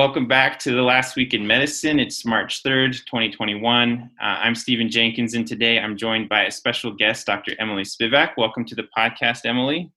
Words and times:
welcome 0.00 0.26
back 0.26 0.58
to 0.58 0.72
the 0.72 0.80
last 0.80 1.14
week 1.14 1.34
in 1.34 1.46
medicine. 1.46 2.00
It's 2.00 2.24
March 2.24 2.62
3rd, 2.62 3.04
2021. 3.04 4.10
Uh, 4.18 4.24
I'm 4.24 4.54
Stephen 4.54 4.88
Jenkins, 4.88 5.34
and 5.34 5.46
today 5.46 5.78
I'm 5.78 5.94
joined 5.94 6.26
by 6.26 6.44
a 6.44 6.50
special 6.50 6.90
guest, 6.90 7.26
Dr. 7.26 7.52
Emily 7.58 7.82
Spivak. 7.82 8.30
Welcome 8.38 8.64
to 8.64 8.74
the 8.74 8.88
podcast, 8.96 9.44
Emily. 9.44 9.92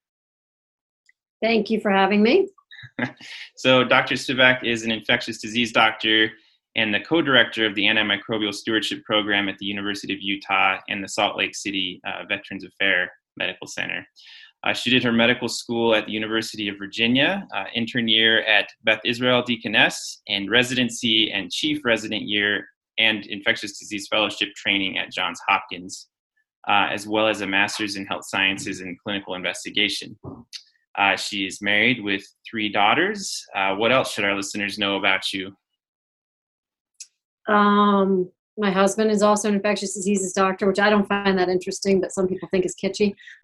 Thank 1.42 1.70
you 1.70 1.80
for 1.80 1.90
having 1.90 2.22
me. 2.22 2.50
so, 3.56 3.86
Dr. 3.86 4.16
Spivak 4.16 4.66
is 4.66 4.84
an 4.84 4.92
infectious 4.92 5.40
disease 5.40 5.72
doctor 5.72 6.32
and 6.76 6.94
the 6.94 7.00
co 7.00 7.22
director 7.22 7.66
of 7.66 7.74
the 7.74 7.84
Antimicrobial 7.84 8.54
Stewardship 8.54 9.06
Program 9.06 9.48
at 9.48 9.58
the 9.58 9.66
University 9.66 10.14
of 10.14 10.20
Utah 10.22 10.80
and 10.90 11.02
the 11.02 11.08
Salt 11.08 11.38
Lake 11.38 11.56
City 11.56 12.02
uh, 12.06 12.26
Veterans 12.28 12.66
Affairs 12.66 13.08
Medical 13.38 13.68
Center. 13.68 14.06
Uh, 14.64 14.74
she 14.74 14.90
did 14.90 15.04
her 15.04 15.12
medical 15.12 15.50
school 15.50 15.94
at 15.94 16.06
the 16.06 16.12
University 16.12 16.70
of 16.70 16.78
Virginia, 16.78 17.46
uh, 17.54 17.66
intern 17.76 18.08
year 18.08 18.44
at 18.44 18.70
Beth 18.84 19.02
Israel 19.04 19.44
Deaconess, 19.44 20.22
and 20.30 20.50
residency 20.50 21.32
and 21.32 21.52
chief 21.52 21.84
resident 21.84 22.24
year 22.24 22.66
and 22.98 23.26
infectious 23.26 23.78
disease 23.78 24.08
fellowship 24.10 24.50
training 24.56 24.98
at 24.98 25.12
Johns 25.12 25.40
Hopkins, 25.50 26.08
uh, 26.70 26.88
as 26.92 27.08
well 27.08 27.28
as 27.28 27.42
a 27.42 27.48
master's 27.48 27.98
in 27.98 28.06
health 28.06 28.26
sciences 28.26 28.80
and 28.80 28.98
clinical 29.00 29.36
investigation. 29.36 30.18
Uh, 30.98 31.18
she 31.18 31.46
is 31.46 31.62
married 31.62 32.04
with 32.04 32.24
three 32.50 32.70
daughters. 32.70 33.44
Uh, 33.56 33.76
what 33.76 33.92
else 33.92 34.14
should 34.14 34.24
our 34.24 34.36
listeners 34.36 34.78
know 34.78 34.96
about 34.96 35.34
you? 35.34 35.52
Um, 37.48 38.32
my 38.58 38.72
husband 38.72 39.12
is 39.12 39.22
also 39.22 39.50
an 39.50 39.56
infectious 39.56 39.94
diseases 39.94 40.34
doctor, 40.34 40.68
which 40.68 40.80
I 40.80 40.90
don't 40.90 41.08
find 41.08 41.38
that 41.38 41.50
interesting, 41.50 42.00
but 42.00 42.12
some 42.12 42.28
people 42.28 42.48
think 42.50 42.66
is 42.66 42.76
kitschy. 42.76 43.16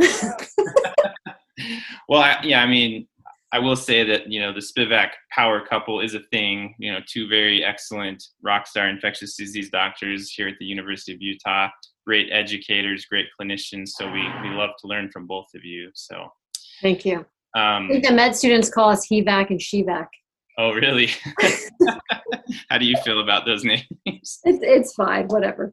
well, 2.08 2.22
I, 2.22 2.38
yeah, 2.44 2.62
I 2.62 2.68
mean, 2.68 3.08
I 3.52 3.60
will 3.60 3.76
say 3.76 4.04
that 4.04 4.32
you 4.32 4.40
know 4.40 4.54
the 4.54 4.60
Spivak 4.60 5.10
power 5.32 5.66
couple 5.66 6.02
is 6.02 6.14
a 6.14 6.20
thing. 6.32 6.76
You 6.78 6.92
know, 6.92 7.00
two 7.08 7.28
very 7.28 7.64
excellent 7.64 8.24
rock 8.44 8.68
star 8.68 8.88
infectious 8.88 9.36
disease 9.36 9.70
doctors 9.72 10.30
here 10.32 10.48
at 10.48 10.56
the 10.60 10.66
University 10.66 11.14
of 11.14 11.22
Utah. 11.22 11.70
Great 12.06 12.30
educators, 12.32 13.06
great 13.06 13.28
clinicians. 13.40 13.90
So 13.90 14.12
we 14.12 14.22
we 14.44 14.50
love 14.50 14.72
to 14.82 14.88
learn 14.88 15.10
from 15.12 15.26
both 15.26 15.48
of 15.56 15.66
you. 15.66 15.90
So 15.96 16.28
thank 16.82 17.06
you. 17.06 17.26
Um, 17.56 17.86
I 17.86 17.94
think 17.94 18.06
the 18.06 18.14
med 18.14 18.36
students 18.36 18.70
call 18.70 18.90
us 18.90 19.08
HEVAC 19.08 19.50
and 19.50 19.60
SHEVAC. 19.60 20.08
Oh, 20.60 20.74
really? 20.74 21.10
How 22.70 22.78
do 22.78 22.86
you 22.86 22.98
feel 23.06 23.22
about 23.22 23.46
those 23.46 23.64
names? 23.64 23.88
It's, 24.06 24.40
it's 24.44 24.94
fine, 24.94 25.28
whatever. 25.28 25.72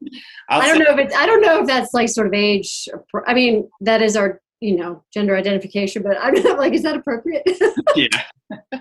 I'll 0.49 0.63
I 0.63 0.73
do 0.73 0.79
not 0.79 0.85
know 0.85 0.95
if 0.95 1.07
it's, 1.07 1.17
I 1.17 1.27
don't 1.27 1.43
know 1.43 1.61
if 1.61 1.67
that's 1.67 1.93
like 1.93 2.09
sort 2.09 2.29
of 2.29 2.35
age. 2.35 2.89
I 3.27 3.35
mean, 3.35 3.69
that 3.81 4.01
is 4.01 4.17
our, 4.17 4.41
you 4.61 4.77
know, 4.77 5.03
gender 5.13 5.37
identification, 5.37 6.05
but 6.05 6.17
I'm 6.23 6.35
not 6.35 6.59
like, 6.61 6.73
is 6.73 6.85
that 6.85 6.97
appropriate? 6.97 7.43
yeah. 7.97 8.07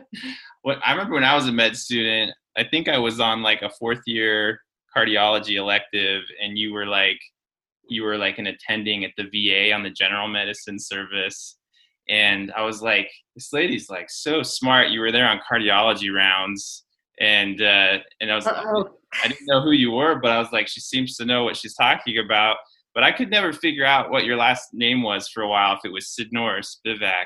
What 0.61 0.79
I 0.83 0.91
remember 0.91 1.13
when 1.13 1.23
I 1.23 1.35
was 1.35 1.47
a 1.47 1.51
med 1.51 1.77
student, 1.77 2.31
I 2.57 2.63
think 2.63 2.87
I 2.87 2.97
was 2.97 3.19
on 3.19 3.43
like 3.43 3.61
a 3.61 3.69
fourth 3.69 4.01
year 4.07 4.59
cardiology 4.97 5.57
elective, 5.57 6.23
and 6.41 6.57
you 6.57 6.73
were 6.73 6.87
like, 6.87 7.19
you 7.87 8.01
were 8.01 8.17
like 8.17 8.39
an 8.39 8.47
attending 8.47 9.05
at 9.05 9.11
the 9.15 9.25
VA 9.25 9.71
on 9.71 9.83
the 9.83 9.91
general 9.91 10.27
medicine 10.27 10.79
service 10.79 11.57
and 12.09 12.51
I 12.55 12.63
was 12.63 12.81
like, 12.81 13.09
this 13.35 13.51
lady's 13.51 13.89
like 13.89 14.09
so 14.09 14.43
smart. 14.43 14.89
You 14.89 14.99
were 14.99 15.11
there 15.11 15.27
on 15.27 15.39
cardiology 15.49 16.13
rounds, 16.13 16.83
and 17.19 17.61
uh, 17.61 17.99
and 18.21 18.31
I 18.31 18.35
was 18.35 18.45
like, 18.45 18.55
I 19.23 19.27
didn't 19.27 19.47
know 19.47 19.61
who 19.61 19.71
you 19.71 19.91
were, 19.91 20.15
but 20.15 20.31
I 20.31 20.39
was 20.39 20.51
like, 20.51 20.67
she 20.67 20.81
seems 20.81 21.15
to 21.17 21.25
know 21.25 21.43
what 21.43 21.57
she's 21.57 21.75
talking 21.75 22.19
about. 22.19 22.57
But 22.93 23.03
I 23.03 23.11
could 23.11 23.29
never 23.29 23.51
figure 23.51 23.85
out 23.85 24.09
what 24.09 24.23
your 24.23 24.37
last 24.37 24.69
name 24.73 25.03
was 25.03 25.27
for 25.27 25.43
a 25.43 25.49
while, 25.49 25.73
if 25.73 25.79
it 25.83 25.91
was 25.91 26.15
Sidnor 26.17 26.59
or 26.59 26.61
Spivak. 26.61 27.25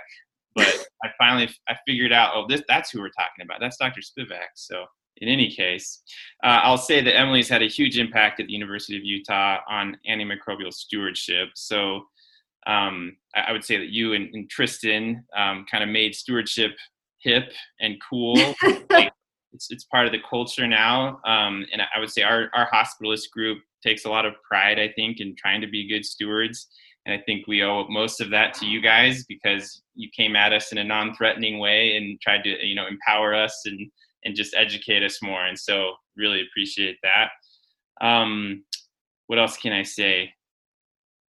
But 0.55 0.87
I 1.03 1.09
finally 1.17 1.49
I 1.67 1.75
figured 1.87 2.11
out, 2.11 2.31
oh, 2.35 2.45
this 2.47 2.63
that's 2.67 2.89
who 2.89 2.99
we're 2.99 3.09
talking 3.09 3.43
about. 3.43 3.59
That's 3.59 3.77
Dr. 3.77 4.01
Spivak. 4.01 4.49
So 4.55 4.85
in 5.17 5.29
any 5.29 5.51
case, 5.51 6.01
uh, 6.43 6.61
I'll 6.63 6.77
say 6.77 7.01
that 7.01 7.17
Emily's 7.17 7.49
had 7.49 7.61
a 7.61 7.67
huge 7.67 7.97
impact 7.99 8.39
at 8.39 8.47
the 8.47 8.53
University 8.53 8.97
of 8.97 9.03
Utah 9.03 9.57
on 9.69 9.97
antimicrobial 10.09 10.73
stewardship. 10.73 11.49
So 11.55 12.05
um, 12.67 13.15
I, 13.35 13.51
would 13.51 13.63
say 13.63 13.77
that 13.77 13.89
you 13.89 14.13
and, 14.13 14.29
and 14.33 14.49
Tristan 14.49 15.23
um, 15.35 15.65
kind 15.71 15.83
of 15.83 15.89
made 15.89 16.13
stewardship 16.13 16.71
hip 17.21 17.51
and 17.79 17.95
cool. 18.09 18.35
like, 18.89 19.11
it's, 19.53 19.67
it's 19.71 19.85
part 19.85 20.05
of 20.05 20.11
the 20.11 20.19
culture 20.29 20.67
now. 20.67 21.19
Um, 21.25 21.65
and 21.71 21.81
I 21.81 21.99
would 21.99 22.11
say 22.11 22.21
our, 22.21 22.49
our 22.53 22.69
hospitalist 22.69 23.31
group 23.31 23.59
takes 23.85 24.05
a 24.05 24.09
lot 24.09 24.25
of 24.25 24.33
pride, 24.47 24.79
I 24.79 24.91
think, 24.95 25.19
in 25.19 25.35
trying 25.37 25.61
to 25.61 25.67
be 25.67 25.87
good 25.87 26.05
stewards. 26.05 26.67
And 27.05 27.19
I 27.19 27.23
think 27.25 27.47
we 27.47 27.63
owe 27.63 27.87
most 27.87 28.21
of 28.21 28.29
that 28.31 28.53
to 28.55 28.65
you 28.65 28.81
guys 28.81 29.25
because 29.25 29.81
you 29.95 30.09
came 30.15 30.35
at 30.35 30.53
us 30.53 30.71
in 30.71 30.77
a 30.77 30.83
non-threatening 30.83 31.59
way 31.59 31.95
and 31.95 32.19
tried 32.21 32.43
to, 32.43 32.49
you 32.65 32.75
know, 32.75 32.87
empower 32.87 33.33
us 33.33 33.63
and 33.65 33.89
and 34.25 34.35
just 34.35 34.53
educate 34.53 35.01
us 35.01 35.21
more. 35.21 35.45
And 35.45 35.57
so, 35.57 35.93
really 36.17 36.41
appreciate 36.41 36.97
that. 37.03 37.29
Um, 38.05 38.65
what 39.27 39.39
else 39.39 39.57
can 39.57 39.71
I 39.71 39.83
say? 39.83 40.33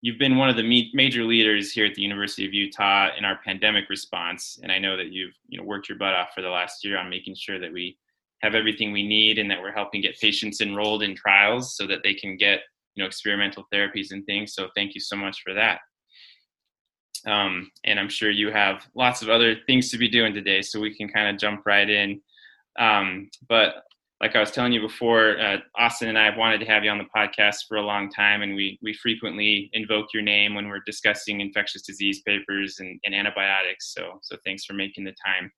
You've 0.02 0.20
been 0.20 0.38
one 0.38 0.50
of 0.50 0.56
the 0.56 0.90
major 0.94 1.24
leaders 1.24 1.72
here 1.72 1.86
at 1.86 1.96
the 1.96 2.02
University 2.02 2.46
of 2.46 2.54
Utah 2.54 3.10
in 3.18 3.26
our 3.26 3.40
pandemic 3.44 3.90
response, 3.90 4.60
and 4.64 4.72
I 4.72 4.80
know 4.80 4.96
that 4.98 5.12
you've 5.12 5.34
you 5.48 5.60
know 5.60 5.66
worked 5.66 5.90
your 5.90 5.98
butt 5.98 6.14
off 6.14 6.30
for 6.34 6.42
the 6.42 6.50
last 6.50 6.84
year 6.84 6.98
on 6.98 7.10
making 7.10 7.36
sure 7.36 7.60
that 7.60 7.72
we 7.72 7.98
have 8.42 8.56
everything 8.56 8.92
we 8.92 9.06
need 9.06 9.38
and 9.38 9.52
that 9.52 9.62
we're 9.62 9.74
helping 9.74 10.02
get 10.02 10.20
patients 10.20 10.62
enrolled 10.62 11.04
in 11.04 11.16
trials 11.16 11.76
so 11.76 11.86
that 11.86 12.00
they 12.04 12.14
can 12.14 12.38
get 12.38 12.62
you 12.96 13.04
know 13.04 13.08
experimental 13.08 13.66
therapies 13.74 14.12
and 14.12 14.26
things. 14.26 14.54
So 14.54 14.70
thank 14.76 14.96
you 14.96 15.02
so 15.02 15.16
much 15.16 15.42
for 15.44 15.54
that. 15.54 15.80
Um, 17.28 17.70
and 17.84 18.00
I'm 18.00 18.08
sure 18.08 18.32
you 18.32 18.50
have 18.52 18.88
lots 18.96 19.22
of 19.22 19.30
other 19.30 19.58
things 19.68 19.92
to 19.92 19.98
be 19.98 20.08
doing 20.08 20.34
today, 20.34 20.62
so 20.62 20.80
we 20.80 20.96
can 20.96 21.10
kind 21.10 21.28
of 21.28 21.40
jump 21.40 21.64
right 21.66 21.90
in. 21.90 22.22
Um, 22.80 23.30
but 23.50 23.84
like 24.22 24.36
I 24.36 24.40
was 24.40 24.52
telling 24.52 24.74
you 24.74 24.82
before, 24.82 25.40
uh, 25.40 25.58
Austin 25.78 26.10
and 26.10 26.18
I 26.18 26.26
have 26.26 26.36
wanted 26.36 26.60
to 26.60 26.66
have 26.66 26.84
you 26.84 26.90
on 26.90 26.98
the 26.98 27.06
podcast 27.16 27.68
for 27.68 27.78
a 27.78 27.82
long 27.82 28.10
time, 28.10 28.42
and 28.42 28.54
we 28.54 28.78
we 28.82 28.94
frequently 28.94 29.70
invoke 29.74 30.08
your 30.14 30.24
name 30.24 30.56
when 30.56 30.68
we're 30.68 30.82
discussing 30.86 31.40
infectious 31.40 31.84
disease 31.84 32.22
papers 32.24 32.80
and, 32.80 33.00
and 33.06 33.16
antibiotics. 33.16 33.94
So 33.94 34.20
so 34.22 34.36
thanks 34.46 34.66
for 34.66 34.74
making 34.74 35.06
the 35.06 35.16
time. 35.26 35.52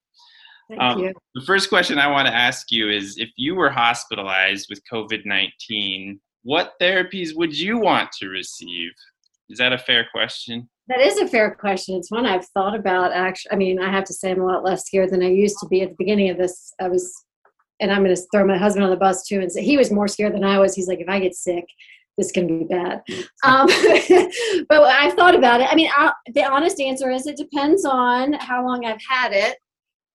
Thank 0.69 0.81
um, 0.81 0.99
you. 0.99 1.13
The 1.33 1.45
first 1.45 1.69
question 1.69 1.97
I 1.97 2.07
want 2.07 2.27
to 2.27 2.33
ask 2.33 2.71
you 2.71 2.89
is: 2.89 3.17
If 3.17 3.29
you 3.35 3.55
were 3.55 3.71
hospitalized 3.71 4.67
with 4.69 4.81
COVID 4.91 5.25
nineteen, 5.25 6.19
what 6.43 6.73
therapies 6.79 7.35
would 7.35 7.57
you 7.57 7.79
want 7.79 8.11
to 8.19 8.27
receive? 8.27 8.91
Is 9.49 9.57
that 9.57 9.73
a 9.73 9.77
fair 9.77 10.07
question? 10.13 10.69
That 10.87 11.01
is 11.01 11.17
a 11.17 11.27
fair 11.27 11.55
question. 11.55 11.95
It's 11.95 12.11
one 12.11 12.25
I've 12.27 12.45
thought 12.47 12.75
about. 12.75 13.11
Actually, 13.11 13.53
I 13.53 13.55
mean, 13.55 13.81
I 13.81 13.89
have 13.89 14.03
to 14.05 14.13
say 14.13 14.31
I'm 14.31 14.41
a 14.41 14.45
lot 14.45 14.63
less 14.63 14.85
scared 14.85 15.09
than 15.09 15.23
I 15.23 15.29
used 15.29 15.57
to 15.61 15.67
be 15.67 15.81
at 15.81 15.89
the 15.89 15.95
beginning 15.97 16.29
of 16.29 16.37
this. 16.37 16.73
I 16.79 16.89
was 16.89 17.11
and 17.81 17.91
I'm 17.91 18.03
going 18.03 18.15
to 18.15 18.21
throw 18.31 18.45
my 18.45 18.57
husband 18.57 18.85
on 18.85 18.91
the 18.91 18.95
bus 18.95 19.27
too 19.27 19.39
and 19.41 19.51
say 19.51 19.63
he 19.63 19.77
was 19.77 19.91
more 19.91 20.07
scared 20.07 20.33
than 20.33 20.43
I 20.43 20.59
was. 20.59 20.75
He's 20.75 20.87
like, 20.87 20.99
if 20.99 21.09
I 21.09 21.19
get 21.19 21.35
sick, 21.35 21.65
this 22.17 22.31
can 22.31 22.47
be 22.47 22.65
bad. 22.65 23.01
Um, 23.43 23.65
but 24.69 24.83
I've 24.83 25.15
thought 25.15 25.33
about 25.33 25.61
it. 25.61 25.67
I 25.71 25.73
mean, 25.73 25.89
I'll, 25.97 26.13
the 26.35 26.43
honest 26.43 26.79
answer 26.79 27.09
is 27.09 27.25
it 27.25 27.37
depends 27.37 27.85
on 27.85 28.33
how 28.33 28.63
long 28.63 28.85
I've 28.85 29.01
had 29.01 29.33
it, 29.33 29.57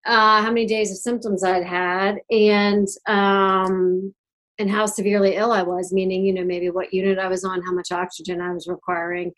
uh, 0.07 0.43
how 0.43 0.49
many 0.49 0.65
days 0.65 0.93
of 0.93 0.99
symptoms 0.99 1.43
I'd 1.43 1.65
had, 1.65 2.19
and 2.31 2.87
um, 3.09 4.15
and 4.61 4.71
how 4.71 4.87
severely 4.87 5.35
ill 5.35 5.51
I 5.51 5.63
was. 5.63 5.93
Meaning, 5.93 6.25
you 6.25 6.35
know, 6.35 6.45
maybe 6.45 6.71
what 6.71 6.95
unit 6.95 7.19
I 7.19 7.27
was 7.27 7.43
on, 7.43 7.63
how 7.63 7.73
much 7.73 7.91
oxygen 7.91 8.41
I 8.41 8.53
was 8.53 8.69
requiring. 8.69 9.33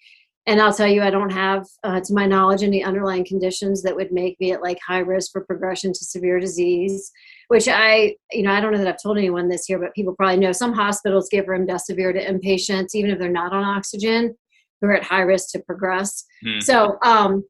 And 0.44 0.60
I'll 0.60 0.74
tell 0.74 0.86
you, 0.86 1.02
I 1.02 1.10
don't 1.10 1.32
have, 1.32 1.66
uh, 1.84 2.00
to 2.00 2.14
my 2.14 2.26
knowledge, 2.26 2.62
any 2.62 2.84
underlying 2.84 3.24
conditions 3.24 3.82
that 3.82 3.96
would 3.96 4.12
make 4.12 4.38
me 4.38 4.52
at 4.52 4.62
like 4.62 4.78
high 4.86 5.00
risk 5.00 5.32
for 5.32 5.44
progression 5.44 5.94
to 5.94 6.04
severe 6.04 6.40
disease 6.40 7.10
which 7.48 7.66
I, 7.66 8.14
you 8.30 8.42
know, 8.42 8.52
I 8.52 8.60
don't 8.60 8.72
know 8.72 8.78
that 8.78 8.86
I've 8.86 9.02
told 9.02 9.18
anyone 9.18 9.48
this 9.48 9.64
here, 9.64 9.78
but 9.78 9.94
people 9.94 10.14
probably 10.14 10.38
know 10.38 10.52
some 10.52 10.72
hospitals 10.72 11.28
give 11.30 11.46
remdesivir 11.46 12.12
to 12.12 12.24
inpatients, 12.24 12.94
even 12.94 13.10
if 13.10 13.18
they're 13.18 13.30
not 13.30 13.52
on 13.52 13.64
oxygen, 13.64 14.36
who 14.80 14.88
are 14.88 14.94
at 14.94 15.02
high 15.02 15.22
risk 15.22 15.50
to 15.52 15.60
progress. 15.60 16.24
Hmm. 16.44 16.60
So, 16.60 16.98
um, 17.02 17.44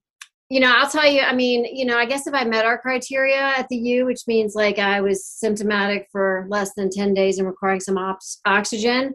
you 0.51 0.61
know, 0.61 0.73
I'll 0.75 0.89
tell 0.89 1.07
you, 1.07 1.21
I 1.21 1.35
mean, 1.35 1.65
you 1.65 1.85
know, 1.85 1.99
I 1.99 2.07
guess 2.07 2.27
if 2.27 2.33
I 2.33 2.45
met 2.45 2.65
our 2.65 2.79
criteria 2.79 3.37
at 3.37 3.69
the 3.69 3.77
U, 3.77 4.07
which 4.07 4.23
means 4.27 4.55
like 4.55 4.79
I 4.79 5.01
was 5.01 5.27
symptomatic 5.27 6.07
for 6.11 6.47
less 6.49 6.73
than 6.75 6.89
10 6.91 7.13
days 7.13 7.39
and 7.39 7.47
requiring 7.47 7.81
some 7.81 7.99
ops- 7.99 8.41
oxygen, 8.47 9.15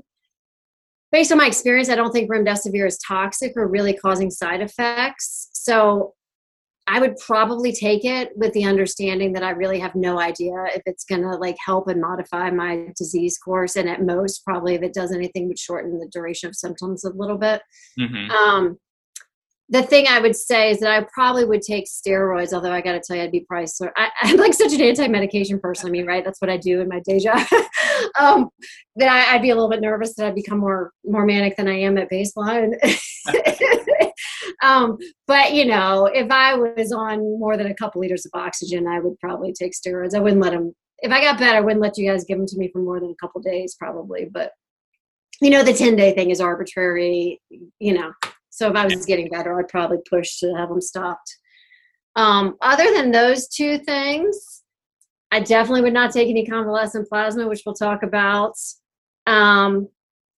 based 1.12 1.32
on 1.32 1.40
my 1.40 1.48
experience, 1.48 1.90
I 1.90 1.96
don't 1.96 2.12
think 2.12 2.30
remdesivir 2.30 2.86
is 2.86 3.00
toxic 3.08 3.54
or 3.56 3.68
really 3.68 3.94
causing 3.94 4.30
side 4.30 4.62
effects. 4.62 5.50
So 5.54 6.14
I 6.88 7.00
would 7.00 7.16
probably 7.18 7.72
take 7.72 8.04
it 8.04 8.32
with 8.36 8.52
the 8.54 8.66
understanding 8.66 9.34
that 9.34 9.44
I 9.44 9.52
really 9.52 9.80
have 9.80 9.96
no 9.96 10.20
idea 10.20 10.54
if 10.76 10.82
it's 10.86 11.06
going 11.06 11.22
to 11.22 11.32
like 11.38 11.56
help 11.64 11.88
and 11.88 12.02
modify 12.02 12.50
my 12.52 12.90
disease 12.98 13.38
course. 13.38 13.78
And 13.78 13.88
at 13.88 14.02
most, 14.02 14.44
probably 14.44 14.76
if 14.76 14.84
it 14.84 14.94
does 14.94 15.14
anything, 15.14 15.48
would 15.48 15.60
shorten 15.60 15.98
the 15.98 16.10
duration 16.12 16.50
of 16.50 16.56
symptoms 16.56 17.06
a 17.06 17.12
little 17.12 17.38
bit. 17.38 17.62
Mm-hmm. 18.00 18.32
Um, 18.32 18.78
the 19.70 19.82
thing 19.82 20.08
I 20.08 20.20
would 20.20 20.36
say 20.36 20.72
is 20.72 20.80
that 20.82 20.92
I 20.92 21.08
probably 21.14 21.46
would 21.46 21.62
take 21.62 21.86
steroids, 21.86 22.54
although 22.54 22.72
I 22.72 22.82
got 22.82 22.92
to 22.92 23.02
tell 23.02 23.16
you, 23.16 23.24
I'd 23.24 23.32
be 23.32 23.46
probably 23.48 23.68
sort. 23.68 23.94
I, 23.96 24.10
am 24.24 24.38
like 24.38 24.54
such 24.54 24.74
an 24.74 24.82
anti-medication 24.82 25.60
person. 25.60 25.88
I 25.88 25.92
mean, 25.92 26.06
right? 26.06 26.24
That's 26.24 26.42
what 26.42 26.50
I 26.50 26.58
do 26.58 26.82
in 26.82 26.90
my 26.90 27.00
day 27.00 27.20
job. 27.20 27.40
um, 28.20 28.50
that 28.98 29.10
I, 29.10 29.34
would 29.34 29.42
be 29.42 29.52
a 29.52 29.56
little 29.56 29.70
bit 29.70 29.82
nervous 29.82 30.16
that 30.16 30.28
I'd 30.28 30.36
become 30.36 30.60
more 30.60 30.92
more 31.06 31.26
manic 31.26 31.56
than 31.56 31.68
I 31.68 31.80
am 31.80 31.98
at 31.98 32.12
baseline. 32.12 32.74
um, 34.62 34.98
but 35.28 35.54
you 35.54 35.66
know, 35.66 36.06
if 36.06 36.32
I 36.32 36.56
was 36.56 36.92
on 36.92 37.20
more 37.40 37.58
than 37.58 37.68
a 37.68 37.76
couple 37.76 38.02
liters 38.02 38.26
of 38.26 38.32
oxygen, 38.34 38.88
I 38.88 39.00
would 39.00 39.20
probably 39.20 39.54
take 39.54 39.74
steroids. 39.74 40.16
I 40.16 40.20
wouldn't 40.20 40.42
let 40.42 40.52
them 40.52 40.74
if 41.04 41.12
I 41.12 41.22
got 41.22 41.38
better, 41.38 41.58
I 41.58 41.62
wouldn't 41.62 41.82
let 41.82 41.98
you 41.98 42.10
guys 42.10 42.24
give 42.24 42.38
them 42.38 42.48
to 42.48 42.58
me 42.58 42.70
for 42.72 42.80
more 42.80 43.00
than 43.00 43.12
a 43.12 43.16
couple 43.16 43.42
days, 43.42 43.76
probably. 43.78 44.30
But 44.32 44.52
you 45.42 45.50
know, 45.50 45.62
the 45.62 45.74
10 45.74 45.98
day 45.98 46.14
thing 46.14 46.30
is 46.30 46.40
arbitrary, 46.40 47.42
you 47.80 47.94
know. 47.94 48.14
So 48.50 48.70
if 48.70 48.76
I 48.76 48.86
was 48.86 49.06
getting 49.06 49.30
better, 49.30 49.60
I'd 49.60 49.68
probably 49.68 49.98
push 50.10 50.38
to 50.40 50.54
have 50.56 50.70
them 50.70 50.80
stopped. 50.80 51.38
Um, 52.16 52.56
other 52.62 52.94
than 52.94 53.12
those 53.12 53.50
two 53.50 53.80
things, 53.80 54.62
I 55.32 55.42
definitely 55.42 55.82
would 55.82 55.94
not 55.94 56.14
take 56.14 56.30
any 56.30 56.46
convalescent 56.46 57.10
plasma, 57.10 57.50
which 57.50 57.64
we'll 57.66 57.76
talk 57.76 58.04
about. 58.04 58.54
Um, 59.28 59.90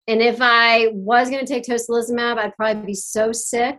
and 0.06 0.22
if 0.22 0.38
I 0.40 0.88
was 0.92 1.28
going 1.28 1.44
to 1.44 1.52
take 1.52 1.64
tocilizumab, 1.64 2.38
I'd 2.38 2.56
probably 2.56 2.86
be 2.86 2.94
so 2.94 3.32
sick 3.32 3.78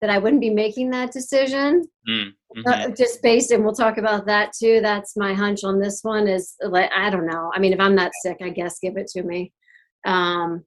that 0.00 0.10
I 0.10 0.18
wouldn't 0.18 0.40
be 0.40 0.50
making 0.50 0.90
that 0.90 1.12
decision. 1.12 1.86
Mm, 2.08 2.32
mm-hmm. 2.56 2.66
uh, 2.66 2.88
just 2.94 3.22
based, 3.22 3.50
and 3.50 3.64
we'll 3.64 3.74
talk 3.74 3.98
about 3.98 4.26
that 4.26 4.52
too. 4.58 4.80
That's 4.80 5.16
my 5.16 5.34
hunch 5.34 5.64
on 5.64 5.80
this 5.80 6.00
one. 6.02 6.26
Is 6.26 6.54
like 6.62 6.90
I 6.94 7.10
don't 7.10 7.26
know. 7.26 7.50
I 7.54 7.58
mean, 7.58 7.72
if 7.72 7.80
I'm 7.80 7.96
that 7.96 8.12
sick, 8.22 8.38
I 8.42 8.50
guess 8.50 8.78
give 8.78 8.96
it 8.96 9.08
to 9.08 9.22
me. 9.22 9.52
Um, 10.04 10.64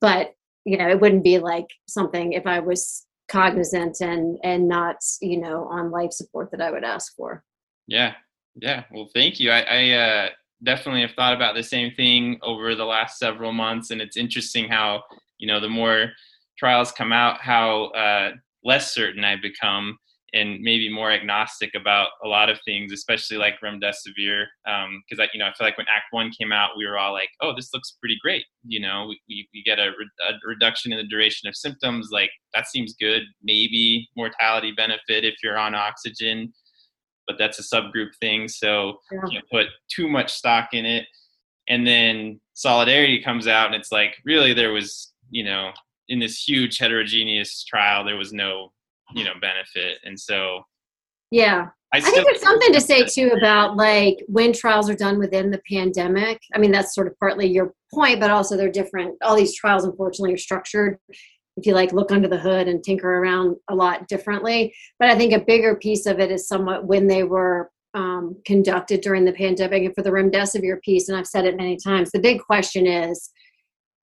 but 0.00 0.32
you 0.64 0.76
know, 0.76 0.88
it 0.88 1.00
wouldn't 1.00 1.24
be 1.24 1.38
like 1.38 1.66
something 1.88 2.32
if 2.32 2.46
I 2.46 2.60
was 2.60 3.06
cognizant 3.28 4.00
and 4.00 4.38
and 4.42 4.68
not 4.68 4.96
you 5.20 5.40
know 5.40 5.64
on 5.64 5.90
life 5.90 6.12
support 6.12 6.50
that 6.50 6.60
I 6.60 6.70
would 6.70 6.84
ask 6.84 7.14
for. 7.16 7.44
Yeah, 7.86 8.14
yeah. 8.56 8.84
Well, 8.92 9.08
thank 9.14 9.38
you. 9.38 9.50
I, 9.52 9.60
I 9.60 9.90
uh, 9.90 10.28
definitely 10.64 11.02
have 11.02 11.12
thought 11.12 11.34
about 11.34 11.54
the 11.54 11.62
same 11.62 11.92
thing 11.94 12.38
over 12.42 12.74
the 12.74 12.84
last 12.84 13.18
several 13.18 13.52
months, 13.52 13.90
and 13.90 14.00
it's 14.00 14.16
interesting 14.16 14.68
how 14.68 15.02
you 15.38 15.46
know 15.46 15.60
the 15.60 15.68
more 15.68 16.10
trials 16.58 16.90
come 16.92 17.12
out, 17.12 17.40
how 17.40 17.86
uh, 17.86 18.32
less 18.66 18.92
certain 18.92 19.24
I 19.24 19.36
become 19.36 19.96
and 20.32 20.60
maybe 20.60 20.92
more 20.92 21.10
agnostic 21.12 21.70
about 21.74 22.08
a 22.24 22.28
lot 22.28 22.50
of 22.50 22.58
things, 22.64 22.92
especially 22.92 23.36
like 23.36 23.54
remdesivir. 23.64 24.44
Because 24.64 25.18
um, 25.18 25.20
I, 25.20 25.28
you 25.32 25.38
know, 25.38 25.46
I 25.46 25.52
feel 25.56 25.66
like 25.66 25.78
when 25.78 25.86
ACTT-1 25.88 26.30
came 26.38 26.52
out, 26.52 26.70
we 26.76 26.86
were 26.86 26.98
all 26.98 27.12
like, 27.12 27.30
"Oh, 27.40 27.54
this 27.54 27.70
looks 27.72 27.96
pretty 28.00 28.18
great." 28.20 28.44
You 28.66 28.80
know, 28.80 29.06
we, 29.08 29.20
we, 29.28 29.48
we 29.54 29.62
get 29.62 29.78
a, 29.78 29.92
re- 29.98 30.28
a, 30.28 30.32
reduction 30.46 30.92
in 30.92 30.98
the 30.98 31.06
duration 31.06 31.48
of 31.48 31.56
symptoms. 31.56 32.08
Like 32.12 32.30
that 32.54 32.66
seems 32.66 32.94
good. 33.00 33.22
Maybe 33.42 34.08
mortality 34.16 34.72
benefit 34.76 35.24
if 35.24 35.36
you're 35.42 35.58
on 35.58 35.74
oxygen, 35.74 36.52
but 37.26 37.38
that's 37.38 37.58
a 37.58 37.62
subgroup 37.62 38.10
thing, 38.20 38.48
so 38.48 38.98
yeah. 39.12 39.20
can't 39.30 39.44
put 39.50 39.66
too 39.94 40.08
much 40.08 40.32
stock 40.32 40.70
in 40.72 40.84
it. 40.84 41.06
And 41.68 41.86
then 41.86 42.40
Solidarity 42.54 43.22
comes 43.22 43.48
out, 43.48 43.66
and 43.66 43.74
it's 43.74 43.90
like, 43.90 44.16
really, 44.24 44.52
there 44.52 44.72
was, 44.72 45.12
you 45.30 45.44
know, 45.44 45.72
in 46.08 46.18
this 46.18 46.46
huge 46.46 46.78
heterogeneous 46.78 47.64
trial, 47.64 48.04
there 48.04 48.16
was 48.16 48.32
no, 48.32 48.72
you 49.14 49.24
know, 49.24 49.32
benefit. 49.40 49.98
And 50.04 50.18
so, 50.18 50.62
yeah, 51.30 51.66
I, 51.92 51.98
I 51.98 52.00
think 52.00 52.24
there's 52.24 52.42
something 52.42 52.72
to 52.72 52.80
say 52.80 53.04
too 53.04 53.32
about 53.36 53.76
like 53.76 54.18
when 54.26 54.52
trials 54.52 54.90
are 54.90 54.94
done 54.96 55.18
within 55.18 55.50
the 55.50 55.60
pandemic. 55.70 56.40
I 56.54 56.58
mean, 56.58 56.72
that's 56.72 56.94
sort 56.94 57.06
of 57.06 57.18
partly 57.18 57.46
your 57.46 57.74
point, 57.92 58.20
but 58.20 58.30
also 58.30 58.56
they're 58.56 58.70
different. 58.70 59.16
All 59.22 59.36
these 59.36 59.54
trials, 59.54 59.84
unfortunately, 59.84 60.34
are 60.34 60.38
structured 60.38 60.98
if 61.56 61.64
you 61.64 61.74
like 61.74 61.92
look 61.92 62.12
under 62.12 62.28
the 62.28 62.38
hood 62.38 62.68
and 62.68 62.84
tinker 62.84 63.08
around 63.08 63.56
a 63.70 63.74
lot 63.74 64.08
differently. 64.08 64.74
But 64.98 65.08
I 65.10 65.16
think 65.16 65.32
a 65.32 65.44
bigger 65.44 65.76
piece 65.76 66.06
of 66.06 66.20
it 66.20 66.30
is 66.30 66.48
somewhat 66.48 66.86
when 66.86 67.06
they 67.06 67.22
were 67.22 67.70
um, 67.94 68.36
conducted 68.44 69.00
during 69.00 69.24
the 69.24 69.32
pandemic 69.32 69.84
and 69.84 69.94
for 69.94 70.02
the 70.02 70.10
remdesivir 70.10 70.80
piece. 70.82 71.08
And 71.08 71.16
I've 71.16 71.26
said 71.26 71.46
it 71.46 71.56
many 71.56 71.78
times. 71.78 72.10
The 72.10 72.20
big 72.20 72.40
question 72.40 72.86
is 72.86 73.30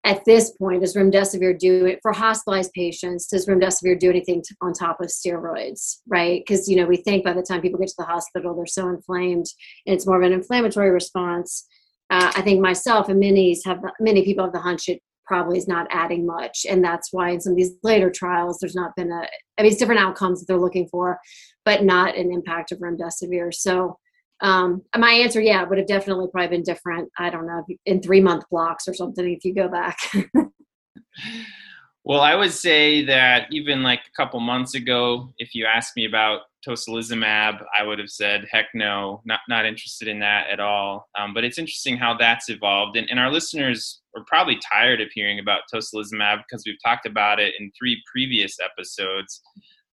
at 0.05 0.23
this 0.23 0.51
point, 0.51 0.81
does 0.81 0.95
remdesivir 0.95 1.59
do 1.59 1.85
it 1.85 1.99
for 2.01 2.13
hospitalized 2.13 2.71
patients? 2.73 3.27
Does 3.27 3.47
remdesivir 3.47 3.99
do 3.99 4.09
anything 4.09 4.41
to, 4.43 4.55
on 4.61 4.71
top 4.71 5.01
of 5.01 5.07
steroids, 5.07 5.97
right? 6.07 6.41
Because 6.45 6.69
you 6.69 6.77
know 6.77 6.85
we 6.85 6.97
think 6.97 7.25
by 7.25 7.33
the 7.33 7.41
time 7.43 7.61
people 7.61 7.79
get 7.79 7.89
to 7.89 7.95
the 7.97 8.05
hospital, 8.05 8.55
they're 8.55 8.65
so 8.65 8.87
inflamed, 8.87 9.45
and 9.85 9.95
it's 9.95 10.07
more 10.07 10.21
of 10.21 10.25
an 10.25 10.33
inflammatory 10.33 10.89
response. 10.89 11.67
Uh, 12.09 12.31
I 12.33 12.41
think 12.41 12.61
myself 12.61 13.09
and 13.09 13.19
many 13.19 13.55
have 13.65 13.83
many 13.99 14.23
people 14.23 14.45
have 14.45 14.53
the 14.53 14.59
hunch 14.59 14.87
it 14.87 15.01
probably 15.25 15.57
is 15.57 15.67
not 15.67 15.87
adding 15.91 16.25
much, 16.25 16.65
and 16.69 16.83
that's 16.83 17.11
why 17.11 17.31
in 17.31 17.41
some 17.41 17.53
of 17.53 17.57
these 17.57 17.75
later 17.83 18.09
trials, 18.09 18.59
there's 18.59 18.75
not 18.75 18.95
been 18.95 19.11
a. 19.11 19.27
I 19.57 19.63
mean, 19.63 19.71
it's 19.71 19.77
different 19.77 20.01
outcomes 20.01 20.39
that 20.39 20.45
they're 20.47 20.57
looking 20.57 20.87
for, 20.87 21.19
but 21.65 21.83
not 21.83 22.15
an 22.15 22.31
impact 22.31 22.71
of 22.71 22.79
remdesivir. 22.79 23.53
So 23.53 23.99
um, 24.41 24.81
my 24.97 25.11
answer, 25.11 25.41
yeah, 25.41 25.63
would 25.63 25.77
have 25.77 25.87
definitely 25.87 26.27
probably 26.31 26.57
been 26.57 26.63
different. 26.63 27.09
I 27.17 27.29
don't 27.29 27.45
know, 27.45 27.65
in 27.85 28.01
three 28.01 28.21
month 28.21 28.45
blocks 28.49 28.87
or 28.87 28.93
something 28.93 29.29
if 29.31 29.43
you 29.43 29.53
go 29.53 29.67
back. 29.67 29.97
well, 32.03 32.21
I 32.21 32.35
would 32.35 32.53
say 32.53 33.03
that 33.05 33.47
even 33.51 33.83
like 33.83 33.99
a 33.99 34.21
couple 34.21 34.39
months 34.39 34.75
ago, 34.75 35.29
if 35.37 35.53
you 35.53 35.65
asked 35.65 35.95
me 35.95 36.05
about 36.05 36.41
tocilizumab, 36.67 37.63
I 37.77 37.83
would 37.83 37.99
have 37.99 38.09
said, 38.09 38.47
heck 38.51 38.67
no, 38.73 39.21
not, 39.25 39.39
not 39.47 39.65
interested 39.65 40.07
in 40.07 40.19
that 40.19 40.49
at 40.49 40.59
all. 40.59 41.07
Um, 41.17 41.33
but 41.33 41.43
it's 41.43 41.57
interesting 41.57 41.97
how 41.97 42.15
that's 42.17 42.49
evolved. 42.49 42.97
And, 42.97 43.09
and 43.09 43.19
our 43.19 43.31
listeners 43.31 44.01
are 44.15 44.23
probably 44.27 44.59
tired 44.71 45.01
of 45.01 45.09
hearing 45.13 45.39
about 45.39 45.61
tocilizumab 45.73 46.43
because 46.47 46.63
we've 46.65 46.81
talked 46.83 47.05
about 47.05 47.39
it 47.39 47.53
in 47.59 47.71
three 47.77 48.01
previous 48.11 48.57
episodes. 48.59 49.41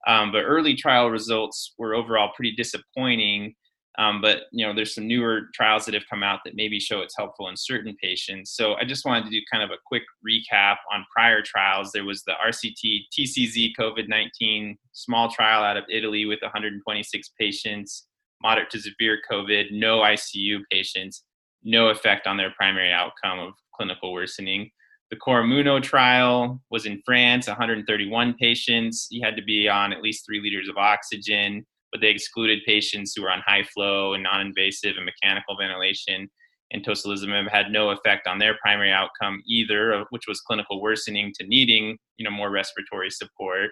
Um, 0.07 0.33
but 0.33 0.43
early 0.43 0.75
trial 0.75 1.11
results 1.11 1.75
were 1.79 1.95
overall 1.95 2.31
pretty 2.35 2.55
disappointing. 2.55 3.55
Um, 3.99 4.21
but 4.21 4.43
you 4.51 4.67
know, 4.67 4.75
there's 4.75 4.95
some 4.95 5.07
newer 5.07 5.43
trials 5.55 5.85
that 5.85 5.95
have 5.95 6.09
come 6.11 6.23
out 6.23 6.41
that 6.45 6.57
maybe 6.57 6.81
show 6.81 7.01
it's 7.01 7.17
helpful 7.17 7.49
in 7.49 7.57
certain 7.57 7.97
patients. 8.03 8.53
So 8.57 8.75
I 8.75 8.85
just 8.85 9.05
wanted 9.05 9.25
to 9.25 9.31
do 9.31 9.41
kind 9.53 9.63
of 9.63 9.71
a 9.71 9.79
quick 9.87 10.03
recap 10.27 10.77
on 10.93 11.05
prior 11.15 11.43
trials. 11.43 11.93
There 11.93 12.05
was 12.05 12.25
the 12.25 12.33
RCT 12.45 13.05
TCZ 13.17 13.73
COVID-19 13.79 14.77
small 14.93 15.31
trial 15.31 15.63
out 15.63 15.77
of 15.77 15.85
Italy 15.89 16.27
with 16.27 16.41
126 16.43 17.31
patients, 17.39 18.07
moderate 18.43 18.71
to 18.71 18.81
severe 18.81 19.19
COVID, 19.31 19.71
no 19.71 20.01
ICU 20.01 20.61
patients, 20.71 21.25
no 21.63 21.89
effect 21.89 22.27
on 22.27 22.37
their 22.37 22.51
primary 22.51 22.93
outcome 22.93 23.39
of 23.39 23.55
clinical 23.75 24.13
worsening. 24.13 24.71
The 25.11 25.17
CORIMUNO 25.17 25.81
trial 25.83 26.61
was 26.71 26.87
in 26.87 27.01
France, 27.05 27.47
131 27.47 28.35
patients. 28.35 29.07
You 29.11 29.25
had 29.25 29.37
to 29.37 29.43
be 29.43 29.69
on 29.69 29.93
at 29.93 30.03
least 30.03 30.25
three 30.27 30.41
liters 30.41 30.69
of 30.69 30.77
oxygen 30.77 31.65
but 31.95 32.01
they 32.01 32.11
excluded 32.11 32.59
patients 32.67 33.15
who 33.15 33.23
were 33.23 33.31
on 33.31 33.41
high 33.47 33.63
flow 33.63 34.15
and 34.15 34.23
non-invasive 34.25 34.97
and 34.97 35.05
mechanical 35.05 35.57
ventilation. 35.57 36.29
And 36.73 36.85
tocilizumab 36.85 37.49
had 37.49 37.71
no 37.71 37.91
effect 37.91 38.27
on 38.27 38.41
their 38.41 38.57
primary 38.61 38.91
outcome 38.91 39.41
either, 39.47 40.05
which 40.11 40.25
was 40.27 40.41
clinical 40.41 40.83
worsening 40.83 41.33
to 41.39 41.47
needing, 41.47 41.97
you 42.17 42.25
know, 42.25 42.33
more 42.33 42.51
respiratory 42.51 43.11
support. 43.11 43.71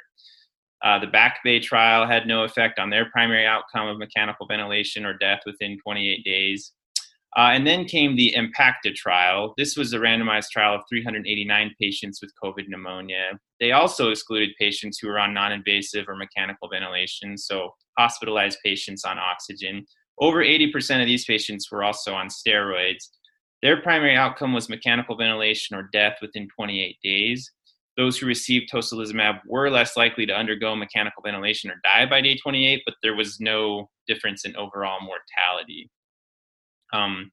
Uh, 0.84 1.00
the 1.00 1.08
BACC 1.08 1.32
Bay 1.42 1.58
trial 1.58 2.06
had 2.06 2.28
no 2.28 2.44
effect 2.44 2.78
on 2.78 2.90
their 2.90 3.10
primary 3.10 3.44
outcome 3.44 3.88
of 3.88 3.98
mechanical 3.98 4.46
ventilation 4.46 5.04
or 5.04 5.18
death 5.18 5.40
within 5.44 5.76
28 5.82 6.24
days. 6.24 6.72
Uh, 7.34 7.48
and 7.52 7.66
then 7.66 7.86
came 7.86 8.14
the 8.14 8.34
EMPACTA 8.36 8.94
trial. 8.94 9.54
This 9.56 9.74
was 9.74 9.94
a 9.94 9.98
randomized 9.98 10.50
trial 10.50 10.74
of 10.74 10.82
389 10.88 11.74
patients 11.80 12.20
with 12.20 12.30
COVID 12.42 12.68
pneumonia. 12.68 13.38
They 13.58 13.72
also 13.72 14.10
excluded 14.10 14.50
patients 14.58 14.98
who 14.98 15.08
were 15.08 15.18
on 15.18 15.32
non 15.32 15.52
invasive 15.52 16.08
or 16.08 16.16
mechanical 16.16 16.68
ventilation, 16.68 17.38
so 17.38 17.70
hospitalized 17.98 18.58
patients 18.62 19.04
on 19.04 19.18
oxygen. 19.18 19.86
Over 20.20 20.44
80% 20.44 21.00
of 21.00 21.06
these 21.06 21.24
patients 21.24 21.70
were 21.70 21.82
also 21.82 22.12
on 22.12 22.28
steroids. 22.28 23.08
Their 23.62 23.80
primary 23.80 24.16
outcome 24.16 24.52
was 24.52 24.68
mechanical 24.68 25.16
ventilation 25.16 25.76
or 25.76 25.88
death 25.92 26.18
within 26.20 26.48
28 26.54 26.96
days. 27.02 27.50
Those 27.96 28.18
who 28.18 28.26
received 28.26 28.70
tocilizumab 28.70 29.40
were 29.46 29.70
less 29.70 29.96
likely 29.96 30.26
to 30.26 30.34
undergo 30.34 30.74
mechanical 30.74 31.22
ventilation 31.22 31.70
or 31.70 31.80
die 31.84 32.06
by 32.06 32.20
day 32.20 32.36
28, 32.36 32.82
but 32.84 32.94
there 33.02 33.14
was 33.16 33.38
no 33.38 33.88
difference 34.06 34.44
in 34.44 34.56
overall 34.56 34.98
mortality. 35.00 35.90
Um, 36.92 37.30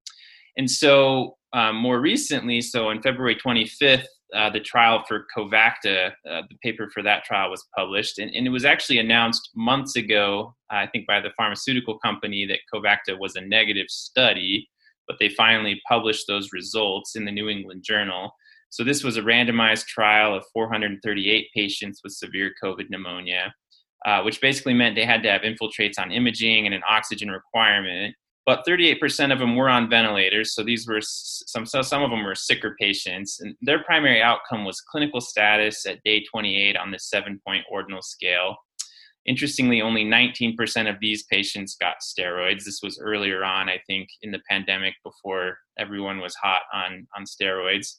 and 0.57 0.69
so, 0.69 1.37
um, 1.53 1.77
more 1.77 1.99
recently, 1.99 2.61
so 2.61 2.89
on 2.89 3.01
February 3.01 3.35
25th, 3.35 4.05
uh, 4.35 4.49
the 4.49 4.59
trial 4.59 5.03
for 5.07 5.25
Covacta, 5.35 6.11
uh, 6.29 6.41
the 6.49 6.55
paper 6.61 6.89
for 6.93 7.01
that 7.01 7.23
trial 7.23 7.49
was 7.49 7.65
published, 7.75 8.19
and, 8.19 8.29
and 8.35 8.45
it 8.45 8.51
was 8.51 8.65
actually 8.65 8.99
announced 8.99 9.49
months 9.55 9.95
ago, 9.95 10.55
I 10.69 10.85
think, 10.85 11.07
by 11.07 11.19
the 11.19 11.31
pharmaceutical 11.35 11.97
company 11.99 12.45
that 12.45 12.59
Covacta 12.71 13.19
was 13.19 13.35
a 13.35 13.41
negative 13.41 13.87
study, 13.89 14.69
but 15.07 15.17
they 15.19 15.29
finally 15.29 15.81
published 15.87 16.25
those 16.27 16.49
results 16.53 17.15
in 17.15 17.25
the 17.25 17.31
New 17.31 17.49
England 17.49 17.83
Journal. 17.83 18.31
So 18.69 18.83
this 18.83 19.03
was 19.03 19.17
a 19.17 19.21
randomized 19.21 19.85
trial 19.85 20.35
of 20.35 20.45
438 20.53 21.47
patients 21.55 22.01
with 22.03 22.13
severe 22.13 22.51
COVID 22.63 22.91
pneumonia, 22.91 23.53
uh, 24.05 24.21
which 24.21 24.41
basically 24.41 24.75
meant 24.75 24.95
they 24.95 25.05
had 25.05 25.23
to 25.23 25.31
have 25.31 25.41
infiltrates 25.41 25.97
on 25.97 26.11
imaging 26.11 26.67
and 26.67 26.75
an 26.75 26.83
oxygen 26.87 27.29
requirement 27.29 28.15
but 28.49 28.65
38% 28.65 29.31
of 29.31 29.37
them 29.37 29.55
were 29.55 29.69
on 29.69 29.91
ventilators. 29.91 30.55
So 30.55 30.63
these 30.63 30.87
were 30.87 31.01
some, 31.03 31.67
so 31.67 31.83
some 31.83 32.01
of 32.01 32.09
them 32.09 32.23
were 32.23 32.33
sicker 32.33 32.75
patients. 32.81 33.41
And 33.41 33.53
their 33.61 33.83
primary 33.83 34.23
outcome 34.23 34.65
was 34.65 34.81
clinical 34.81 35.21
status 35.21 35.85
at 35.85 36.01
day 36.03 36.23
28 36.23 36.75
on 36.75 36.89
the 36.89 36.97
seven 36.97 37.39
point 37.45 37.63
ordinal 37.71 38.01
scale. 38.01 38.55
Interestingly, 39.27 39.83
only 39.83 40.03
19% 40.03 40.89
of 40.89 40.95
these 40.99 41.25
patients 41.31 41.77
got 41.79 41.97
steroids. 42.01 42.63
This 42.63 42.79
was 42.81 42.99
earlier 42.99 43.43
on, 43.43 43.69
I 43.69 43.79
think, 43.85 44.09
in 44.23 44.31
the 44.31 44.41
pandemic 44.49 44.95
before 45.03 45.59
everyone 45.77 46.17
was 46.17 46.33
hot 46.33 46.61
on, 46.73 47.05
on 47.15 47.25
steroids. 47.25 47.97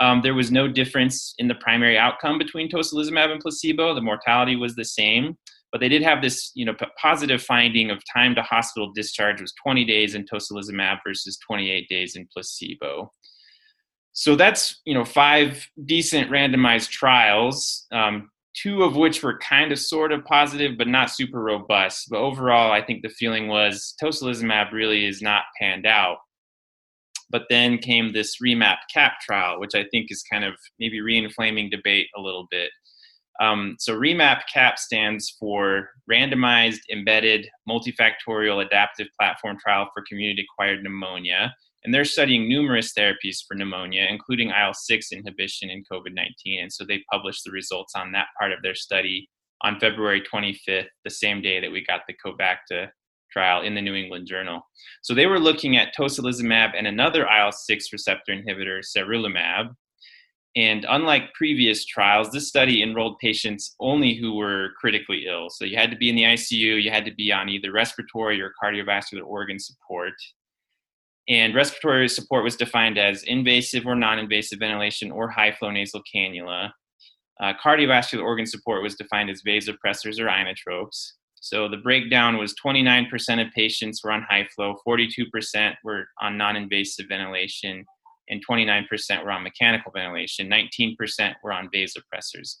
Um, 0.00 0.20
there 0.20 0.34
was 0.34 0.50
no 0.50 0.66
difference 0.66 1.32
in 1.38 1.46
the 1.46 1.54
primary 1.54 1.96
outcome 1.96 2.38
between 2.38 2.68
tocilizumab 2.68 3.30
and 3.30 3.40
placebo. 3.40 3.94
The 3.94 4.00
mortality 4.00 4.56
was 4.56 4.74
the 4.74 4.84
same. 4.84 5.38
But 5.72 5.80
they 5.80 5.88
did 5.88 6.02
have 6.02 6.22
this, 6.22 6.52
you 6.54 6.64
know, 6.64 6.74
p- 6.74 6.86
positive 7.00 7.42
finding 7.42 7.90
of 7.90 8.02
time 8.12 8.34
to 8.34 8.42
hospital 8.42 8.92
discharge 8.94 9.40
was 9.40 9.52
20 9.62 9.84
days 9.84 10.14
in 10.14 10.24
tocilizumab 10.24 10.98
versus 11.06 11.38
28 11.46 11.88
days 11.88 12.16
in 12.16 12.26
placebo. 12.32 13.10
So 14.16 14.34
that's 14.34 14.80
you 14.86 14.94
know 14.94 15.04
five 15.04 15.68
decent 15.84 16.30
randomized 16.30 16.88
trials, 16.88 17.86
um, 17.92 18.30
two 18.56 18.82
of 18.82 18.96
which 18.96 19.22
were 19.22 19.38
kind 19.38 19.72
of 19.72 19.78
sort 19.78 20.10
of 20.10 20.24
positive, 20.24 20.78
but 20.78 20.88
not 20.88 21.10
super 21.10 21.42
robust. 21.42 22.06
But 22.08 22.20
overall, 22.20 22.72
I 22.72 22.82
think 22.82 23.02
the 23.02 23.10
feeling 23.10 23.46
was 23.46 23.94
tocilizumab 24.02 24.72
really 24.72 25.04
is 25.04 25.20
not 25.20 25.42
panned 25.60 25.84
out. 25.84 26.16
But 27.28 27.42
then 27.50 27.76
came 27.76 28.12
this 28.12 28.38
remap 28.42 28.78
cap 28.92 29.20
trial, 29.20 29.60
which 29.60 29.74
I 29.74 29.84
think 29.90 30.06
is 30.10 30.22
kind 30.22 30.44
of 30.44 30.54
maybe 30.80 31.02
re-inflaming 31.02 31.68
debate 31.68 32.06
a 32.16 32.20
little 32.20 32.46
bit. 32.50 32.70
Um, 33.40 33.76
so 33.78 33.94
remap 33.94 34.42
cap 34.52 34.78
stands 34.78 35.36
for 35.38 35.90
randomized 36.10 36.80
embedded 36.90 37.48
multifactorial 37.68 38.64
adaptive 38.64 39.08
platform 39.18 39.58
trial 39.58 39.88
for 39.92 40.02
community 40.08 40.46
acquired 40.50 40.82
pneumonia 40.82 41.54
and 41.86 41.94
they're 41.94 42.04
studying 42.04 42.48
numerous 42.48 42.92
therapies 42.92 43.38
for 43.46 43.54
pneumonia, 43.54 44.08
including 44.10 44.50
IL 44.50 44.74
6 44.74 45.12
inhibition 45.12 45.70
in 45.70 45.84
COVID 45.90 46.14
19. 46.14 46.62
And 46.62 46.72
so 46.72 46.84
they 46.84 47.04
published 47.10 47.44
the 47.44 47.52
results 47.52 47.94
on 47.94 48.10
that 48.10 48.26
part 48.38 48.50
of 48.50 48.60
their 48.62 48.74
study 48.74 49.28
on 49.62 49.78
February 49.78 50.20
25th, 50.20 50.88
the 51.04 51.10
same 51.10 51.40
day 51.40 51.60
that 51.60 51.70
we 51.70 51.84
got 51.84 52.00
the 52.08 52.14
Covacta 52.14 52.88
trial 53.30 53.62
in 53.62 53.76
the 53.76 53.80
New 53.80 53.94
England 53.94 54.26
Journal. 54.26 54.62
So 55.02 55.14
they 55.14 55.26
were 55.26 55.38
looking 55.38 55.76
at 55.76 55.94
tocilizumab 55.96 56.72
and 56.76 56.88
another 56.88 57.24
IL 57.24 57.52
6 57.52 57.92
receptor 57.92 58.32
inhibitor, 58.32 58.80
sarilumab. 58.84 59.68
And 60.56 60.86
unlike 60.88 61.34
previous 61.34 61.84
trials, 61.84 62.30
this 62.30 62.48
study 62.48 62.82
enrolled 62.82 63.18
patients 63.18 63.76
only 63.78 64.14
who 64.14 64.34
were 64.34 64.70
critically 64.80 65.26
ill. 65.28 65.50
So 65.50 65.66
you 65.66 65.76
had 65.76 65.90
to 65.90 65.96
be 65.98 66.08
in 66.08 66.16
the 66.16 66.22
ICU, 66.22 66.82
you 66.82 66.90
had 66.90 67.04
to 67.04 67.14
be 67.14 67.30
on 67.30 67.50
either 67.50 67.70
respiratory 67.70 68.40
or 68.40 68.54
cardiovascular 68.62 69.24
organ 69.24 69.58
support. 69.58 70.14
And 71.28 71.54
respiratory 71.54 72.08
support 72.08 72.42
was 72.42 72.56
defined 72.56 72.96
as 72.96 73.22
invasive 73.24 73.86
or 73.86 73.94
non 73.94 74.18
invasive 74.18 74.60
ventilation 74.60 75.10
or 75.10 75.28
high 75.28 75.52
flow 75.52 75.70
nasal 75.70 76.00
cannula. 76.14 76.70
Uh, 77.38 77.52
cardiovascular 77.62 78.22
organ 78.22 78.46
support 78.46 78.82
was 78.82 78.94
defined 78.94 79.28
as 79.28 79.42
vasopressors 79.42 80.18
or 80.18 80.28
inotropes. 80.28 81.10
So 81.34 81.68
the 81.68 81.76
breakdown 81.76 82.38
was 82.38 82.54
29% 82.64 83.44
of 83.44 83.52
patients 83.52 84.02
were 84.02 84.10
on 84.10 84.22
high 84.22 84.48
flow, 84.54 84.76
42% 84.88 85.74
were 85.84 86.06
on 86.22 86.38
non 86.38 86.56
invasive 86.56 87.06
ventilation, 87.10 87.84
and 88.28 88.42
29% 88.46 89.24
were 89.24 89.30
on 89.30 89.42
mechanical 89.42 89.92
ventilation, 89.92 90.50
19% 90.50 91.34
were 91.42 91.52
on 91.52 91.68
vasopressors. 91.74 92.56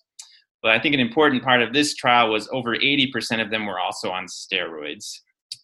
But 0.62 0.72
I 0.72 0.80
think 0.80 0.94
an 0.94 1.00
important 1.00 1.42
part 1.42 1.62
of 1.62 1.72
this 1.72 1.94
trial 1.94 2.32
was 2.32 2.48
over 2.52 2.76
80% 2.76 3.42
of 3.42 3.50
them 3.50 3.66
were 3.66 3.78
also 3.78 4.10
on 4.10 4.26
steroids. 4.26 5.20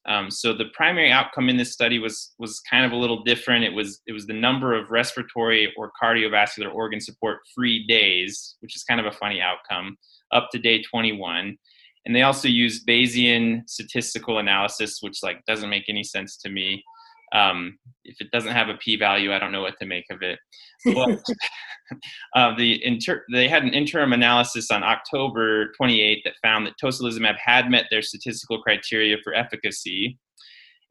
Um, 0.07 0.31
so 0.31 0.53
the 0.53 0.67
primary 0.75 1.13
outcome 1.13 1.49
in 1.49 1.57
this 1.57 1.73
study 1.73 1.99
was 1.99 2.35
was 2.39 2.61
kind 2.69 2.85
of 2.85 2.93
a 2.93 2.97
little 2.97 3.23
different. 3.23 3.65
It 3.65 3.73
was 3.73 4.01
it 4.07 4.13
was 4.13 4.27
the 4.27 4.33
number 4.33 4.75
of 4.75 4.91
respiratory 4.91 5.73
or 5.77 5.93
cardiovascular 6.03 6.75
organ 6.75 7.01
support 7.01 7.39
free 7.55 7.87
days, 7.87 8.57
which 8.61 8.75
is 8.75 8.83
kind 8.83 9.01
of 9.01 9.07
a 9.07 9.13
funny 9.13 9.41
outcome, 9.41 9.97
up 10.33 10.49
to 10.53 10.59
day 10.59 10.83
21. 10.83 11.57
And 12.05 12.17
they 12.17 12.23
also 12.23 12.49
used 12.49 12.87
Bayesian 12.87 13.63
statistical 13.69 14.39
analysis, 14.39 14.99
which 15.03 15.19
like 15.23 15.45
doesn't 15.47 15.71
make 15.71 15.85
any 15.89 16.03
sense 16.03 16.37
to 16.39 16.49
me. 16.49 16.83
Um, 17.33 17.79
if 18.05 18.21
it 18.21 18.31
doesn't 18.31 18.53
have 18.53 18.69
a 18.69 18.77
p-value, 18.77 19.33
I 19.33 19.39
don't 19.39 19.53
know 19.53 19.62
what 19.62 19.79
to 19.81 19.87
make 19.87 20.05
of 20.11 20.23
it. 20.23 20.39
But 20.85 21.21
uh, 22.37 22.55
the 22.57 22.85
inter- 22.85 23.25
they 23.33 23.49
had 23.49 23.62
an 23.62 23.75
interim 23.75 24.12
analysis 24.12 24.71
on 24.71 24.83
October 24.83 25.73
28 25.77 26.23
that 26.25 26.35
found 26.43 26.67
that 26.67 26.75
tocilizumab 26.83 27.37
had 27.43 27.71
met 27.71 27.87
their 27.91 28.03
statistical 28.03 28.61
criteria 28.62 29.17
for 29.23 29.35
efficacy. 29.35 30.19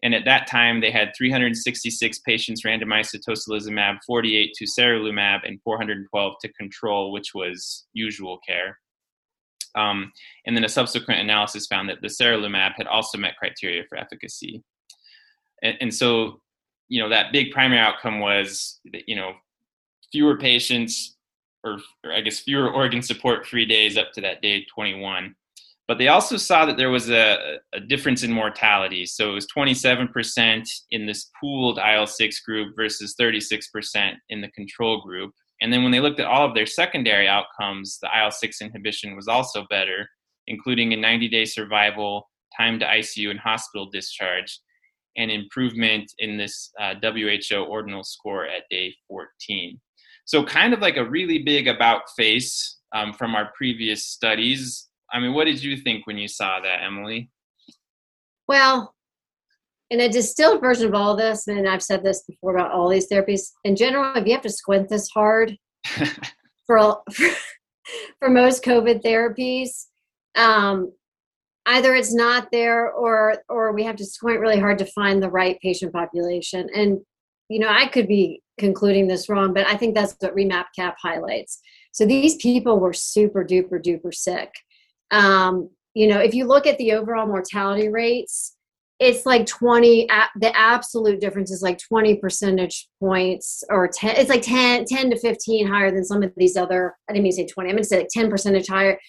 And 0.03 0.15
at 0.15 0.25
that 0.25 0.48
time, 0.48 0.81
they 0.81 0.89
had 0.89 1.12
366 1.15 2.19
patients 2.19 2.63
randomized 2.63 3.12
to 3.12 3.19
tocilizumab, 3.19 3.98
48 4.07 4.51
to 4.55 4.65
sarilumab, 4.65 5.41
and 5.45 5.62
412 5.63 6.33
to 6.41 6.53
control, 6.53 7.12
which 7.12 7.36
was 7.36 7.86
usual 7.93 8.39
care. 8.48 8.79
Um, 9.75 10.12
and 10.45 10.57
then 10.57 10.63
a 10.63 10.69
subsequent 10.69 11.21
analysis 11.21 11.67
found 11.67 11.88
that 11.89 12.01
the 12.01 12.07
sarilumab 12.07 12.71
had 12.75 12.88
also 12.88 13.17
met 13.17 13.38
criteria 13.38 13.83
for 13.88 13.98
efficacy 13.98 14.63
and, 15.62 15.77
and 15.82 15.94
so 15.94 16.41
you 16.89 17.01
know 17.01 17.10
that 17.10 17.32
big 17.32 17.51
primary 17.51 17.80
outcome 17.80 18.20
was 18.20 18.80
you 19.08 19.15
know 19.15 19.34
fewer 20.12 20.38
patients 20.38 21.18
or, 21.63 21.77
or, 22.03 22.12
I 22.12 22.22
guess 22.22 22.39
fewer 22.39 22.70
organ 22.70 23.01
support 23.01 23.46
free 23.46 23.65
days 23.65 23.98
up 23.98 24.12
to 24.13 24.22
that 24.22 24.41
day 24.41 24.65
21. 24.74 25.36
But 25.88 25.98
they 25.98 26.08
also 26.08 26.38
saw 26.38 26.65
that 26.65 26.77
there 26.77 26.89
was 26.89 27.10
a, 27.10 27.58
a 27.74 27.80
difference 27.80 28.24
in 28.24 28.32
mortality. 28.32 29.06
So 29.06 29.32
it 29.32 29.34
was 29.34 29.48
27% 29.56 30.70
in 30.91 31.06
this 31.06 31.30
pooled 31.39 31.80
IL 31.80 32.08
6 32.08 32.39
group 32.41 32.75
versus 32.75 33.15
36% 33.20 34.13
in 34.30 34.41
the 34.41 34.50
control 34.51 35.01
group. 35.01 35.34
And 35.62 35.72
then 35.72 35.84
when 35.84 35.91
they 35.91 36.00
looked 36.00 36.20
at 36.20 36.27
all 36.27 36.48
of 36.48 36.56
their 36.56 36.65
secondary 36.65 37.27
outcomes, 37.27 38.00
the 38.01 38.10
IL 38.18 38.32
6 38.32 38.62
inhibition 38.62 39.15
was 39.15 39.27
also 39.27 39.65
better, 39.70 40.08
including 40.48 40.94
a 40.94 40.98
90 40.98 41.27
day 41.27 41.46
survival, 41.46 42.30
time 42.58 42.80
to 42.80 42.86
ICU 42.86 43.30
and 43.30 43.39
hospital 43.39 43.89
discharge, 43.89 44.60
and 45.18 45.32
improvement 45.32 46.12
in 46.20 46.38
this 46.38 46.72
uh, 46.80 46.96
WHO 47.01 47.63
ordinal 47.63 48.03
score 48.03 48.46
at 48.46 48.63
day 48.70 48.96
14. 49.08 49.80
So, 50.25 50.44
kind 50.44 50.74
of 50.74 50.80
like 50.80 50.98
a 50.98 51.10
really 51.10 51.39
big 51.39 51.68
about 51.68 52.03
face 52.15 52.77
um, 52.94 53.13
from 53.13 53.36
our 53.36 53.51
previous 53.56 54.06
studies. 54.06 54.88
I 55.12 55.20
mean, 55.20 55.34
what 55.34 55.46
did 55.46 55.62
you 55.62 55.77
think 55.77 56.08
when 56.08 56.18
you 56.18 56.27
saw 56.27 56.60
that, 56.62 56.84
Emily? 56.84 57.30
Well, 58.48 58.94
in 59.89 60.00
a 60.00 60.10
distilled 60.10 60.62
version 60.62 60.88
of 60.88 60.94
all 60.94 61.18
this, 61.18 61.48
and 61.48 61.68
I've 61.68 61.84
said 61.84 62.03
this 62.03 62.24
before 62.24 62.56
about 62.56 62.72
all 62.72 62.89
these 62.89 63.10
therapies, 63.10 63.51
in 63.65 63.75
general, 63.75 64.13
if 64.15 64.25
you 64.25 64.32
have 64.34 64.41
to 64.44 64.50
squint 64.50 64.88
this 64.88 65.10
hard 65.10 65.58
for, 66.65 67.01
for, 67.13 67.27
for 68.20 68.30
most 68.30 68.63
COVID 68.63 69.03
therapies, 69.03 69.88
um, 70.36 70.94
either 71.71 71.95
it's 71.95 72.13
not 72.13 72.49
there 72.51 72.91
or 72.91 73.35
or 73.49 73.73
we 73.73 73.83
have 73.83 73.95
to 73.97 74.05
squint 74.05 74.39
really 74.39 74.59
hard 74.59 74.77
to 74.77 74.85
find 74.85 75.21
the 75.21 75.29
right 75.29 75.59
patient 75.61 75.93
population. 75.93 76.69
And 76.75 76.99
you 77.49 77.59
know 77.59 77.67
i 77.69 77.87
could 77.87 78.07
be 78.07 78.41
concluding 78.57 79.07
this 79.07 79.27
wrong 79.27 79.53
but 79.53 79.67
i 79.67 79.75
think 79.75 79.93
that's 79.93 80.15
what 80.19 80.35
remap 80.35 80.65
cap 80.75 80.95
highlights. 81.01 81.59
So 81.91 82.05
these 82.05 82.35
people 82.37 82.79
were 82.79 82.93
super 82.93 83.43
duper 83.43 83.83
duper 83.83 84.13
sick. 84.13 84.53
Um, 85.11 85.69
you 85.93 86.07
know 86.07 86.19
if 86.19 86.33
you 86.33 86.45
look 86.45 86.65
at 86.65 86.77
the 86.77 86.93
overall 86.93 87.27
mortality 87.27 87.89
rates 87.89 88.55
it's 88.99 89.25
like 89.25 89.45
20 89.47 90.07
the 90.39 90.55
absolute 90.55 91.19
difference 91.19 91.51
is 91.51 91.61
like 91.61 91.79
20 91.79 92.15
percentage 92.17 92.87
points 92.99 93.63
or 93.69 93.87
10 93.87 94.15
it's 94.15 94.29
like 94.29 94.43
10 94.43 94.85
10 94.85 95.09
to 95.09 95.19
15 95.19 95.67
higher 95.67 95.91
than 95.91 96.05
some 96.05 96.23
of 96.23 96.31
these 96.37 96.55
other 96.55 96.95
i 97.09 97.13
didn't 97.13 97.23
mean 97.23 97.31
to 97.31 97.37
say 97.37 97.45
20 97.45 97.69
i'm 97.69 97.75
going 97.75 97.83
to 97.83 97.89
say 97.89 97.97
like 97.97 98.07
10 98.13 98.29
percentage 98.29 98.67
higher 98.67 98.99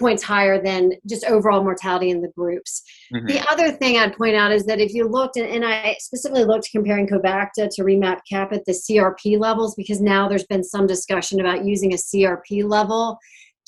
points 0.00 0.22
higher 0.22 0.60
than 0.60 0.92
just 1.06 1.24
overall 1.26 1.62
mortality 1.62 2.10
in 2.10 2.22
the 2.22 2.32
groups. 2.36 2.82
Mm-hmm. 3.14 3.26
The 3.26 3.48
other 3.48 3.70
thing 3.70 3.98
I'd 3.98 4.16
point 4.16 4.34
out 4.34 4.50
is 4.50 4.64
that 4.64 4.80
if 4.80 4.92
you 4.92 5.06
looked, 5.06 5.36
and 5.36 5.64
I 5.64 5.94
specifically 6.00 6.44
looked 6.44 6.70
comparing 6.72 7.06
Covacta 7.06 7.68
to 7.70 7.82
Remap 7.84 8.20
Cap 8.28 8.52
at 8.52 8.64
the 8.64 8.72
CRP 8.72 9.38
levels, 9.38 9.74
because 9.76 10.00
now 10.00 10.28
there's 10.28 10.46
been 10.46 10.64
some 10.64 10.86
discussion 10.86 11.38
about 11.38 11.64
using 11.64 11.92
a 11.92 11.96
CRP 11.96 12.68
level 12.68 13.18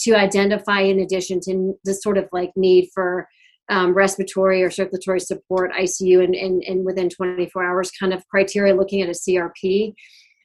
to 0.00 0.14
identify, 0.14 0.80
in 0.80 0.98
addition 0.98 1.38
to 1.42 1.74
the 1.84 1.94
sort 1.94 2.18
of 2.18 2.28
like 2.32 2.50
need 2.56 2.88
for 2.92 3.28
um, 3.68 3.94
respiratory 3.94 4.62
or 4.62 4.70
circulatory 4.70 5.20
support, 5.20 5.72
ICU, 5.72 6.24
and, 6.24 6.34
and, 6.34 6.62
and 6.64 6.84
within 6.84 7.08
24 7.08 7.64
hours 7.64 7.90
kind 7.92 8.12
of 8.12 8.26
criteria 8.28 8.74
looking 8.74 9.02
at 9.02 9.08
a 9.08 9.12
CRP 9.12 9.94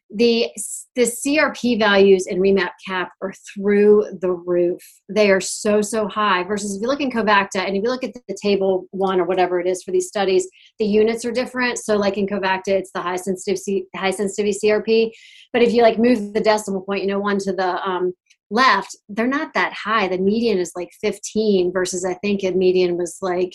the 0.10 0.50
the 0.96 1.04
CRP 1.04 1.78
values 1.78 2.28
in 2.28 2.40
Remap 2.40 2.72
Cap 2.86 3.12
are 3.22 3.34
through 3.54 4.06
the 4.22 4.32
roof. 4.32 4.82
They 5.10 5.30
are 5.30 5.42
so 5.42 5.82
so 5.82 6.08
high. 6.08 6.44
Versus 6.44 6.76
if 6.76 6.82
you 6.82 6.88
look 6.88 7.02
in 7.02 7.12
Covacta 7.12 7.58
and 7.58 7.76
if 7.76 7.84
you 7.84 7.90
look 7.90 8.04
at 8.04 8.14
the 8.14 8.38
table 8.42 8.88
one 8.92 9.20
or 9.20 9.26
whatever 9.26 9.60
it 9.60 9.68
is 9.68 9.84
for 9.84 9.92
these 9.92 10.08
studies, 10.08 10.48
the 10.80 10.86
units 10.86 11.26
are 11.26 11.32
different. 11.32 11.78
So 11.78 11.98
like 11.98 12.18
in 12.18 12.26
Covacta, 12.26 12.70
it's 12.70 12.92
the 12.94 13.02
high 13.02 13.18
sensitivity 13.18 13.86
high 13.96 14.12
sensitivity 14.12 14.58
CRP. 14.64 15.12
But 15.52 15.62
if 15.62 15.74
you 15.74 15.82
like 15.82 16.00
move 16.00 16.34
the 16.34 16.42
decimal 16.42 16.82
point, 16.82 17.02
you 17.02 17.08
know, 17.08 17.20
one 17.20 17.40
to 17.40 17.52
the 17.52 17.86
um, 17.88 18.14
left, 18.50 18.96
they're 19.10 19.28
not 19.28 19.54
that 19.56 19.74
high. 19.74 20.08
The 20.08 20.20
median 20.20 20.58
is 20.58 20.72
like 20.76 20.90
15 21.02 21.74
versus 21.74 22.06
I 22.06 22.14
think 22.16 22.44
a 22.44 22.52
median 22.52 22.98
was 22.98 23.18
like 23.22 23.54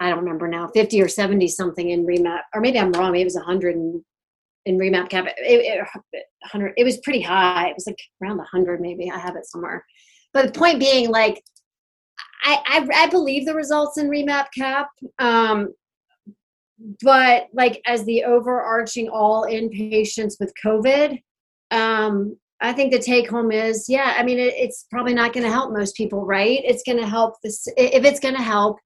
I 0.00 0.10
don't 0.10 0.20
remember 0.20 0.46
now, 0.46 0.68
50 0.68 1.02
or 1.02 1.08
70 1.08 1.48
something 1.48 1.90
in 1.90 2.06
Remap, 2.06 2.42
or 2.54 2.60
maybe 2.60 2.78
I'm 2.78 2.92
wrong. 2.92 3.10
Maybe 3.10 3.22
it 3.22 3.24
was 3.24 3.34
100 3.34 3.74
and 3.74 4.04
in 4.68 4.78
remap 4.78 5.08
cap 5.08 5.26
it, 5.26 5.34
it, 5.38 5.78
100 5.80 6.74
it 6.76 6.84
was 6.84 6.98
pretty 6.98 7.20
high. 7.20 7.68
It 7.68 7.74
was 7.74 7.86
like 7.86 7.98
around 8.22 8.38
100 8.38 8.80
maybe. 8.80 9.10
I 9.10 9.18
have 9.18 9.36
it 9.36 9.46
somewhere. 9.46 9.84
But 10.32 10.46
the 10.46 10.58
point 10.58 10.78
being 10.78 11.10
like 11.10 11.42
i 12.42 12.58
i, 12.66 13.04
I 13.04 13.06
believe 13.08 13.46
the 13.46 13.54
results 13.54 13.98
in 13.98 14.08
remap 14.08 14.46
cap 14.56 14.90
um 15.18 15.74
but 17.02 17.48
like 17.52 17.82
as 17.86 18.04
the 18.04 18.22
overarching 18.24 19.08
all 19.08 19.44
in 19.44 19.68
patients 19.70 20.36
with 20.38 20.52
covid 20.64 21.20
um 21.72 22.36
I 22.60 22.72
think 22.72 22.92
the 22.92 22.98
take 22.98 23.30
home 23.30 23.52
is, 23.52 23.86
yeah, 23.88 24.14
I 24.16 24.24
mean, 24.24 24.38
it, 24.38 24.54
it's 24.56 24.86
probably 24.90 25.14
not 25.14 25.32
going 25.32 25.44
to 25.44 25.52
help 25.52 25.72
most 25.72 25.94
people, 25.94 26.26
right? 26.26 26.60
It's 26.64 26.82
going 26.82 26.98
to 26.98 27.06
help 27.06 27.34
this, 27.42 27.68
if 27.76 28.04
it's 28.04 28.18
going 28.18 28.34
to 28.34 28.42
help, 28.42 28.78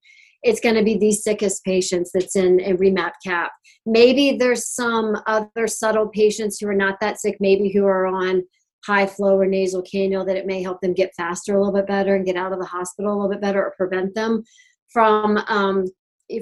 it's 0.42 0.60
going 0.60 0.74
to 0.74 0.82
be 0.82 0.96
the 0.96 1.12
sickest 1.12 1.64
patients 1.64 2.10
that's 2.12 2.36
in 2.36 2.60
a 2.60 2.74
remap 2.74 3.12
cap. 3.24 3.52
Maybe 3.86 4.36
there's 4.36 4.68
some 4.68 5.16
other 5.26 5.66
subtle 5.66 6.08
patients 6.08 6.58
who 6.58 6.68
are 6.68 6.74
not 6.74 6.98
that 7.00 7.20
sick, 7.20 7.36
maybe 7.40 7.70
who 7.72 7.84
are 7.84 8.06
on 8.06 8.42
high 8.84 9.06
flow 9.06 9.38
or 9.38 9.46
nasal 9.46 9.82
cannula 9.82 10.26
that 10.26 10.36
it 10.36 10.46
may 10.46 10.62
help 10.62 10.80
them 10.80 10.92
get 10.92 11.14
faster 11.16 11.54
a 11.54 11.58
little 11.58 11.74
bit 11.74 11.86
better 11.86 12.16
and 12.16 12.26
get 12.26 12.36
out 12.36 12.52
of 12.52 12.58
the 12.58 12.66
hospital 12.66 13.12
a 13.12 13.14
little 13.14 13.30
bit 13.30 13.40
better 13.40 13.64
or 13.64 13.74
prevent 13.76 14.14
them 14.14 14.42
from 14.88 15.38
um, 15.48 15.84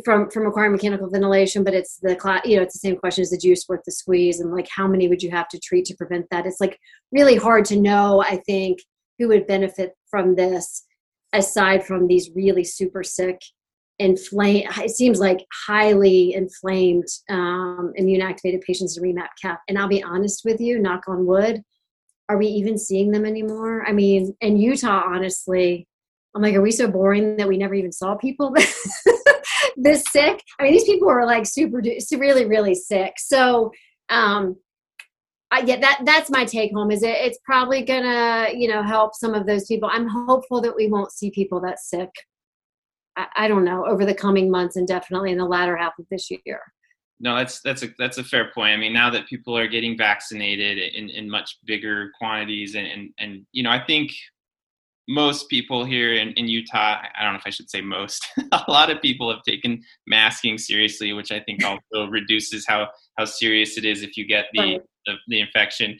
from 0.04 0.30
from 0.30 0.44
requiring 0.44 0.72
mechanical 0.72 1.10
ventilation 1.10 1.64
but 1.64 1.74
it's 1.74 1.98
the 1.98 2.14
class 2.14 2.40
you 2.44 2.56
know 2.56 2.62
it's 2.62 2.74
the 2.74 2.78
same 2.78 2.96
question 2.96 3.22
as 3.22 3.30
the 3.30 3.38
juice 3.38 3.66
worth 3.68 3.80
the 3.84 3.92
squeeze 3.92 4.40
and 4.40 4.52
like 4.52 4.68
how 4.74 4.86
many 4.86 5.08
would 5.08 5.22
you 5.22 5.30
have 5.30 5.48
to 5.48 5.58
treat 5.58 5.84
to 5.84 5.96
prevent 5.96 6.26
that 6.30 6.46
it's 6.46 6.60
like 6.60 6.78
really 7.12 7.36
hard 7.36 7.64
to 7.64 7.80
know 7.80 8.22
i 8.22 8.36
think 8.46 8.78
who 9.18 9.28
would 9.28 9.46
benefit 9.46 9.92
from 10.10 10.36
this 10.36 10.84
aside 11.32 11.84
from 11.84 12.06
these 12.06 12.30
really 12.34 12.64
super 12.64 13.02
sick 13.02 13.40
inflamed 14.00 14.66
it 14.78 14.90
seems 14.90 15.20
like 15.20 15.46
highly 15.66 16.34
inflamed 16.34 17.06
um, 17.28 17.92
immune 17.96 18.22
activated 18.22 18.60
patients 18.62 18.96
in 18.96 19.04
remap 19.04 19.28
cap 19.40 19.60
and 19.68 19.78
i'll 19.78 19.88
be 19.88 20.02
honest 20.02 20.42
with 20.44 20.60
you 20.60 20.78
knock 20.78 21.02
on 21.06 21.26
wood 21.26 21.62
are 22.28 22.38
we 22.38 22.46
even 22.46 22.76
seeing 22.76 23.12
them 23.12 23.24
anymore 23.24 23.84
i 23.86 23.92
mean 23.92 24.34
in 24.40 24.56
utah 24.56 25.02
honestly 25.06 25.86
i'm 26.34 26.42
like 26.42 26.54
are 26.54 26.62
we 26.62 26.72
so 26.72 26.88
boring 26.88 27.36
that 27.36 27.48
we 27.48 27.56
never 27.56 27.74
even 27.74 27.92
saw 27.92 28.16
people 28.16 28.52
this 29.80 30.04
sick. 30.10 30.42
I 30.58 30.64
mean, 30.64 30.72
these 30.72 30.84
people 30.84 31.08
are 31.08 31.26
like 31.26 31.46
super, 31.46 31.82
really, 32.12 32.46
really 32.46 32.74
sick. 32.74 33.14
So, 33.18 33.72
um, 34.08 34.56
I 35.52 35.62
get 35.62 35.80
that. 35.80 36.02
That's 36.04 36.30
my 36.30 36.44
take 36.44 36.72
home. 36.72 36.92
Is 36.92 37.02
it? 37.02 37.08
It's 37.08 37.38
probably 37.44 37.82
gonna, 37.82 38.50
you 38.54 38.68
know, 38.68 38.84
help 38.84 39.14
some 39.16 39.34
of 39.34 39.46
those 39.46 39.64
people. 39.66 39.88
I'm 39.92 40.06
hopeful 40.06 40.60
that 40.60 40.76
we 40.76 40.86
won't 40.86 41.12
see 41.12 41.30
people 41.30 41.60
that 41.62 41.80
sick. 41.80 42.10
I, 43.16 43.48
don't 43.48 43.64
know 43.64 43.84
over 43.86 44.06
the 44.06 44.14
coming 44.14 44.50
months 44.50 44.76
and 44.76 44.86
definitely 44.86 45.30
in 45.32 45.38
the 45.38 45.44
latter 45.44 45.76
half 45.76 45.98
of 45.98 46.06
this 46.10 46.30
year. 46.30 46.60
No, 47.18 47.36
that's 47.36 47.60
that's 47.60 47.82
a 47.82 47.88
that's 47.98 48.16
a 48.16 48.24
fair 48.24 48.50
point. 48.54 48.72
I 48.72 48.76
mean, 48.78 48.94
now 48.94 49.10
that 49.10 49.26
people 49.26 49.56
are 49.56 49.68
getting 49.68 49.98
vaccinated 49.98 50.78
in, 50.78 51.10
in 51.10 51.28
much 51.28 51.58
bigger 51.66 52.10
quantities, 52.18 52.76
and, 52.76 52.86
and 52.86 53.10
and 53.18 53.46
you 53.52 53.62
know, 53.62 53.70
I 53.70 53.84
think 53.84 54.12
most 55.10 55.48
people 55.48 55.84
here 55.84 56.14
in, 56.14 56.30
in 56.34 56.46
Utah, 56.46 57.02
I 57.18 57.24
don't 57.24 57.32
know 57.32 57.38
if 57.38 57.46
I 57.46 57.50
should 57.50 57.68
say 57.68 57.80
most, 57.80 58.24
a 58.52 58.64
lot 58.68 58.90
of 58.90 59.02
people 59.02 59.30
have 59.30 59.42
taken 59.42 59.82
masking 60.06 60.56
seriously, 60.56 61.12
which 61.12 61.32
I 61.32 61.40
think 61.40 61.64
also 61.64 62.06
reduces 62.10 62.64
how, 62.66 62.88
how 63.18 63.24
serious 63.24 63.76
it 63.76 63.84
is 63.84 64.02
if 64.02 64.16
you 64.16 64.24
get 64.24 64.46
the, 64.52 64.60
right. 64.60 64.82
the, 65.06 65.14
the, 65.26 65.40
infection. 65.40 65.98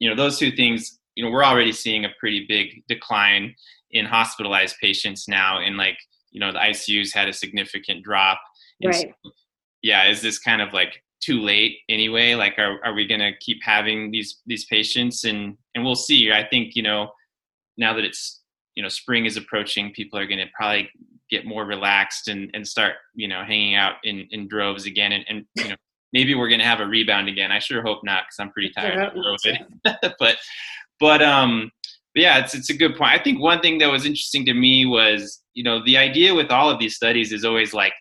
You 0.00 0.10
know, 0.10 0.16
those 0.16 0.38
two 0.38 0.50
things, 0.50 0.98
you 1.14 1.24
know, 1.24 1.30
we're 1.30 1.44
already 1.44 1.70
seeing 1.70 2.04
a 2.04 2.10
pretty 2.18 2.46
big 2.48 2.82
decline 2.88 3.54
in 3.92 4.04
hospitalized 4.04 4.74
patients 4.80 5.28
now. 5.28 5.60
And 5.60 5.76
like, 5.76 5.98
you 6.30 6.40
know, 6.40 6.52
the 6.52 6.58
ICUs 6.58 7.12
had 7.12 7.28
a 7.28 7.32
significant 7.32 8.02
drop. 8.02 8.40
And 8.80 8.92
right. 8.92 9.14
So, 9.24 9.30
yeah, 9.82 10.08
is 10.08 10.22
this 10.22 10.38
kind 10.38 10.60
of 10.60 10.72
like 10.72 11.02
too 11.20 11.40
late 11.40 11.78
anyway? 11.88 12.34
Like, 12.34 12.58
are, 12.58 12.78
are 12.84 12.94
we 12.94 13.06
going 13.06 13.20
to 13.20 13.32
keep 13.40 13.58
having 13.62 14.10
these, 14.10 14.40
these 14.46 14.64
patients? 14.66 15.24
And, 15.24 15.56
and 15.74 15.84
we'll 15.84 15.94
see. 15.94 16.32
I 16.32 16.44
think, 16.44 16.74
you 16.74 16.82
know, 16.82 17.10
now 17.78 17.94
that 17.94 18.04
it's 18.04 18.42
you 18.74 18.82
know 18.82 18.88
spring 18.88 19.24
is 19.24 19.36
approaching 19.36 19.92
people 19.92 20.18
are 20.18 20.26
going 20.26 20.38
to 20.38 20.46
probably 20.54 20.90
get 21.30 21.46
more 21.46 21.64
relaxed 21.64 22.28
and, 22.28 22.50
and 22.54 22.66
start 22.66 22.94
you 23.14 23.26
know 23.26 23.42
hanging 23.44 23.74
out 23.74 23.94
in, 24.04 24.26
in 24.30 24.46
droves 24.46 24.86
again 24.86 25.12
and, 25.12 25.24
and 25.28 25.44
you 25.56 25.68
know 25.68 25.76
maybe 26.12 26.34
we're 26.34 26.48
going 26.48 26.60
to 26.60 26.66
have 26.66 26.80
a 26.80 26.86
rebound 26.86 27.28
again 27.28 27.50
i 27.50 27.58
sure 27.58 27.82
hope 27.82 28.00
not 28.04 28.24
because 28.24 28.36
i'm 28.38 28.52
pretty 28.52 28.70
tired 28.70 28.98
of 28.98 29.14
covid 29.14 30.14
but 30.18 30.36
but 31.00 31.22
um 31.22 31.70
yeah 32.18 32.38
it's, 32.38 32.54
it's 32.54 32.70
a 32.70 32.76
good 32.76 32.96
point 32.96 33.10
i 33.10 33.22
think 33.22 33.40
one 33.40 33.60
thing 33.60 33.78
that 33.78 33.90
was 33.90 34.04
interesting 34.04 34.44
to 34.44 34.54
me 34.54 34.86
was 34.86 35.42
you 35.54 35.62
know 35.62 35.82
the 35.84 35.96
idea 35.96 36.34
with 36.34 36.50
all 36.50 36.70
of 36.70 36.78
these 36.78 36.94
studies 36.94 37.32
is 37.32 37.44
always 37.44 37.72
like 37.72 37.92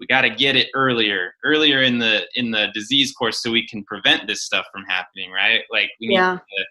we 0.00 0.06
got 0.06 0.22
to 0.22 0.30
get 0.30 0.56
it 0.56 0.68
earlier 0.74 1.34
earlier 1.44 1.82
in 1.82 1.98
the 1.98 2.22
in 2.34 2.50
the 2.50 2.68
disease 2.74 3.12
course 3.12 3.42
so 3.42 3.50
we 3.50 3.66
can 3.66 3.84
prevent 3.84 4.26
this 4.26 4.44
stuff 4.44 4.66
from 4.72 4.84
happening 4.88 5.30
right 5.30 5.62
like 5.70 5.90
we 6.00 6.08
need 6.08 6.14
yeah. 6.14 6.36
to 6.36 6.64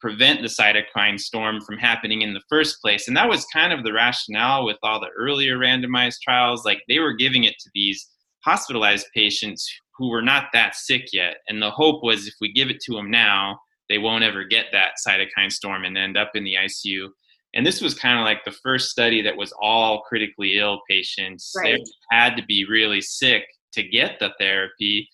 prevent 0.00 0.42
the 0.42 0.48
cytokine 0.48 1.18
storm 1.18 1.60
from 1.60 1.78
happening 1.78 2.22
in 2.22 2.34
the 2.34 2.42
first 2.48 2.80
place. 2.80 3.08
And 3.08 3.16
that 3.16 3.28
was 3.28 3.44
kind 3.46 3.72
of 3.72 3.82
the 3.82 3.92
rationale 3.92 4.64
with 4.64 4.76
all 4.82 5.00
the 5.00 5.08
earlier 5.16 5.58
randomized 5.58 6.20
trials. 6.22 6.64
Like 6.64 6.82
they 6.88 6.98
were 6.98 7.14
giving 7.14 7.44
it 7.44 7.54
to 7.60 7.70
these 7.74 8.08
hospitalized 8.44 9.06
patients 9.14 9.68
who 9.96 10.08
were 10.08 10.22
not 10.22 10.48
that 10.52 10.74
sick 10.74 11.06
yet. 11.12 11.38
And 11.48 11.60
the 11.60 11.70
hope 11.70 12.02
was 12.02 12.26
if 12.26 12.34
we 12.40 12.52
give 12.52 12.68
it 12.68 12.80
to 12.82 12.94
them 12.94 13.10
now, 13.10 13.58
they 13.88 13.98
won't 13.98 14.24
ever 14.24 14.44
get 14.44 14.66
that 14.72 14.92
cytokine 15.06 15.50
storm 15.50 15.84
and 15.84 15.96
end 15.96 16.16
up 16.16 16.32
in 16.34 16.44
the 16.44 16.54
ICU. 16.54 17.08
And 17.54 17.64
this 17.64 17.80
was 17.80 17.94
kind 17.94 18.18
of 18.18 18.24
like 18.24 18.44
the 18.44 18.56
first 18.62 18.90
study 18.90 19.22
that 19.22 19.36
was 19.36 19.52
all 19.60 20.02
critically 20.02 20.58
ill 20.58 20.80
patients. 20.88 21.52
Right. 21.56 21.78
They 21.78 22.16
had 22.16 22.36
to 22.36 22.44
be 22.44 22.66
really 22.68 23.00
sick 23.00 23.44
to 23.72 23.82
get 23.82 24.18
the 24.18 24.32
therapy 24.38 25.08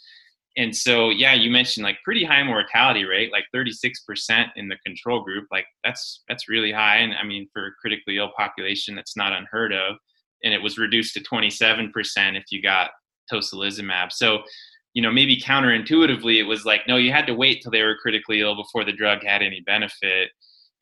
and 0.56 0.74
so 0.74 1.10
yeah 1.10 1.34
you 1.34 1.50
mentioned 1.50 1.84
like 1.84 1.98
pretty 2.04 2.24
high 2.24 2.42
mortality 2.42 3.04
rate 3.04 3.32
like 3.32 3.44
36% 3.54 4.46
in 4.56 4.68
the 4.68 4.76
control 4.84 5.22
group 5.22 5.46
like 5.50 5.66
that's 5.84 6.22
that's 6.28 6.48
really 6.48 6.72
high 6.72 6.98
and 6.98 7.14
i 7.14 7.24
mean 7.24 7.48
for 7.52 7.66
a 7.66 7.72
critically 7.80 8.18
ill 8.18 8.30
population 8.36 8.94
that's 8.94 9.16
not 9.16 9.32
unheard 9.32 9.72
of 9.72 9.96
and 10.44 10.52
it 10.52 10.62
was 10.62 10.76
reduced 10.78 11.14
to 11.14 11.20
27% 11.20 11.92
if 12.36 12.44
you 12.50 12.60
got 12.60 12.90
tocilizumab 13.32 14.10
so 14.10 14.40
you 14.94 15.02
know 15.02 15.10
maybe 15.10 15.40
counterintuitively 15.40 16.38
it 16.38 16.44
was 16.44 16.64
like 16.64 16.82
no 16.86 16.96
you 16.96 17.12
had 17.12 17.26
to 17.26 17.34
wait 17.34 17.62
till 17.62 17.72
they 17.72 17.82
were 17.82 17.96
critically 17.96 18.40
ill 18.40 18.54
before 18.56 18.84
the 18.84 18.92
drug 18.92 19.22
had 19.24 19.42
any 19.42 19.60
benefit. 19.66 20.30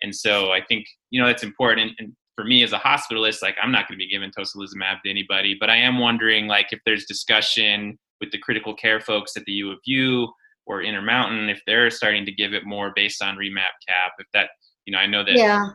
And 0.02 0.14
so 0.14 0.50
i 0.52 0.60
think 0.62 0.86
you 1.10 1.20
know 1.20 1.26
that's 1.26 1.42
important. 1.42 1.92
And 1.98 2.14
for 2.36 2.44
me 2.44 2.62
as 2.62 2.72
a 2.72 2.78
hospitalist 2.78 3.42
like 3.42 3.56
i'm 3.62 3.72
not 3.72 3.86
going 3.86 3.98
to 3.98 4.04
be 4.04 4.08
giving 4.08 4.30
tocilizumab 4.30 5.02
to 5.04 5.10
anybody 5.10 5.56
but 5.60 5.68
i 5.68 5.76
am 5.76 5.98
wondering 5.98 6.46
like 6.46 6.68
if 6.70 6.78
there's 6.86 7.04
discussion 7.04 7.98
with 8.20 8.30
the 8.30 8.38
critical 8.38 8.74
care 8.74 9.00
folks 9.00 9.36
at 9.36 9.44
the 9.44 9.52
U 9.52 9.70
of 9.70 9.78
U 9.84 10.28
or 10.66 10.82
Intermountain, 10.82 11.48
if 11.48 11.60
they're 11.66 11.90
starting 11.90 12.24
to 12.26 12.32
give 12.32 12.52
it 12.52 12.64
more 12.64 12.92
based 12.94 13.22
on 13.22 13.36
remap 13.36 13.74
cap, 13.88 14.12
if 14.18 14.26
that, 14.32 14.50
you 14.86 14.92
know, 14.92 14.98
I 14.98 15.06
know 15.06 15.22
that. 15.24 15.34
Yeah. 15.34 15.66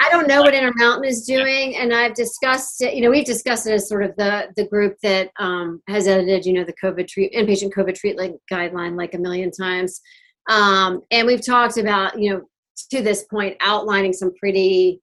I 0.00 0.10
don't 0.10 0.28
know 0.28 0.40
what 0.40 0.54
Intermountain 0.54 1.04
is 1.04 1.24
doing, 1.24 1.72
yeah. 1.72 1.82
and 1.82 1.92
I've 1.92 2.14
discussed 2.14 2.80
it. 2.82 2.94
You 2.94 3.02
know, 3.02 3.10
we've 3.10 3.24
discussed 3.24 3.66
it 3.66 3.72
as 3.72 3.88
sort 3.88 4.04
of 4.04 4.14
the 4.16 4.48
the 4.56 4.66
group 4.66 4.96
that 5.02 5.30
um, 5.38 5.82
has 5.88 6.06
edited, 6.06 6.46
you 6.46 6.52
know, 6.52 6.64
the 6.64 6.74
COVID 6.82 7.08
treat 7.08 7.32
inpatient 7.34 7.72
COVID 7.72 7.94
treatment 7.94 8.40
guideline 8.50 8.96
like 8.96 9.14
a 9.14 9.18
million 9.18 9.50
times, 9.50 10.00
um, 10.48 11.00
and 11.10 11.26
we've 11.26 11.44
talked 11.44 11.78
about, 11.78 12.18
you 12.18 12.32
know, 12.32 12.42
to 12.90 13.02
this 13.02 13.24
point, 13.24 13.56
outlining 13.60 14.12
some 14.12 14.32
pretty 14.38 15.00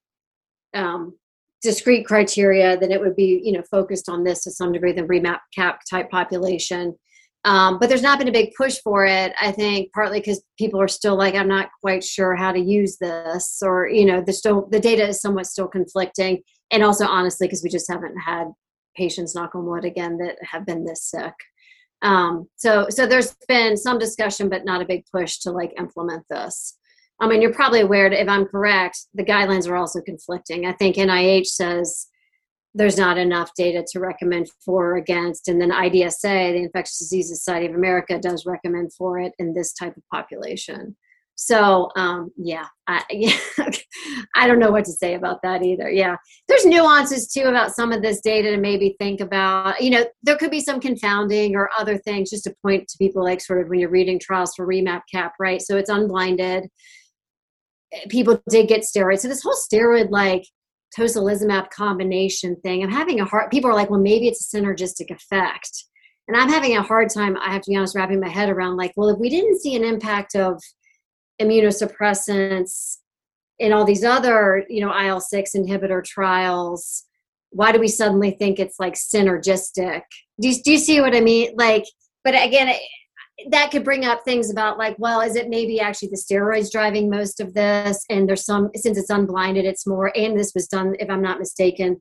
um, 0.74 1.14
discrete 1.62 2.06
criteria, 2.06 2.78
then 2.78 2.92
it 2.92 3.00
would 3.00 3.16
be, 3.16 3.42
you 3.44 3.52
know, 3.52 3.64
focused 3.70 4.10
on 4.10 4.24
this 4.24 4.44
to 4.44 4.52
some 4.52 4.72
degree, 4.72 4.94
the 4.94 5.04
remap 5.04 5.40
cap 5.56 5.82
type 5.90 6.10
population. 6.10 6.96
Um, 7.44 7.80
but 7.80 7.90
there's 7.90 8.04
not 8.04 8.20
been 8.20 8.28
a 8.28 8.32
big 8.32 8.52
push 8.56 8.78
for 8.84 9.06
it. 9.06 9.34
I 9.42 9.52
think 9.52 9.92
partly 9.94 10.20
because 10.20 10.44
people 10.60 10.80
are 10.80 10.88
still 10.88 11.16
like, 11.16 11.34
I'm 11.34 11.48
not 11.48 11.70
quite 11.82 12.04
sure 12.04 12.36
how 12.36 12.52
to 12.52 12.60
use 12.60 12.98
this, 12.98 13.62
or 13.64 13.88
you 13.88 14.06
know, 14.06 14.22
the 14.22 14.34
still 14.34 14.68
the 14.70 14.80
data 14.80 15.08
is 15.08 15.22
somewhat 15.22 15.48
still 15.48 15.68
conflicting, 15.68 16.44
and 16.72 16.84
also 16.84 17.06
honestly 17.08 17.48
because 17.48 17.64
we 17.64 17.70
just 17.70 17.92
haven't 17.92 18.18
had 18.20 18.48
patients, 18.96 19.34
knock 19.34 19.56
on 19.56 19.66
wood, 19.66 19.86
again 19.86 20.18
that 20.20 20.38
have 20.44 20.66
been 20.66 20.86
this 20.86 21.10
sick. 21.10 21.34
Um, 22.04 22.48
so 22.58 22.88
so 22.90 23.08
there's 23.08 23.36
been 23.48 23.76
some 23.76 23.98
discussion, 23.98 24.48
but 24.48 24.66
not 24.66 24.82
a 24.82 24.86
big 24.86 25.06
push 25.12 25.40
to 25.40 25.52
like 25.52 25.74
implement 25.80 26.24
this. 26.30 26.78
I 27.20 27.28
mean, 27.28 27.42
you're 27.42 27.54
probably 27.54 27.82
aware, 27.82 28.12
if 28.12 28.28
I'm 28.28 28.46
correct, 28.46 29.00
the 29.14 29.24
guidelines 29.24 29.70
are 29.70 29.76
also 29.76 30.02
conflicting. 30.02 30.66
I 30.66 30.74
think 30.74 30.96
NIH 30.96 31.48
says 31.48 32.08
there's 32.74 32.98
not 32.98 33.18
enough 33.18 33.52
data 33.56 33.86
to 33.92 34.00
recommend 34.00 34.48
for 34.64 34.94
or 34.94 34.98
against, 34.98 35.48
and 35.48 35.62
then 35.62 35.72
IDSA, 35.72 36.54
the 36.54 36.64
Infectious 36.64 37.00
Diseases 37.00 37.44
Society 37.44 37.68
of 37.68 37.76
America, 37.76 38.18
does 38.20 38.46
recommend 38.46 38.94
for 38.94 39.20
it 39.20 39.34
in 39.40 39.54
this 39.54 39.74
type 39.74 39.96
of 39.98 40.04
population. 40.12 40.96
So, 41.36 41.90
um, 41.96 42.32
yeah, 42.38 42.66
I, 42.88 43.04
yeah, 43.10 43.38
I 44.36 44.48
don't 44.48 44.60
know 44.60 44.72
what 44.72 44.86
to 44.86 44.92
say 44.92 45.16
about 45.16 45.42
that 45.44 45.64
either. 45.64 45.90
Yeah, 45.90 46.16
there's 46.48 46.66
nuances 46.66 47.28
too 47.28 47.44
about 47.44 47.76
some 47.76 47.92
of 47.92 48.02
this 48.02 48.22
data 48.22 48.52
to 48.52 48.58
maybe 48.58 48.96
think 49.00 49.22
about. 49.22 49.82
You 49.82 49.90
know, 49.90 50.06
there 50.24 50.38
could 50.38 50.52
be 50.52 50.62
some 50.62 50.80
confounding 50.80 51.56
or 51.56 51.70
other 51.78 51.98
things 51.98 52.30
just 52.30 52.44
to 52.46 52.56
point 52.62 52.88
to 52.88 52.98
people 52.98 53.24
like 53.24 53.42
sort 53.42 53.62
of 53.62 53.70
when 53.70 53.80
you're 53.80 53.90
reading 53.90 54.20
trials 54.20 54.54
for 54.56 54.68
Remap 54.68 55.02
Cap, 55.12 55.34
right? 55.40 55.62
So 55.62 55.78
it's 55.78 55.90
unblinded 55.90 56.70
people 58.10 58.42
did 58.50 58.68
get 58.68 58.82
steroids. 58.82 59.20
So 59.20 59.28
this 59.28 59.44
whole 59.44 59.54
steroid 59.54 60.10
like 60.10 60.46
tocilizumab 60.98 61.70
combination 61.70 62.56
thing, 62.58 62.84
I'm 62.84 62.92
having 62.92 63.20
a 63.20 63.26
hard. 63.26 63.52
People 63.52 63.70
are 63.70 63.76
like, 63.76 63.90
well, 63.90 64.00
maybe 64.00 64.28
it's 64.28 64.54
a 64.54 64.58
synergistic 64.58 65.12
effect, 65.12 65.86
and 66.28 66.38
I'm 66.38 66.50
having 66.50 66.78
a 66.78 66.82
hard 66.82 67.10
time. 67.10 67.38
I 67.38 67.52
have 67.52 67.62
to 67.64 67.72
be 67.72 67.76
honest, 67.76 67.96
wrapping 67.96 68.20
my 68.20 68.30
head 68.30 68.50
around 68.50 68.78
like, 68.78 68.94
well, 68.96 69.10
if 69.10 69.20
we 69.20 69.30
didn't 69.30 69.60
see 69.60 69.76
an 69.76 69.84
impact 69.84 70.36
of 70.36 70.62
immunosuppressants 71.42 72.98
in 73.60 73.74
all 73.74 73.86
these 73.86 74.04
other, 74.04 74.66
you 74.70 74.82
know, 74.82 74.98
IL 74.98 75.20
six 75.20 75.52
inhibitor 75.56 76.04
trials, 76.04 77.06
why 77.52 77.72
do 77.72 77.80
we 77.80 77.88
suddenly 77.88 78.32
think 78.32 78.60
it's 78.60 78.80
like 78.80 78.94
synergistic? 78.94 80.02
Do 80.40 80.50
you, 80.50 80.64
do 80.64 80.72
you 80.72 80.78
see 80.78 81.02
what 81.02 81.16
I 81.16 81.22
mean? 81.22 81.54
Like, 81.56 81.86
but 82.24 82.34
again, 82.34 82.74
that 83.50 83.72
could 83.72 83.84
bring 83.84 84.06
up 84.06 84.24
things 84.24 84.52
about 84.52 84.78
like, 84.78 84.96
well, 85.00 85.22
is 85.22 85.36
it 85.36 85.50
maybe 85.50 85.80
actually 85.80 86.10
the 86.10 86.18
steroids 86.18 86.72
driving 86.72 87.10
most 87.10 87.40
of 87.40 87.54
this? 87.54 88.04
And 88.10 88.28
there's 88.28 88.46
some 88.46 88.70
since 88.76 88.98
it's 88.98 89.10
unblinded, 89.10 89.66
it's 89.66 89.88
more. 89.88 90.12
And 90.16 90.38
this 90.38 90.54
was 90.54 90.68
done, 90.68 90.96
if 91.00 91.10
I'm 91.10 91.22
not 91.22 91.40
mistaken, 91.40 92.00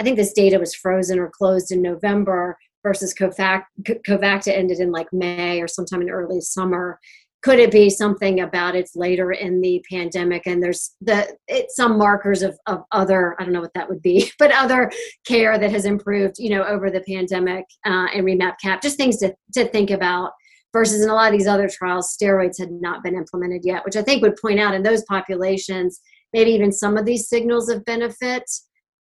I 0.00 0.04
think 0.04 0.16
this 0.16 0.32
data 0.32 0.58
was 0.58 0.74
frozen 0.74 1.18
or 1.18 1.30
closed 1.30 1.70
in 1.70 1.82
November 1.82 2.56
versus 2.82 3.14
Covac- 3.14 3.64
Covacta 3.84 4.52
ended 4.52 4.80
in 4.80 4.90
like 4.90 5.12
May 5.12 5.60
or 5.60 5.68
sometime 5.68 6.02
in 6.02 6.10
early 6.10 6.40
summer 6.40 6.98
could 7.42 7.58
it 7.58 7.70
be 7.70 7.88
something 7.88 8.40
about 8.40 8.76
it's 8.76 8.94
later 8.94 9.32
in 9.32 9.60
the 9.60 9.82
pandemic 9.90 10.46
and 10.46 10.62
there's 10.62 10.94
the 11.00 11.34
it's 11.48 11.76
some 11.76 11.96
markers 11.96 12.42
of, 12.42 12.58
of 12.66 12.82
other 12.92 13.34
i 13.38 13.44
don't 13.44 13.52
know 13.52 13.60
what 13.60 13.74
that 13.74 13.88
would 13.88 14.02
be 14.02 14.30
but 14.38 14.52
other 14.52 14.90
care 15.26 15.58
that 15.58 15.70
has 15.70 15.84
improved 15.84 16.36
you 16.38 16.50
know 16.50 16.64
over 16.64 16.90
the 16.90 17.00
pandemic 17.02 17.64
uh, 17.86 18.06
and 18.14 18.24
remap 18.24 18.54
cap 18.62 18.82
just 18.82 18.96
things 18.96 19.18
to, 19.18 19.34
to 19.54 19.66
think 19.68 19.90
about 19.90 20.32
versus 20.72 21.02
in 21.02 21.10
a 21.10 21.14
lot 21.14 21.32
of 21.32 21.38
these 21.38 21.48
other 21.48 21.68
trials 21.68 22.16
steroids 22.16 22.58
had 22.58 22.70
not 22.70 23.02
been 23.02 23.16
implemented 23.16 23.62
yet 23.64 23.84
which 23.84 23.96
i 23.96 24.02
think 24.02 24.22
would 24.22 24.36
point 24.36 24.60
out 24.60 24.74
in 24.74 24.82
those 24.82 25.04
populations 25.04 26.00
maybe 26.32 26.50
even 26.50 26.72
some 26.72 26.96
of 26.96 27.04
these 27.04 27.28
signals 27.28 27.68
of 27.68 27.84
benefit 27.84 28.44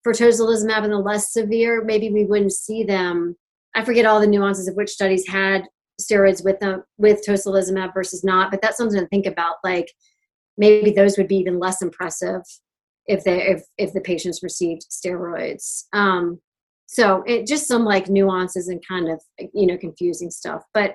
for 0.03 0.13
tocilizumab 0.13 0.85
in 0.85 0.91
the 0.91 0.99
less 0.99 1.33
severe 1.33 1.85
maybe 1.85 2.11
we 2.11 2.25
wouldn't 2.25 2.53
see 2.53 2.85
them. 2.85 3.37
I 3.75 3.85
forget 3.85 4.07
all 4.07 4.21
the 4.21 4.27
nuances 4.27 4.69
of 4.69 4.75
which 4.75 4.91
studies 4.91 5.29
had 5.29 5.65
steroids 6.01 6.45
with 6.45 6.59
them 6.61 6.83
with 6.97 7.25
tocilizumab 7.27 7.93
versus 7.93 8.23
not 8.25 8.51
but 8.51 8.63
that's 8.63 8.77
something 8.77 9.01
to 9.01 9.07
think 9.09 9.27
about 9.27 9.57
like 9.65 9.93
maybe 10.57 10.93
those 10.93 11.19
would 11.19 11.29
be 11.29 11.37
even 11.37 11.59
less 11.59 11.83
impressive 11.83 12.43
if 13.07 13.25
they 13.25 13.43
if 13.49 13.63
if 13.77 13.93
the 13.93 14.01
patients 14.01 14.43
received 14.43 14.87
steroids. 14.91 15.85
Um 15.93 16.41
so 16.87 17.23
it 17.27 17.47
just 17.47 17.69
some 17.69 17.85
like 17.85 18.09
nuances 18.09 18.69
and 18.69 18.83
kind 18.87 19.09
of 19.09 19.21
you 19.53 19.67
know 19.67 19.77
confusing 19.77 20.31
stuff 20.31 20.63
but 20.73 20.95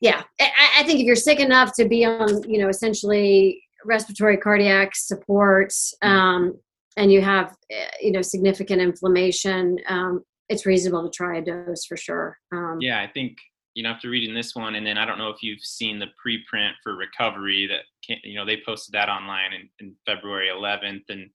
yeah 0.00 0.22
I, 0.40 0.50
I 0.78 0.82
think 0.84 1.00
if 1.00 1.06
you're 1.06 1.16
sick 1.16 1.40
enough 1.40 1.72
to 1.76 1.86
be 1.86 2.04
on 2.04 2.48
you 2.50 2.58
know 2.58 2.68
essentially 2.68 3.62
respiratory 3.84 4.36
cardiac 4.36 4.94
support 4.94 5.72
um 6.02 6.54
and 6.96 7.12
you 7.12 7.20
have 7.20 7.54
eh, 7.70 7.86
you 8.00 8.12
know 8.12 8.22
significant 8.22 8.80
inflammation 8.80 9.78
um 9.88 10.22
it's 10.48 10.66
reasonable 10.66 11.04
to 11.04 11.10
try 11.10 11.38
a 11.38 11.42
dose 11.42 11.84
for 11.84 11.96
sure 11.96 12.38
um, 12.52 12.78
yeah 12.80 13.00
i 13.00 13.06
think 13.06 13.36
you 13.74 13.82
know, 13.82 13.90
after 13.90 14.08
reading 14.08 14.34
this 14.34 14.54
one, 14.54 14.76
and 14.76 14.86
then 14.86 14.98
I 14.98 15.04
don't 15.04 15.18
know 15.18 15.30
if 15.30 15.42
you've 15.42 15.60
seen 15.60 15.98
the 15.98 16.06
preprint 16.06 16.72
for 16.82 16.96
recovery 16.96 17.66
that 17.66 17.82
you 18.22 18.36
know 18.36 18.44
they 18.44 18.62
posted 18.64 18.92
that 18.92 19.08
online 19.08 19.52
in, 19.52 19.68
in 19.80 19.96
February 20.06 20.48
11th, 20.48 21.02
and 21.08 21.28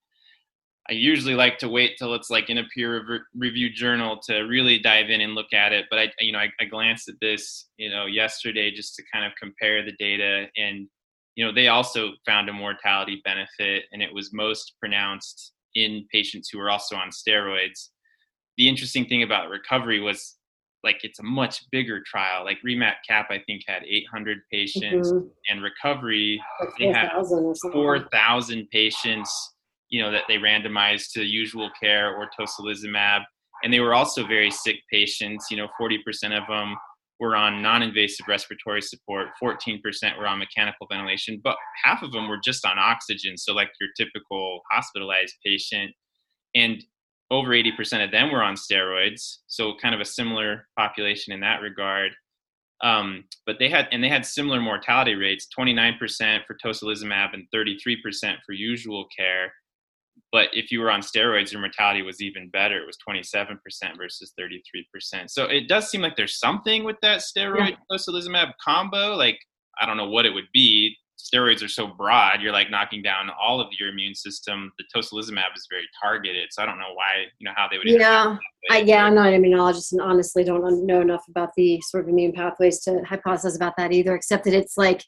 I 0.89 0.93
usually 0.93 1.35
like 1.35 1.59
to 1.59 1.69
wait 1.69 1.97
till 1.97 2.15
it's 2.15 2.31
like 2.31 2.49
in 2.49 2.57
a 2.57 2.63
peer 2.73 3.25
reviewed 3.35 3.75
journal 3.75 4.19
to 4.23 4.39
really 4.41 4.79
dive 4.79 5.09
in 5.09 5.21
and 5.21 5.35
look 5.35 5.53
at 5.53 5.71
it. 5.71 5.85
But 5.89 5.99
I, 5.99 6.11
you 6.19 6.31
know, 6.31 6.39
I, 6.39 6.49
I 6.59 6.65
glanced 6.65 7.07
at 7.09 7.15
this, 7.21 7.67
you 7.77 7.91
know, 7.91 8.07
yesterday 8.07 8.71
just 8.71 8.95
to 8.95 9.03
kind 9.13 9.25
of 9.25 9.33
compare 9.39 9.85
the 9.85 9.93
data, 9.99 10.47
and 10.57 10.87
you 11.35 11.45
know, 11.45 11.53
they 11.53 11.67
also 11.67 12.11
found 12.25 12.49
a 12.49 12.53
mortality 12.53 13.21
benefit, 13.23 13.85
and 13.91 14.01
it 14.01 14.13
was 14.13 14.33
most 14.33 14.73
pronounced 14.79 15.53
in 15.75 16.05
patients 16.11 16.49
who 16.51 16.57
were 16.57 16.71
also 16.71 16.95
on 16.95 17.09
steroids. 17.11 17.89
The 18.57 18.67
interesting 18.67 19.05
thing 19.05 19.23
about 19.23 19.49
recovery 19.49 19.99
was 19.99 20.37
like 20.83 21.01
it's 21.03 21.19
a 21.19 21.23
much 21.23 21.63
bigger 21.71 22.01
trial. 22.05 22.43
Like 22.45 22.57
Remap 22.65 22.95
Cap, 23.07 23.27
I 23.29 23.39
think 23.45 23.61
had 23.67 23.83
800 23.83 24.39
patients, 24.51 25.11
mm-hmm. 25.11 25.27
and 25.49 25.61
Recovery 25.61 26.41
like 26.59 26.69
they 26.79 26.87
had 26.87 27.11
4,000 27.71 28.69
patients. 28.71 29.53
You 29.89 30.01
know 30.01 30.11
that 30.11 30.23
they 30.27 30.35
randomized 30.35 31.11
to 31.13 31.23
usual 31.23 31.69
care 31.81 32.15
or 32.15 32.29
tocilizumab, 32.39 33.21
and 33.63 33.73
they 33.73 33.79
were 33.79 33.93
also 33.93 34.25
very 34.25 34.51
sick 34.51 34.77
patients. 34.91 35.47
You 35.49 35.57
know, 35.57 35.67
40% 35.79 35.97
of 36.37 36.47
them 36.47 36.75
were 37.19 37.35
on 37.35 37.61
non-invasive 37.61 38.27
respiratory 38.29 38.81
support, 38.81 39.27
14% 39.43 39.81
were 40.17 40.25
on 40.25 40.39
mechanical 40.39 40.87
ventilation, 40.89 41.41
but 41.43 41.57
half 41.83 42.01
of 42.01 42.13
them 42.13 42.29
were 42.29 42.39
just 42.41 42.65
on 42.65 42.79
oxygen. 42.79 43.37
So 43.37 43.53
like 43.53 43.69
your 43.81 43.89
typical 43.97 44.61
hospitalized 44.71 45.33
patient. 45.45 45.91
And 46.55 46.81
over 47.31 47.49
80% 47.49 48.03
of 48.03 48.11
them 48.11 48.31
were 48.31 48.43
on 48.43 48.55
steroids 48.55 49.37
so 49.47 49.73
kind 49.81 49.93
of 49.93 50.01
a 50.01 50.05
similar 50.05 50.67
population 50.77 51.33
in 51.33 51.39
that 51.41 51.61
regard 51.61 52.11
um, 52.81 53.25
but 53.45 53.57
they 53.59 53.69
had 53.69 53.87
and 53.91 54.03
they 54.03 54.09
had 54.09 54.25
similar 54.25 54.61
mortality 54.61 55.15
rates 55.15 55.47
29% 55.57 55.97
for 56.45 56.55
tocilizumab 56.63 57.33
and 57.33 57.45
33% 57.53 58.37
for 58.45 58.53
usual 58.53 59.05
care 59.17 59.53
but 60.31 60.47
if 60.53 60.71
you 60.71 60.79
were 60.79 60.91
on 60.91 61.01
steroids 61.01 61.51
your 61.51 61.61
mortality 61.61 62.01
was 62.01 62.21
even 62.21 62.49
better 62.49 62.81
it 62.81 62.85
was 62.85 62.97
27% 63.07 63.57
versus 63.97 64.33
33% 64.39 65.29
so 65.29 65.45
it 65.45 65.67
does 65.67 65.89
seem 65.89 66.01
like 66.01 66.15
there's 66.15 66.39
something 66.39 66.83
with 66.83 66.97
that 67.01 67.21
steroid 67.21 67.71
yeah. 67.71 67.75
tocilizumab 67.91 68.51
combo 68.63 69.15
like 69.15 69.39
i 69.81 69.85
don't 69.85 69.97
know 69.97 70.09
what 70.09 70.25
it 70.25 70.33
would 70.33 70.47
be 70.53 70.95
steroids 71.19 71.63
are 71.63 71.69
so 71.69 71.87
broad, 71.87 72.41
you're 72.41 72.53
like 72.53 72.69
knocking 72.69 73.01
down 73.01 73.29
all 73.41 73.59
of 73.59 73.67
your 73.77 73.89
immune 73.89 74.15
system. 74.15 74.71
The 74.77 74.85
tocilizumab 74.95 75.55
is 75.55 75.67
very 75.69 75.87
targeted, 76.01 76.47
so 76.51 76.63
I 76.63 76.65
don't 76.65 76.79
know 76.79 76.93
why, 76.93 77.25
you 77.39 77.45
know, 77.45 77.51
how 77.55 77.67
they 77.69 77.77
would. 77.77 77.87
Yeah, 77.87 78.37
I, 78.71 78.79
yeah, 78.79 79.05
I'm 79.05 79.15
not 79.15 79.33
an 79.33 79.41
immunologist, 79.41 79.91
and 79.91 80.01
honestly, 80.01 80.43
don't 80.43 80.85
know 80.85 81.01
enough 81.01 81.25
about 81.29 81.49
the 81.55 81.81
sort 81.81 82.03
of 82.03 82.09
immune 82.09 82.31
pathways 82.31 82.79
to 82.81 83.01
hypothesize 83.01 83.55
about 83.55 83.75
that 83.77 83.91
either. 83.91 84.15
Except 84.15 84.45
that 84.45 84.53
it's 84.53 84.77
like 84.77 85.03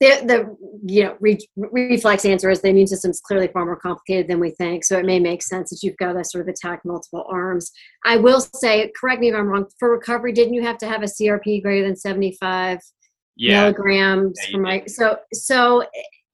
the 0.00 0.22
the 0.24 0.56
you 0.86 1.04
know 1.04 1.16
re, 1.20 1.38
reflex 1.56 2.24
answer 2.24 2.50
is 2.50 2.60
the 2.60 2.68
immune 2.68 2.86
system 2.86 3.10
is 3.10 3.20
clearly 3.20 3.48
far 3.48 3.64
more 3.64 3.76
complicated 3.76 4.28
than 4.28 4.40
we 4.40 4.50
think. 4.50 4.84
So 4.84 4.98
it 4.98 5.04
may 5.04 5.18
make 5.18 5.42
sense 5.42 5.70
that 5.70 5.82
you've 5.82 5.96
got 5.96 6.12
to 6.12 6.24
sort 6.24 6.42
of 6.42 6.48
attack 6.48 6.80
multiple 6.84 7.26
arms. 7.28 7.70
I 8.04 8.16
will 8.16 8.40
say, 8.40 8.92
correct 8.98 9.20
me 9.20 9.28
if 9.28 9.34
I'm 9.34 9.48
wrong. 9.48 9.66
For 9.78 9.90
recovery, 9.90 10.32
didn't 10.32 10.54
you 10.54 10.62
have 10.62 10.78
to 10.78 10.86
have 10.86 11.02
a 11.02 11.06
CRP 11.06 11.62
greater 11.62 11.86
than 11.86 11.96
75? 11.96 12.80
yeah. 13.38 13.62
milligrams 13.62 14.38
yeah, 14.42 14.50
for 14.50 14.58
my 14.58 14.82
so 14.86 15.16
so 15.32 15.84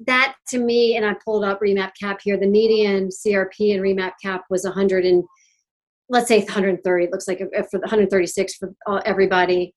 that 0.07 0.35
to 0.49 0.59
me 0.59 0.97
and 0.97 1.07
i 1.07 1.15
pulled 1.25 1.45
up 1.45 1.61
remap 1.61 1.93
cap 2.01 2.19
here 2.23 2.37
the 2.37 2.47
median 2.47 3.09
crp 3.09 3.75
and 3.75 3.83
remap 3.83 4.13
cap 4.23 4.43
was 4.51 4.65
100 4.65 5.05
and 5.05 5.23
let's 6.09 6.29
say 6.29 6.39
130 6.39 7.05
it 7.05 7.11
looks 7.13 7.29
like 7.29 7.41
uh, 7.41 7.63
for 7.71 7.79
the 7.79 7.87
136 7.87 8.55
for 8.57 8.75
everybody 9.07 9.75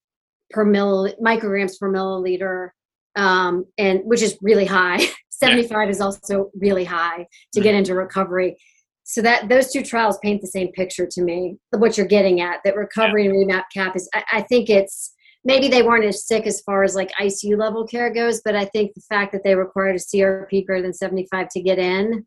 per 0.49 0.63
mill 0.63 1.13
micrograms 1.21 1.77
per 1.79 1.91
milliliter 1.91 2.69
um, 3.17 3.65
and 3.77 3.99
which 4.05 4.21
is 4.21 4.37
really 4.41 4.65
high 4.65 4.99
75 5.29 5.71
yeah. 5.71 5.89
is 5.89 6.01
also 6.01 6.49
really 6.59 6.85
high 6.85 7.27
to 7.53 7.61
get 7.61 7.75
into 7.75 7.93
recovery 7.93 8.57
so 9.03 9.21
that 9.21 9.47
those 9.47 9.71
two 9.71 9.83
trials 9.83 10.17
paint 10.19 10.41
the 10.41 10.47
same 10.47 10.71
picture 10.71 11.07
to 11.09 11.21
me 11.21 11.57
what 11.71 11.97
you're 11.97 12.07
getting 12.07 12.41
at 12.41 12.59
that 12.63 12.75
recovery 12.75 13.25
and 13.25 13.35
remap 13.35 13.63
cap 13.73 13.95
is 13.95 14.09
I, 14.13 14.23
I 14.33 14.41
think 14.41 14.69
it's 14.69 15.13
maybe 15.47 15.69
they 15.69 15.81
weren't 15.81 16.03
as 16.03 16.27
sick 16.27 16.45
as 16.45 16.61
far 16.61 16.83
as 16.83 16.93
like 16.93 17.11
ICU 17.13 17.57
level 17.57 17.87
care 17.87 18.13
goes, 18.13 18.41
but 18.43 18.53
I 18.53 18.65
think 18.65 18.93
the 18.93 19.01
fact 19.01 19.31
that 19.31 19.43
they 19.45 19.55
required 19.55 19.95
a 19.95 19.99
CRP 19.99 20.65
greater 20.65 20.81
than 20.81 20.93
75 20.93 21.47
to 21.51 21.61
get 21.61 21.79
in, 21.79 22.25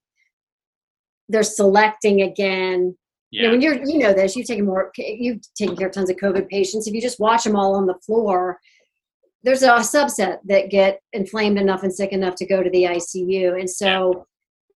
they're 1.28 1.42
selecting 1.42 2.22
again. 2.22 2.96
Yeah. 3.30 3.42
You 3.42 3.46
know, 3.46 3.52
when 3.52 3.60
you're, 3.60 3.84
you 3.84 3.98
know 3.98 4.14
this, 4.14 4.34
you've 4.34 4.46
taken 4.46 4.64
more, 4.64 4.90
you've 4.96 5.42
taken 5.54 5.76
care 5.76 5.88
of 5.88 5.92
tons 5.92 6.08
of 6.08 6.16
COVID 6.16 6.48
patients. 6.48 6.86
If 6.86 6.94
you 6.94 7.02
just 7.02 7.20
watch 7.20 7.44
them 7.44 7.56
all 7.56 7.74
on 7.74 7.86
the 7.86 7.98
floor, 8.06 8.58
there's 9.42 9.62
a 9.62 9.70
subset 9.70 10.38
that 10.44 10.70
get 10.70 11.00
inflamed 11.12 11.58
enough 11.58 11.82
and 11.82 11.94
sick 11.94 12.12
enough 12.12 12.34
to 12.36 12.46
go 12.46 12.62
to 12.62 12.70
the 12.70 12.84
ICU. 12.84 13.58
And 13.58 13.68
so 13.68 14.26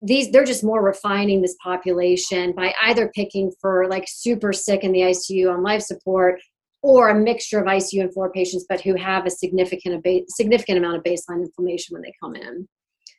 these, 0.01 0.31
they're 0.31 0.45
just 0.45 0.63
more 0.63 0.83
refining 0.83 1.41
this 1.41 1.55
population 1.63 2.53
by 2.53 2.73
either 2.83 3.11
picking 3.15 3.51
for 3.59 3.87
like 3.89 4.05
super 4.07 4.53
sick 4.53 4.83
in 4.83 4.91
the 4.91 5.01
ICU 5.01 5.51
on 5.51 5.63
life 5.63 5.81
support 5.81 6.39
or 6.83 7.09
a 7.09 7.15
mixture 7.15 7.59
of 7.59 7.65
ICU 7.65 8.01
and 8.01 8.13
floor 8.13 8.31
patients, 8.31 8.65
but 8.67 8.81
who 8.81 8.95
have 8.95 9.25
a 9.25 9.29
significant 9.29 10.05
a 10.05 10.25
significant 10.29 10.77
amount 10.79 10.97
of 10.97 11.03
baseline 11.03 11.43
inflammation 11.43 11.93
when 11.93 12.01
they 12.01 12.13
come 12.21 12.35
in. 12.35 12.67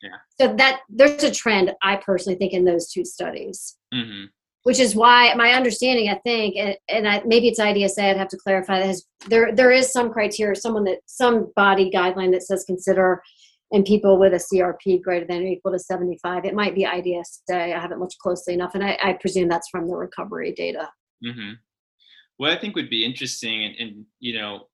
Yeah. 0.01 0.17
So 0.39 0.55
that 0.57 0.81
there's 0.89 1.23
a 1.23 1.31
trend 1.31 1.71
I 1.81 1.95
personally 1.95 2.37
think 2.37 2.51
in 2.51 2.65
those 2.65 2.91
two 2.91 3.05
studies, 3.05 3.77
mm-hmm. 3.93 4.25
Which 4.63 4.79
is 4.79 4.95
why 4.95 5.33
my 5.35 5.53
understanding 5.53 6.09
I 6.09 6.15
think, 6.19 6.55
and, 6.57 6.75
and 6.89 7.07
I, 7.07 7.21
maybe 7.25 7.47
it's 7.47 7.59
IDSA. 7.59 7.99
I'd 7.99 8.17
have 8.17 8.29
to 8.29 8.37
clarify 8.37 8.79
that 8.79 8.87
has, 8.87 9.05
there 9.27 9.53
there 9.53 9.71
is 9.71 9.91
some 9.91 10.11
criteria, 10.11 10.55
someone 10.55 10.83
that 10.85 10.99
some 11.05 11.51
body 11.55 11.91
guideline 11.93 12.31
that 12.31 12.43
says 12.43 12.63
consider 12.65 13.21
in 13.71 13.83
people 13.83 14.19
with 14.19 14.33
a 14.33 14.37
CRP 14.37 15.01
greater 15.01 15.25
than 15.25 15.41
or 15.41 15.47
equal 15.47 15.71
to 15.71 15.79
75. 15.79 16.45
It 16.45 16.53
might 16.53 16.75
be 16.75 16.85
IDSA. 16.85 17.73
I 17.75 17.79
haven't 17.79 17.99
looked 17.99 18.17
closely 18.19 18.53
enough, 18.53 18.75
and 18.75 18.83
I, 18.83 18.97
I 19.03 19.13
presume 19.13 19.49
that's 19.49 19.69
from 19.69 19.87
the 19.87 19.95
recovery 19.95 20.53
data. 20.53 20.89
Mm-hmm 21.25 21.53
what 22.37 22.51
I 22.51 22.57
think 22.59 22.75
would 22.75 22.89
be 22.89 23.05
interesting, 23.05 23.63
and, 23.63 23.75
and 23.79 24.05
you 24.19 24.37
know, 24.37 24.67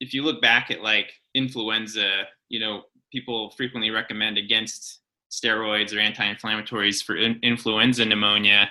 if 0.00 0.12
you 0.12 0.22
look 0.22 0.42
back 0.42 0.70
at 0.70 0.82
like 0.82 1.12
influenza, 1.34 2.24
you 2.48 2.60
know, 2.60 2.82
people 3.10 3.52
frequently 3.56 3.90
recommend 3.90 4.38
against 4.38 5.00
steroids 5.32 5.96
or 5.96 5.98
anti-inflammatories 5.98 7.02
for 7.02 7.16
in- 7.16 7.40
influenza 7.42 8.04
pneumonia. 8.04 8.70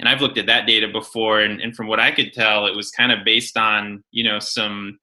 And 0.00 0.08
I've 0.08 0.20
looked 0.20 0.38
at 0.38 0.46
that 0.46 0.66
data 0.66 0.88
before, 0.88 1.40
and, 1.40 1.60
and 1.60 1.76
from 1.76 1.86
what 1.86 2.00
I 2.00 2.10
could 2.10 2.32
tell, 2.32 2.66
it 2.66 2.74
was 2.74 2.90
kind 2.90 3.12
of 3.12 3.24
based 3.24 3.56
on 3.56 4.02
you 4.10 4.24
know 4.24 4.38
some 4.38 4.98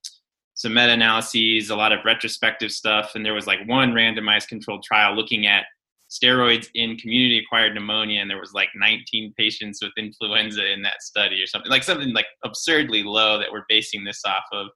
some 0.55 0.73
meta-analyses, 0.73 1.69
a 1.69 1.75
lot 1.75 1.93
of 1.93 2.03
retrospective 2.03 2.71
stuff, 2.71 3.11
and 3.13 3.23
there 3.23 3.35
was 3.35 3.45
like 3.45 3.59
one 3.67 3.91
randomized 3.91 4.47
controlled 4.47 4.83
trial 4.83 5.15
looking 5.15 5.45
at 5.45 5.65
steroids 6.09 6.67
in 6.73 6.97
community 6.97 7.37
acquired 7.37 7.73
pneumonia 7.73 8.21
and 8.21 8.29
there 8.29 8.39
was 8.39 8.53
like 8.53 8.69
19 8.75 9.33
patients 9.37 9.79
with 9.81 9.91
influenza 9.97 10.65
in 10.71 10.81
that 10.81 11.01
study 11.01 11.41
or 11.41 11.45
something 11.45 11.69
like 11.69 11.83
something 11.83 12.13
like 12.13 12.27
absurdly 12.45 13.03
low 13.03 13.37
that 13.37 13.51
we're 13.51 13.65
basing 13.67 14.03
this 14.05 14.21
off 14.25 14.45
of 14.53 14.67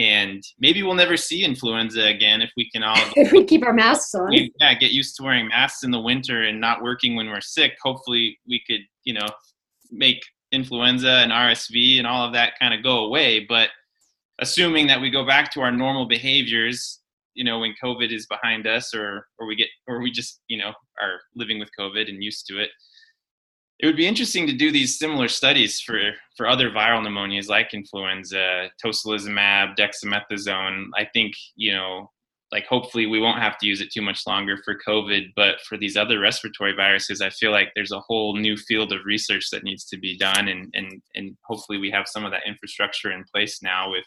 and 0.00 0.42
maybe 0.58 0.82
we'll 0.82 0.94
never 0.94 1.16
see 1.18 1.44
influenza 1.44 2.06
again 2.06 2.40
if 2.40 2.50
we 2.56 2.70
can 2.70 2.82
all 2.82 2.96
if 3.16 3.32
we 3.32 3.44
keep 3.44 3.62
our 3.64 3.74
masks 3.74 4.14
on. 4.14 4.32
Yeah, 4.32 4.74
get 4.74 4.92
used 4.92 5.14
to 5.16 5.22
wearing 5.22 5.48
masks 5.48 5.82
in 5.82 5.90
the 5.90 6.00
winter 6.00 6.42
and 6.42 6.58
not 6.58 6.82
working 6.82 7.16
when 7.16 7.26
we're 7.26 7.42
sick. 7.42 7.76
Hopefully, 7.82 8.38
we 8.48 8.62
could, 8.66 8.80
you 9.04 9.12
know, 9.12 9.26
make 9.90 10.22
influenza 10.52 11.10
and 11.10 11.32
RSV 11.32 11.98
and 11.98 12.06
all 12.06 12.26
of 12.26 12.32
that 12.32 12.54
kind 12.58 12.72
of 12.72 12.82
go 12.82 13.04
away. 13.04 13.44
But 13.46 13.68
assuming 14.38 14.86
that 14.86 15.02
we 15.02 15.10
go 15.10 15.26
back 15.26 15.52
to 15.52 15.60
our 15.60 15.70
normal 15.70 16.06
behaviors, 16.06 17.00
you 17.34 17.44
know, 17.44 17.58
when 17.58 17.74
COVID 17.82 18.10
is 18.10 18.26
behind 18.26 18.66
us, 18.66 18.94
or 18.94 19.26
or 19.38 19.46
we 19.46 19.54
get, 19.54 19.68
or 19.86 20.00
we 20.00 20.10
just, 20.10 20.40
you 20.48 20.56
know, 20.56 20.72
are 21.00 21.20
living 21.36 21.58
with 21.58 21.68
COVID 21.78 22.08
and 22.08 22.24
used 22.24 22.46
to 22.46 22.58
it, 22.58 22.70
it 23.82 23.86
would 23.86 23.96
be 23.96 24.06
interesting 24.06 24.46
to 24.46 24.52
do 24.52 24.70
these 24.70 24.98
similar 24.98 25.28
studies 25.28 25.80
for 25.80 25.98
for 26.36 26.46
other 26.46 26.70
viral 26.70 27.04
pneumonias 27.04 27.48
like 27.48 27.72
influenza, 27.72 28.70
tocilizumab, 28.84 29.74
dexamethasone. 29.76 30.88
I 30.96 31.06
think 31.06 31.32
you 31.56 31.72
know, 31.72 32.10
like 32.52 32.66
hopefully 32.66 33.06
we 33.06 33.20
won't 33.20 33.40
have 33.40 33.56
to 33.58 33.66
use 33.66 33.80
it 33.80 33.90
too 33.90 34.02
much 34.02 34.26
longer 34.26 34.58
for 34.64 34.78
COVID, 34.86 35.32
but 35.34 35.60
for 35.62 35.78
these 35.78 35.96
other 35.96 36.20
respiratory 36.20 36.74
viruses, 36.74 37.22
I 37.22 37.30
feel 37.30 37.52
like 37.52 37.72
there's 37.74 37.92
a 37.92 38.00
whole 38.00 38.36
new 38.36 38.56
field 38.56 38.92
of 38.92 39.06
research 39.06 39.48
that 39.50 39.64
needs 39.64 39.86
to 39.86 39.98
be 39.98 40.16
done, 40.18 40.48
and 40.48 40.70
and 40.74 41.02
and 41.14 41.36
hopefully 41.44 41.78
we 41.78 41.90
have 41.90 42.06
some 42.06 42.26
of 42.26 42.32
that 42.32 42.46
infrastructure 42.46 43.10
in 43.10 43.24
place 43.34 43.62
now 43.62 43.90
with 43.90 44.04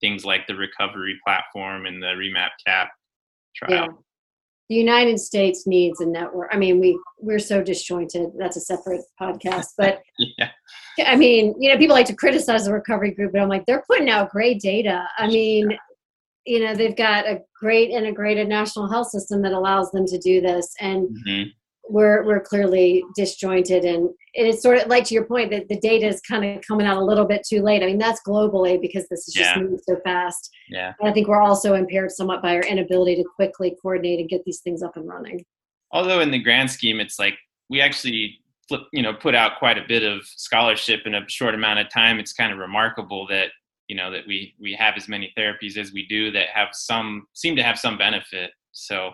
things 0.00 0.24
like 0.24 0.48
the 0.48 0.56
recovery 0.56 1.18
platform 1.24 1.86
and 1.86 2.02
the 2.02 2.08
remap 2.08 2.50
cap 2.66 2.90
trial. 3.56 3.86
Yeah 3.86 3.86
the 4.68 4.74
United 4.74 5.18
States 5.18 5.66
needs 5.66 6.00
a 6.00 6.06
network. 6.06 6.48
I 6.52 6.56
mean, 6.56 6.80
we 6.80 6.98
we're 7.18 7.38
so 7.38 7.62
disjointed. 7.62 8.30
That's 8.38 8.56
a 8.56 8.60
separate 8.60 9.02
podcast. 9.20 9.66
But 9.76 10.02
yeah. 10.38 10.50
I 11.06 11.16
mean, 11.16 11.54
you 11.58 11.70
know, 11.70 11.78
people 11.78 11.94
like 11.94 12.06
to 12.06 12.14
criticize 12.14 12.64
the 12.64 12.72
recovery 12.72 13.12
group, 13.12 13.32
but 13.32 13.40
I'm 13.40 13.48
like, 13.48 13.66
they're 13.66 13.84
putting 13.86 14.08
out 14.08 14.30
great 14.30 14.60
data. 14.60 15.06
I 15.18 15.26
mean, 15.26 15.76
you 16.46 16.60
know, 16.60 16.74
they've 16.74 16.96
got 16.96 17.26
a 17.26 17.40
great 17.58 17.90
integrated 17.90 18.48
national 18.48 18.90
health 18.90 19.08
system 19.08 19.42
that 19.42 19.52
allows 19.52 19.90
them 19.90 20.06
to 20.06 20.18
do 20.18 20.40
this, 20.40 20.72
and 20.80 21.08
mm-hmm 21.08 21.50
we're 21.88 22.24
we're 22.24 22.40
clearly 22.40 23.04
disjointed 23.14 23.84
and 23.84 24.08
it's 24.32 24.62
sort 24.62 24.78
of 24.78 24.88
like 24.88 25.04
to 25.04 25.14
your 25.14 25.24
point 25.24 25.50
that 25.50 25.68
the 25.68 25.78
data 25.78 26.06
is 26.06 26.20
kind 26.22 26.44
of 26.44 26.62
coming 26.66 26.86
out 26.86 26.96
a 26.96 27.04
little 27.04 27.24
bit 27.24 27.46
too 27.46 27.62
late. 27.62 27.82
I 27.82 27.86
mean 27.86 27.98
that's 27.98 28.20
globally 28.26 28.80
because 28.80 29.06
this 29.08 29.28
is 29.28 29.34
just 29.34 29.54
yeah. 29.54 29.62
moving 29.62 29.78
so 29.86 29.96
fast. 30.04 30.50
Yeah. 30.68 30.92
And 30.98 31.08
I 31.08 31.12
think 31.12 31.28
we're 31.28 31.42
also 31.42 31.74
impaired 31.74 32.10
somewhat 32.10 32.42
by 32.42 32.54
our 32.56 32.62
inability 32.62 33.16
to 33.16 33.24
quickly 33.36 33.76
coordinate 33.82 34.20
and 34.20 34.28
get 34.28 34.44
these 34.44 34.60
things 34.60 34.82
up 34.82 34.96
and 34.96 35.06
running. 35.06 35.44
Although 35.92 36.20
in 36.20 36.30
the 36.30 36.38
grand 36.38 36.70
scheme 36.70 37.00
it's 37.00 37.18
like 37.18 37.34
we 37.68 37.80
actually 37.80 38.38
flip, 38.66 38.82
you 38.92 39.02
know 39.02 39.14
put 39.14 39.34
out 39.34 39.58
quite 39.58 39.78
a 39.78 39.84
bit 39.86 40.02
of 40.02 40.24
scholarship 40.24 41.00
in 41.04 41.14
a 41.14 41.28
short 41.28 41.54
amount 41.54 41.80
of 41.80 41.90
time. 41.90 42.18
It's 42.18 42.32
kind 42.32 42.52
of 42.52 42.58
remarkable 42.58 43.26
that 43.28 43.48
you 43.88 43.96
know 43.96 44.10
that 44.10 44.26
we 44.26 44.54
we 44.60 44.72
have 44.72 44.94
as 44.96 45.08
many 45.08 45.32
therapies 45.36 45.76
as 45.76 45.92
we 45.92 46.06
do 46.06 46.30
that 46.32 46.48
have 46.48 46.68
some 46.72 47.26
seem 47.34 47.56
to 47.56 47.62
have 47.62 47.78
some 47.78 47.98
benefit. 47.98 48.50
So 48.72 49.12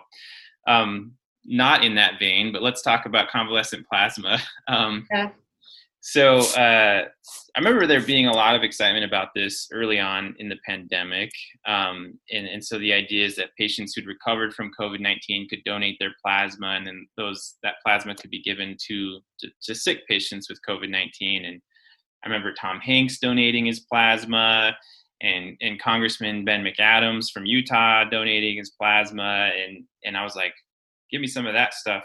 um, 0.67 1.13
not 1.45 1.83
in 1.83 1.95
that 1.95 2.19
vein, 2.19 2.51
but 2.51 2.61
let's 2.61 2.81
talk 2.81 3.05
about 3.05 3.29
convalescent 3.29 3.85
plasma. 3.87 4.39
Um, 4.67 5.05
yeah. 5.11 5.29
So 6.01 6.39
uh, 6.39 7.05
I 7.55 7.59
remember 7.59 7.85
there 7.85 8.01
being 8.01 8.25
a 8.25 8.33
lot 8.33 8.55
of 8.55 8.63
excitement 8.63 9.05
about 9.05 9.29
this 9.35 9.67
early 9.71 9.99
on 9.99 10.35
in 10.39 10.49
the 10.49 10.57
pandemic, 10.65 11.31
um, 11.67 12.17
and, 12.31 12.47
and 12.47 12.63
so 12.63 12.79
the 12.79 12.91
idea 12.91 13.23
is 13.23 13.35
that 13.35 13.55
patients 13.57 13.93
who'd 13.93 14.07
recovered 14.07 14.53
from 14.53 14.71
COVID-19 14.79 15.47
could 15.47 15.63
donate 15.63 15.97
their 15.99 16.13
plasma, 16.23 16.69
and 16.69 16.87
then 16.87 17.05
those 17.17 17.55
that 17.61 17.75
plasma 17.85 18.15
could 18.15 18.31
be 18.31 18.41
given 18.41 18.75
to 18.87 19.19
to, 19.39 19.49
to 19.63 19.75
sick 19.75 20.07
patients 20.07 20.49
with 20.49 20.59
COVID-19. 20.67 21.47
And 21.47 21.61
I 22.23 22.27
remember 22.27 22.53
Tom 22.53 22.79
Hanks 22.79 23.19
donating 23.19 23.67
his 23.67 23.81
plasma, 23.81 24.75
and 25.21 25.55
and 25.61 25.79
Congressman 25.79 26.45
Ben 26.45 26.63
McAdams 26.63 27.29
from 27.31 27.45
Utah 27.45 28.05
donating 28.05 28.57
his 28.57 28.71
plasma, 28.71 29.51
and 29.55 29.83
and 30.03 30.17
I 30.17 30.23
was 30.23 30.35
like, 30.35 30.53
give 31.11 31.21
me 31.21 31.27
some 31.27 31.45
of 31.45 31.53
that 31.53 31.73
stuff. 31.73 32.03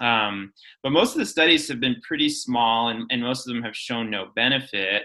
Um, 0.00 0.52
but 0.82 0.90
most 0.90 1.12
of 1.12 1.18
the 1.18 1.26
studies 1.26 1.68
have 1.68 1.80
been 1.80 2.00
pretty 2.06 2.28
small, 2.28 2.88
and, 2.88 3.04
and 3.10 3.22
most 3.22 3.46
of 3.46 3.54
them 3.54 3.62
have 3.62 3.76
shown 3.76 4.10
no 4.10 4.26
benefit. 4.34 5.04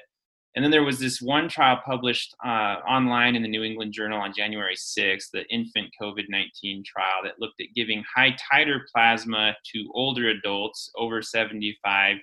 And 0.56 0.66
then 0.66 0.72
there 0.72 0.84
was 0.84 1.00
this 1.00 1.22
one 1.22 1.48
trial 1.48 1.80
published 1.86 2.36
uh, 2.44 2.78
online 2.88 3.36
in 3.36 3.44
the 3.44 3.48
New 3.48 3.64
England 3.64 3.94
Journal 3.94 4.20
on 4.20 4.34
January 4.36 4.76
6th, 4.76 5.30
the 5.32 5.46
infant 5.50 5.90
COVID 6.02 6.26
19 6.28 6.84
trial 6.86 7.22
that 7.24 7.40
looked 7.40 7.62
at 7.62 7.68
giving 7.76 8.04
high 8.16 8.36
titer 8.52 8.80
plasma 8.94 9.56
to 9.74 9.92
older 9.94 10.30
adults 10.30 10.92
over 10.98 11.22
75 11.22 12.18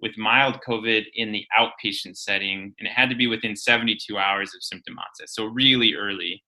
with 0.00 0.16
mild 0.16 0.60
COVID 0.66 1.04
in 1.14 1.32
the 1.32 1.44
outpatient 1.58 2.16
setting. 2.16 2.72
And 2.78 2.88
it 2.88 2.92
had 2.92 3.10
to 3.10 3.16
be 3.16 3.26
within 3.26 3.56
72 3.56 4.16
hours 4.16 4.54
of 4.54 4.62
symptom 4.62 4.96
onset, 4.98 5.28
so 5.28 5.46
really 5.46 5.94
early 5.94 6.42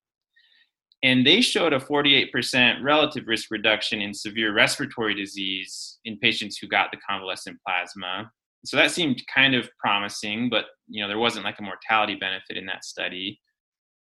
and 1.05 1.25
they 1.25 1.43
showed 1.43 1.75
a 1.75 1.79
48% 1.79 2.83
relative 2.83 3.25
risk 3.27 3.51
reduction 3.51 4.01
in 4.01 4.15
severe 4.15 4.55
respiratory 4.55 5.15
disease 5.15 5.99
in 6.07 6.19
patients 6.19 6.57
who 6.57 6.67
got 6.67 6.91
the 6.91 6.97
convalescent 7.09 7.59
plasma. 7.65 8.31
So 8.65 8.79
that 8.79 8.91
seemed 8.91 9.23
kind 9.33 9.55
of 9.55 9.69
promising 9.79 10.49
but 10.49 10.65
you 10.89 11.03
know 11.03 11.09
there 11.09 11.19
wasn't 11.19 11.45
like 11.45 11.59
a 11.61 11.63
mortality 11.63 12.17
benefit 12.17 12.57
in 12.57 12.67
that 12.67 12.85
study. 12.85 13.39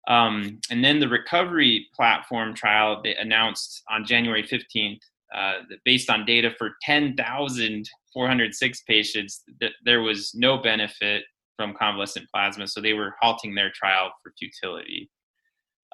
Um, 0.06 0.60
and 0.70 0.84
then 0.84 1.00
the 1.00 1.08
recovery 1.08 1.88
platform 1.94 2.54
trial 2.54 3.00
they 3.02 3.16
announced 3.16 3.82
on 3.90 4.04
january 4.04 4.42
15th 4.42 5.00
uh, 5.34 5.60
that 5.70 5.78
based 5.84 6.10
on 6.10 6.26
data 6.26 6.50
for 6.58 6.72
10406 6.86 8.82
patients 8.82 9.42
that 9.62 9.72
there 9.86 10.02
was 10.02 10.32
no 10.34 10.58
benefit 10.58 11.24
from 11.56 11.72
convalescent 11.72 12.26
plasma 12.32 12.68
so 12.68 12.82
they 12.82 12.92
were 12.92 13.14
halting 13.18 13.54
their 13.54 13.72
trial 13.74 14.12
for 14.22 14.30
futility 14.38 15.10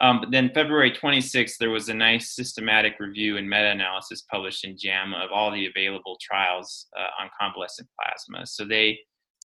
um, 0.01 0.21
but 0.21 0.31
then 0.31 0.51
February 0.55 0.91
26th, 0.91 1.59
there 1.59 1.71
was 1.71 1.89
a 1.91 1.95
nice 1.95 2.35
systematic 2.35 2.95
review 2.99 3.37
and 3.37 3.49
meta-analysis 3.49 4.23
published 4.31 4.65
in 4.65 4.77
JAMA 4.79 5.17
of 5.19 5.31
all 5.31 5.51
the 5.51 5.67
available 5.67 6.17
trials 6.21 6.87
uh, 6.99 7.23
on 7.23 7.31
convalescent 7.39 7.89
plasma. 7.99 8.47
So 8.47 8.65
they 8.65 8.99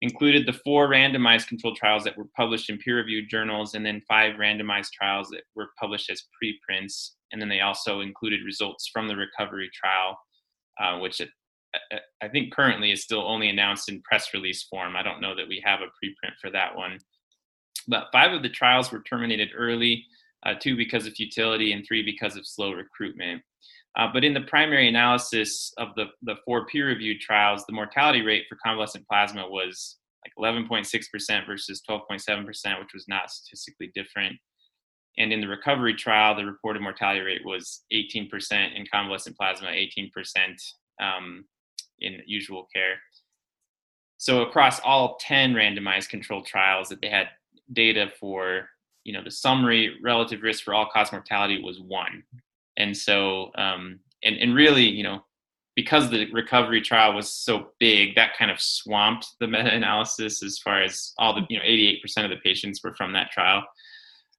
included 0.02 0.46
the 0.46 0.58
four 0.64 0.88
randomized 0.88 1.46
controlled 1.46 1.76
trials 1.76 2.02
that 2.04 2.16
were 2.16 2.26
published 2.36 2.68
in 2.68 2.78
peer-reviewed 2.78 3.28
journals, 3.30 3.74
and 3.74 3.86
then 3.86 4.02
five 4.08 4.36
randomized 4.36 4.90
trials 4.92 5.28
that 5.28 5.42
were 5.54 5.68
published 5.78 6.10
as 6.10 6.24
preprints. 6.36 7.16
And 7.30 7.40
then 7.40 7.48
they 7.48 7.60
also 7.60 8.00
included 8.00 8.40
results 8.44 8.90
from 8.92 9.06
the 9.06 9.16
recovery 9.16 9.70
trial, 9.72 10.18
uh, 10.80 10.98
which 10.98 11.20
it, 11.20 11.28
I 12.20 12.28
think 12.28 12.52
currently 12.52 12.90
is 12.90 13.04
still 13.04 13.22
only 13.22 13.48
announced 13.50 13.88
in 13.88 14.02
press 14.02 14.34
release 14.34 14.64
form. 14.64 14.96
I 14.96 15.04
don't 15.04 15.20
know 15.20 15.36
that 15.36 15.46
we 15.46 15.62
have 15.64 15.80
a 15.80 15.84
preprint 15.84 16.32
for 16.40 16.50
that 16.50 16.74
one. 16.74 16.98
But 17.86 18.08
five 18.12 18.32
of 18.32 18.42
the 18.42 18.48
trials 18.48 18.90
were 18.90 19.02
terminated 19.02 19.50
early 19.56 20.04
uh, 20.46 20.55
two 20.61 20.76
because 20.76 21.07
of 21.07 21.14
futility, 21.14 21.72
and 21.72 21.85
three 21.87 22.03
because 22.03 22.37
of 22.37 22.46
slow 22.46 22.72
recruitment. 22.72 23.42
Uh, 23.98 24.09
but 24.12 24.24
in 24.24 24.35
the 24.35 24.42
primary 24.42 24.88
analysis 24.88 25.72
of 25.79 25.88
the, 25.96 26.07
the 26.22 26.37
four 26.44 26.66
peer 26.66 26.87
reviewed 26.87 27.20
trials, 27.20 27.64
the 27.66 27.72
mortality 27.72 28.22
rate 28.22 28.44
for 28.48 28.57
convalescent 28.64 29.07
plasma 29.09 29.48
was 29.48 29.96
like 30.24 30.53
11.6% 30.55 31.46
versus 31.46 31.83
12.7%, 31.88 32.46
which 32.79 32.94
was 32.94 33.07
not 33.09 33.31
statistically 33.31 33.90
different. 33.94 34.37
And 35.18 35.33
in 35.33 35.40
the 35.40 35.48
recovery 35.48 35.94
trial, 35.94 36.37
the 36.37 36.44
reported 36.44 36.83
mortality 36.83 37.20
rate 37.20 37.44
was 37.44 37.83
18% 37.92 38.31
in 38.76 38.87
convalescent 38.92 39.37
plasma, 39.37 39.68
18% 39.68 40.11
um, 41.03 41.44
in 41.98 42.22
usual 42.26 42.68
care. 42.72 42.96
So 44.18 44.42
across 44.42 44.81
all 44.81 45.16
10 45.20 45.55
randomized 45.55 46.11
controlled 46.11 46.46
trials 46.46 46.88
that 46.90 47.00
they 47.00 47.09
had 47.09 47.29
data 47.72 48.12
for 48.20 48.68
you 49.11 49.16
know 49.16 49.25
the 49.25 49.31
summary 49.33 49.96
relative 50.05 50.40
risk 50.40 50.62
for 50.62 50.73
all 50.73 50.87
cause 50.87 51.11
mortality 51.11 51.61
was 51.61 51.81
one. 51.81 52.23
And 52.77 52.96
so 52.96 53.51
um, 53.59 53.99
and, 54.23 54.37
and 54.37 54.55
really 54.55 54.85
you 54.85 55.03
know 55.03 55.25
because 55.75 56.11
the 56.11 56.31
recovery 56.33 56.81
trial 56.81 57.12
was 57.12 57.29
so 57.29 57.70
big 57.81 58.14
that 58.14 58.37
kind 58.38 58.53
of 58.53 58.61
swamped 58.61 59.27
the 59.40 59.46
meta-analysis 59.55 60.44
as 60.44 60.59
far 60.59 60.81
as 60.81 61.12
all 61.18 61.35
the 61.35 61.42
you 61.51 61.59
know 61.59 61.64
88% 61.64 62.23
of 62.23 62.31
the 62.31 62.37
patients 62.37 62.85
were 62.85 62.94
from 62.94 63.12
that 63.14 63.33
trial. 63.33 63.64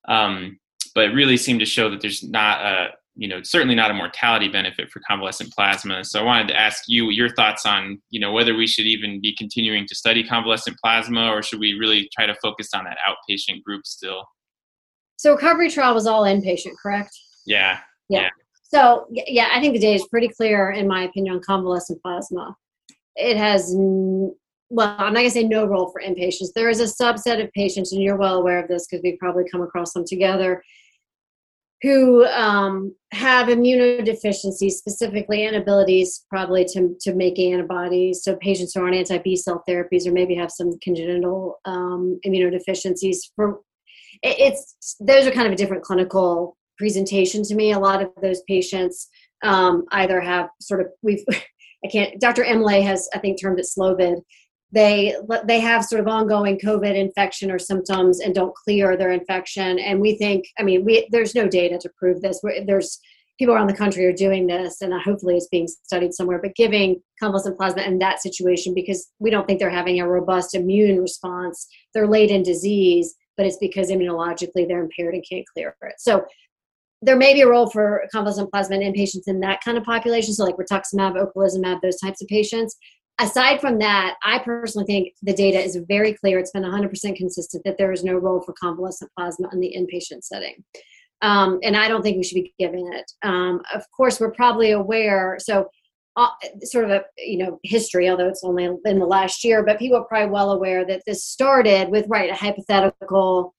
Um, 0.07 0.57
but 0.95 1.03
it 1.05 1.13
really 1.13 1.35
seemed 1.35 1.59
to 1.59 1.65
show 1.65 1.89
that 1.89 1.99
there's 1.99 2.23
not 2.23 2.61
a 2.61 2.91
you 3.15 3.27
know 3.27 3.43
certainly 3.43 3.75
not 3.75 3.91
a 3.91 3.93
mortality 3.93 4.47
benefit 4.47 4.89
for 4.89 5.01
convalescent 5.05 5.51
plasma. 5.51 6.05
So 6.05 6.21
i 6.21 6.23
wanted 6.23 6.47
to 6.47 6.57
ask 6.57 6.85
you 6.87 7.09
your 7.09 7.27
thoughts 7.27 7.65
on 7.65 8.01
you 8.09 8.21
know 8.21 8.31
whether 8.31 8.55
we 8.55 8.67
should 8.67 8.85
even 8.85 9.19
be 9.19 9.35
continuing 9.35 9.85
to 9.87 9.95
study 9.95 10.23
convalescent 10.23 10.77
plasma 10.81 11.27
or 11.27 11.43
should 11.43 11.59
we 11.59 11.73
really 11.73 12.09
try 12.15 12.25
to 12.25 12.35
focus 12.41 12.69
on 12.73 12.85
that 12.85 12.99
outpatient 13.05 13.63
group 13.63 13.85
still 13.85 14.23
so 15.21 15.33
recovery 15.33 15.69
trial 15.69 15.93
was 15.93 16.07
all 16.07 16.23
inpatient, 16.23 16.73
correct? 16.81 17.15
Yeah. 17.45 17.77
Yeah. 18.09 18.21
yeah. 18.21 18.29
So 18.63 19.05
yeah, 19.11 19.49
I 19.53 19.61
think 19.61 19.75
the 19.75 19.79
data 19.79 19.97
is 19.97 20.07
pretty 20.07 20.29
clear, 20.29 20.71
in 20.71 20.87
my 20.87 21.03
opinion, 21.03 21.35
on 21.35 21.41
convalescent 21.41 22.01
plasma. 22.01 22.55
It 23.15 23.37
has 23.37 23.71
well, 23.75 24.95
I'm 24.97 25.13
not 25.13 25.19
gonna 25.19 25.29
say 25.29 25.43
no 25.43 25.65
role 25.65 25.91
for 25.91 26.01
inpatients. 26.01 26.53
There 26.55 26.69
is 26.69 26.79
a 26.79 26.85
subset 27.03 27.43
of 27.43 27.51
patients, 27.51 27.91
and 27.91 28.01
you're 28.01 28.17
well 28.17 28.37
aware 28.37 28.57
of 28.57 28.67
this 28.67 28.87
because 28.87 29.03
we've 29.03 29.19
probably 29.19 29.43
come 29.47 29.61
across 29.61 29.93
them 29.93 30.05
together, 30.07 30.63
who 31.83 32.25
um, 32.25 32.95
have 33.11 33.47
immunodeficiencies, 33.47 34.71
specifically 34.71 35.45
inabilities 35.45 36.25
probably 36.31 36.65
to, 36.65 36.95
to 37.01 37.13
make 37.13 37.37
antibodies. 37.37 38.23
So 38.23 38.37
patients 38.37 38.73
who 38.73 38.81
are 38.81 38.87
on 38.87 38.95
anti-B 38.95 39.35
cell 39.35 39.63
therapies 39.69 40.07
or 40.07 40.13
maybe 40.13 40.33
have 40.33 40.49
some 40.49 40.79
congenital 40.79 41.59
um, 41.65 42.19
immunodeficiencies 42.25 43.17
for 43.35 43.59
it's 44.23 44.95
those 44.99 45.25
are 45.25 45.31
kind 45.31 45.47
of 45.47 45.53
a 45.53 45.57
different 45.57 45.83
clinical 45.83 46.57
presentation 46.77 47.43
to 47.43 47.55
me. 47.55 47.71
A 47.71 47.79
lot 47.79 48.01
of 48.01 48.09
those 48.21 48.41
patients 48.47 49.09
um, 49.43 49.85
either 49.91 50.21
have 50.21 50.49
sort 50.59 50.81
of 50.81 50.87
we've 51.01 51.23
I 51.83 51.87
can't. 51.87 52.19
Dr. 52.19 52.43
Emle 52.43 52.83
has 52.83 53.09
I 53.13 53.19
think 53.19 53.41
termed 53.41 53.59
it 53.59 53.65
slow 53.65 53.95
vid. 53.95 54.19
They 54.71 55.15
they 55.45 55.59
have 55.59 55.83
sort 55.83 55.99
of 55.99 56.07
ongoing 56.07 56.59
COVID 56.59 56.95
infection 56.95 57.51
or 57.51 57.59
symptoms 57.59 58.19
and 58.19 58.33
don't 58.33 58.55
clear 58.55 58.95
their 58.95 59.11
infection. 59.11 59.79
And 59.79 59.99
we 59.99 60.15
think, 60.15 60.45
I 60.59 60.63
mean, 60.63 60.85
we 60.85 61.07
there's 61.11 61.35
no 61.35 61.47
data 61.47 61.77
to 61.79 61.89
prove 61.97 62.21
this. 62.21 62.39
We're, 62.43 62.63
there's 62.65 62.99
people 63.39 63.55
around 63.55 63.67
the 63.67 63.75
country 63.75 64.05
are 64.05 64.13
doing 64.13 64.45
this, 64.45 64.81
and 64.81 64.93
hopefully 65.01 65.35
it's 65.35 65.47
being 65.47 65.67
studied 65.67 66.13
somewhere. 66.13 66.39
But 66.41 66.55
giving 66.55 67.01
convalescent 67.19 67.57
plasma 67.57 67.81
in 67.81 67.97
that 67.99 68.21
situation 68.21 68.73
because 68.73 69.09
we 69.19 69.31
don't 69.31 69.47
think 69.47 69.59
they're 69.59 69.69
having 69.69 69.99
a 69.99 70.07
robust 70.07 70.53
immune 70.53 71.01
response. 71.01 71.67
They're 71.93 72.07
late 72.07 72.29
in 72.29 72.43
disease, 72.43 73.15
but 73.41 73.47
it's 73.47 73.57
because 73.57 73.89
immunologically 73.89 74.67
they're 74.67 74.83
impaired 74.83 75.15
and 75.15 75.25
can't 75.27 75.47
clear 75.51 75.75
it. 75.81 75.95
So 75.97 76.23
there 77.01 77.15
may 77.15 77.33
be 77.33 77.41
a 77.41 77.47
role 77.47 77.67
for 77.67 78.07
convalescent 78.11 78.51
plasma 78.51 78.75
in 78.75 78.93
patients 78.93 79.27
in 79.27 79.39
that 79.39 79.63
kind 79.63 79.79
of 79.79 79.83
population, 79.83 80.35
so 80.35 80.43
like 80.45 80.57
rituximab, 80.57 81.15
ocrelizumab, 81.15 81.81
those 81.81 81.99
types 81.99 82.21
of 82.21 82.27
patients. 82.27 82.77
Aside 83.19 83.59
from 83.59 83.79
that, 83.79 84.17
I 84.23 84.37
personally 84.37 84.85
think 84.85 85.13
the 85.23 85.33
data 85.33 85.59
is 85.59 85.75
very 85.87 86.13
clear. 86.13 86.37
It's 86.37 86.51
been 86.51 86.61
100% 86.61 87.15
consistent 87.15 87.63
that 87.65 87.79
there 87.79 87.91
is 87.91 88.03
no 88.03 88.13
role 88.13 88.41
for 88.41 88.53
convalescent 88.53 89.09
plasma 89.17 89.49
in 89.51 89.59
the 89.59 89.75
inpatient 89.75 90.21
setting. 90.21 90.63
Um, 91.23 91.57
and 91.63 91.75
I 91.75 91.87
don't 91.87 92.03
think 92.03 92.17
we 92.17 92.23
should 92.23 92.35
be 92.35 92.53
giving 92.59 92.93
it. 92.93 93.11
Um, 93.23 93.63
of 93.73 93.83
course, 93.89 94.19
we're 94.19 94.33
probably 94.33 94.69
aware. 94.69 95.37
So, 95.39 95.67
uh, 96.17 96.29
sort 96.63 96.85
of 96.85 96.91
a 96.91 97.03
you 97.17 97.37
know 97.37 97.59
history, 97.63 98.09
although 98.09 98.27
it's 98.27 98.43
only 98.43 98.65
in 98.65 98.99
the 98.99 99.05
last 99.05 99.43
year, 99.43 99.63
but 99.63 99.79
people 99.79 99.97
are 99.97 100.05
probably 100.05 100.29
well 100.29 100.51
aware 100.51 100.85
that 100.85 101.03
this 101.05 101.23
started 101.23 101.89
with 101.89 102.05
right 102.09 102.29
a 102.29 102.35
hypothetical 102.35 103.53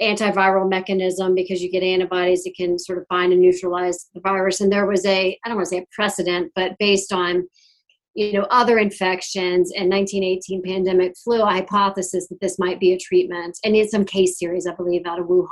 antiviral 0.00 0.68
mechanism 0.68 1.34
because 1.34 1.62
you 1.62 1.70
get 1.70 1.82
antibodies 1.82 2.44
that 2.44 2.54
can 2.56 2.78
sort 2.78 2.98
of 2.98 3.06
bind 3.08 3.32
and 3.32 3.42
neutralize 3.42 4.08
the 4.14 4.20
virus. 4.20 4.60
And 4.60 4.72
there 4.72 4.86
was 4.86 5.04
a, 5.04 5.38
I 5.44 5.48
don't 5.48 5.56
want 5.56 5.66
to 5.68 5.76
say 5.76 5.82
a 5.82 5.86
precedent, 5.92 6.50
but 6.54 6.76
based 6.78 7.12
on 7.12 7.46
you 8.14 8.32
know 8.34 8.46
other 8.50 8.78
infections 8.78 9.72
and 9.72 9.90
1918 9.90 10.62
pandemic 10.62 11.14
flu 11.16 11.40
a 11.40 11.46
hypothesis 11.46 12.28
that 12.28 12.40
this 12.40 12.58
might 12.58 12.78
be 12.78 12.92
a 12.92 12.98
treatment 12.98 13.58
and 13.64 13.74
in 13.74 13.88
some 13.88 14.04
case 14.04 14.38
series 14.38 14.66
i 14.66 14.74
believe 14.74 15.06
out 15.06 15.18
of 15.18 15.26
wuhan 15.26 15.46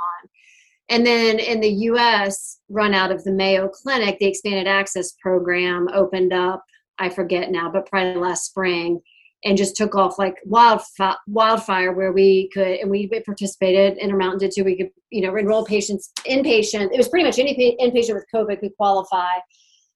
and 0.91 1.05
then 1.05 1.39
in 1.39 1.59
the 1.59 1.69
us 1.69 2.59
run 2.69 2.93
out 2.93 3.11
of 3.11 3.23
the 3.23 3.31
mayo 3.31 3.67
clinic 3.67 4.19
the 4.19 4.27
expanded 4.27 4.67
access 4.67 5.13
program 5.21 5.87
opened 5.93 6.33
up 6.33 6.63
i 6.99 7.09
forget 7.09 7.49
now 7.49 7.71
but 7.71 7.87
probably 7.87 8.21
last 8.21 8.45
spring 8.45 9.01
and 9.43 9.57
just 9.57 9.75
took 9.75 9.95
off 9.95 10.19
like 10.19 10.35
wildfire, 10.45 11.15
wildfire 11.27 11.93
where 11.93 12.11
we 12.11 12.49
could 12.53 12.77
and 12.79 12.89
we 12.89 13.07
participated 13.25 13.97
intermountain 13.97 14.39
did 14.39 14.51
too. 14.53 14.63
We 14.63 14.77
could 14.77 14.91
you 15.09 15.21
know 15.21 15.35
enroll 15.35 15.65
patients 15.65 16.11
inpatient 16.27 16.91
it 16.91 16.97
was 16.97 17.09
pretty 17.09 17.25
much 17.25 17.39
any 17.39 17.77
inpatient 17.81 18.13
with 18.13 18.25
covid 18.33 18.59
could 18.59 18.75
qualify. 18.77 19.37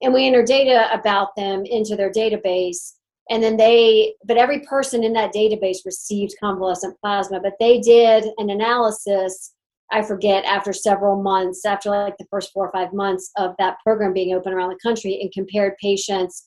And 0.01 0.13
we 0.13 0.27
enter 0.27 0.43
data 0.43 0.89
about 0.93 1.35
them 1.35 1.63
into 1.65 1.95
their 1.95 2.11
database 2.11 2.93
and 3.29 3.41
then 3.41 3.57
they 3.57 4.13
but 4.25 4.37
every 4.37 4.59
person 4.61 5.03
in 5.03 5.13
that 5.13 5.33
database 5.33 5.85
received 5.85 6.35
convalescent 6.39 6.97
plasma 6.99 7.39
but 7.39 7.53
they 7.59 7.79
did 7.79 8.25
an 8.37 8.49
analysis 8.49 9.53
i 9.91 10.01
forget 10.01 10.43
after 10.45 10.73
several 10.73 11.21
months 11.21 11.65
after 11.65 11.89
like 11.89 12.17
the 12.17 12.27
first 12.29 12.51
four 12.53 12.67
or 12.67 12.71
five 12.71 12.93
months 12.93 13.31
of 13.37 13.53
that 13.59 13.77
program 13.83 14.13
being 14.13 14.35
open 14.35 14.53
around 14.53 14.69
the 14.69 14.79
country 14.81 15.19
and 15.21 15.31
compared 15.31 15.73
patients 15.81 16.45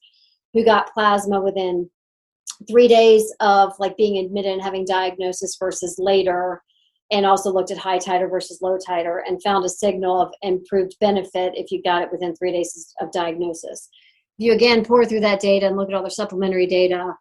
who 0.55 0.65
got 0.65 0.93
plasma 0.93 1.41
within 1.41 1.89
three 2.69 2.89
days 2.89 3.33
of 3.41 3.73
like 3.79 3.97
being 3.97 4.25
admitted 4.25 4.53
and 4.53 4.63
having 4.63 4.85
diagnosis 4.85 5.57
versus 5.59 5.97
later 5.99 6.63
and 7.11 7.25
also 7.25 7.51
looked 7.51 7.71
at 7.71 7.79
high 7.79 7.99
titer 7.99 8.29
versus 8.29 8.59
low 8.61 8.77
titer 8.77 9.21
and 9.27 9.43
found 9.43 9.65
a 9.65 9.69
signal 9.69 10.21
of 10.21 10.33
improved 10.43 10.97
benefit 11.01 11.53
if 11.55 11.71
you 11.71 11.83
got 11.83 12.03
it 12.03 12.11
within 12.11 12.35
three 12.35 12.53
days 12.53 12.95
of 13.01 13.11
diagnosis. 13.13 13.89
You 14.37 14.53
again 14.53 14.85
pour 14.85 15.05
through 15.05 15.21
that 15.21 15.41
data 15.41 15.67
and 15.67 15.77
look 15.77 15.89
at 15.89 15.95
all 15.95 16.03
the 16.03 16.11
supplementary 16.11 16.67
data 16.67 17.15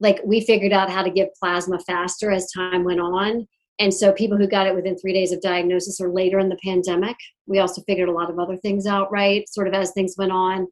like 0.00 0.20
we 0.24 0.40
figured 0.40 0.72
out 0.72 0.90
how 0.90 1.02
to 1.02 1.10
give 1.10 1.28
plasma 1.40 1.78
faster 1.80 2.30
as 2.30 2.50
time 2.52 2.84
went 2.84 3.00
on 3.00 3.46
and 3.80 3.94
so 3.94 4.12
people 4.12 4.36
who 4.36 4.48
got 4.48 4.66
it 4.66 4.74
within 4.74 4.98
three 4.98 5.12
days 5.12 5.32
of 5.32 5.40
diagnosis 5.40 6.00
or 6.00 6.10
later 6.12 6.38
in 6.38 6.48
the 6.48 6.58
pandemic 6.64 7.16
we 7.46 7.58
also 7.58 7.82
figured 7.82 8.08
a 8.08 8.12
lot 8.12 8.30
of 8.30 8.38
other 8.38 8.56
things 8.56 8.86
out 8.86 9.10
right 9.10 9.48
sort 9.48 9.68
of 9.68 9.74
as 9.74 9.92
things 9.92 10.14
went 10.18 10.32
on 10.32 10.66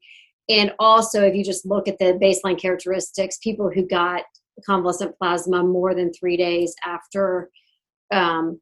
and 0.49 0.73
also, 0.79 1.23
if 1.23 1.35
you 1.35 1.45
just 1.45 1.67
look 1.67 1.89
at 1.89 1.99
the 1.99 2.19
baseline 2.23 2.61
characteristics, 2.61 3.39
people 3.39 3.71
who 3.71 3.87
got 3.87 4.23
convalescent 4.65 5.17
plasma 5.19 5.63
more 5.63 5.95
than 5.95 6.13
three 6.13 6.37
days 6.37 6.75
after, 6.85 7.51
um, 8.13 8.61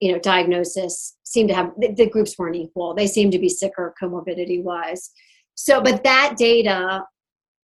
you 0.00 0.12
know, 0.12 0.18
diagnosis 0.18 1.16
seem 1.22 1.46
to 1.48 1.54
have 1.54 1.72
the, 1.78 1.92
the 1.94 2.10
groups 2.10 2.36
weren't 2.36 2.56
equal. 2.56 2.94
They 2.94 3.06
seem 3.06 3.30
to 3.30 3.38
be 3.38 3.48
sicker 3.48 3.94
comorbidity 4.00 4.62
wise. 4.62 5.10
So, 5.54 5.80
but 5.80 6.02
that 6.02 6.36
data, 6.36 7.04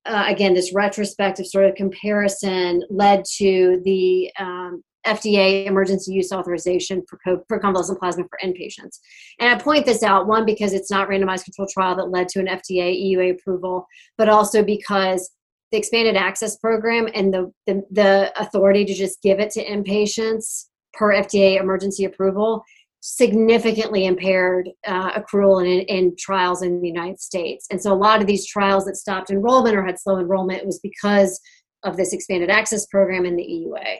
uh, 0.04 0.24
again, 0.26 0.54
this 0.54 0.72
retrospective 0.72 1.46
sort 1.46 1.64
of 1.64 1.74
comparison 1.74 2.84
led 2.88 3.24
to 3.38 3.80
the 3.84 4.30
um, 4.38 4.84
FDA 5.06 5.66
emergency 5.66 6.12
use 6.12 6.32
authorization 6.32 7.02
for, 7.08 7.18
co- 7.24 7.44
for 7.48 7.58
convalescent 7.58 7.98
plasma 7.98 8.24
for 8.24 8.38
inpatients. 8.42 8.98
And 9.38 9.48
I 9.48 9.62
point 9.62 9.86
this 9.86 10.02
out, 10.02 10.26
one, 10.26 10.44
because 10.44 10.72
it's 10.72 10.90
not 10.90 11.08
randomized 11.08 11.44
controlled 11.44 11.70
trial 11.70 11.96
that 11.96 12.10
led 12.10 12.28
to 12.30 12.40
an 12.40 12.46
FDA 12.46 13.12
EUA 13.12 13.38
approval, 13.38 13.86
but 14.18 14.28
also 14.28 14.62
because 14.62 15.30
the 15.72 15.78
expanded 15.78 16.16
access 16.16 16.56
program 16.56 17.08
and 17.14 17.32
the, 17.32 17.52
the, 17.66 17.82
the 17.90 18.32
authority 18.40 18.84
to 18.84 18.94
just 18.94 19.22
give 19.22 19.40
it 19.40 19.50
to 19.50 19.64
inpatients 19.64 20.66
per 20.92 21.12
FDA 21.12 21.60
emergency 21.60 22.04
approval 22.04 22.64
significantly 23.00 24.06
impaired 24.06 24.68
uh, 24.86 25.12
accrual 25.12 25.64
in, 25.64 25.82
in 25.82 26.16
trials 26.18 26.62
in 26.62 26.80
the 26.80 26.88
United 26.88 27.20
States. 27.20 27.66
And 27.70 27.80
so 27.80 27.92
a 27.92 27.94
lot 27.94 28.20
of 28.20 28.26
these 28.26 28.46
trials 28.46 28.84
that 28.86 28.96
stopped 28.96 29.30
enrollment 29.30 29.76
or 29.76 29.84
had 29.84 30.00
slow 30.00 30.18
enrollment 30.18 30.66
was 30.66 30.80
because 30.80 31.40
of 31.84 31.96
this 31.96 32.12
expanded 32.12 32.50
access 32.50 32.86
program 32.86 33.24
in 33.24 33.36
the 33.36 33.44
EUA. 33.44 33.98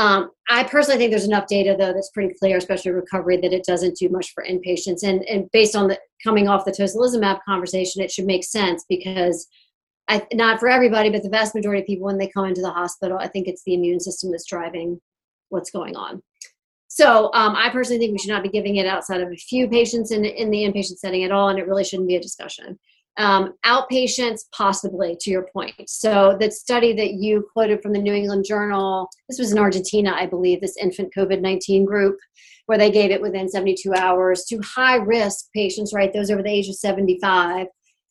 Um, 0.00 0.30
I 0.48 0.64
personally 0.64 0.96
think 0.96 1.10
there's 1.10 1.26
enough 1.26 1.46
data 1.46 1.76
though 1.78 1.92
that's 1.92 2.08
pretty 2.08 2.34
clear, 2.40 2.56
especially 2.56 2.92
recovery, 2.92 3.36
that 3.36 3.52
it 3.52 3.64
doesn't 3.64 3.98
do 3.98 4.08
much 4.08 4.32
for 4.32 4.42
inpatients. 4.42 5.02
And 5.02 5.22
and 5.24 5.50
based 5.52 5.76
on 5.76 5.88
the 5.88 5.98
coming 6.24 6.48
off 6.48 6.64
the 6.64 6.72
tocilizumab 6.72 7.40
conversation, 7.46 8.02
it 8.02 8.10
should 8.10 8.24
make 8.24 8.42
sense 8.42 8.82
because 8.88 9.46
I, 10.08 10.26
not 10.32 10.58
for 10.58 10.70
everybody, 10.70 11.10
but 11.10 11.22
the 11.22 11.28
vast 11.28 11.54
majority 11.54 11.82
of 11.82 11.86
people 11.86 12.06
when 12.06 12.16
they 12.16 12.28
come 12.28 12.46
into 12.46 12.62
the 12.62 12.70
hospital, 12.70 13.18
I 13.18 13.28
think 13.28 13.46
it's 13.46 13.62
the 13.64 13.74
immune 13.74 14.00
system 14.00 14.30
that's 14.30 14.48
driving 14.48 14.98
what's 15.50 15.70
going 15.70 15.96
on. 15.96 16.22
So 16.88 17.30
um, 17.34 17.54
I 17.54 17.68
personally 17.68 17.98
think 17.98 18.12
we 18.12 18.18
should 18.18 18.30
not 18.30 18.42
be 18.42 18.48
giving 18.48 18.76
it 18.76 18.86
outside 18.86 19.20
of 19.20 19.30
a 19.30 19.36
few 19.36 19.68
patients 19.68 20.12
in 20.12 20.24
in 20.24 20.50
the 20.50 20.64
inpatient 20.64 20.96
setting 20.96 21.24
at 21.24 21.30
all, 21.30 21.50
and 21.50 21.58
it 21.58 21.68
really 21.68 21.84
shouldn't 21.84 22.08
be 22.08 22.16
a 22.16 22.22
discussion. 22.22 22.78
Um, 23.20 23.52
outpatients, 23.66 24.44
possibly, 24.50 25.14
to 25.20 25.30
your 25.30 25.46
point. 25.52 25.74
So, 25.86 26.38
the 26.40 26.50
study 26.50 26.94
that 26.94 27.12
you 27.12 27.46
quoted 27.52 27.82
from 27.82 27.92
the 27.92 28.00
New 28.00 28.14
England 28.14 28.46
Journal, 28.48 29.10
this 29.28 29.38
was 29.38 29.52
in 29.52 29.58
Argentina, 29.58 30.14
I 30.16 30.24
believe, 30.24 30.62
this 30.62 30.78
infant 30.78 31.12
COVID 31.14 31.42
19 31.42 31.84
group, 31.84 32.18
where 32.64 32.78
they 32.78 32.90
gave 32.90 33.10
it 33.10 33.20
within 33.20 33.46
72 33.46 33.92
hours 33.92 34.44
to 34.44 34.58
high 34.60 34.96
risk 34.96 35.52
patients, 35.54 35.92
right? 35.92 36.10
Those 36.10 36.30
over 36.30 36.42
the 36.42 36.48
age 36.48 36.70
of 36.70 36.76
75, 36.76 37.66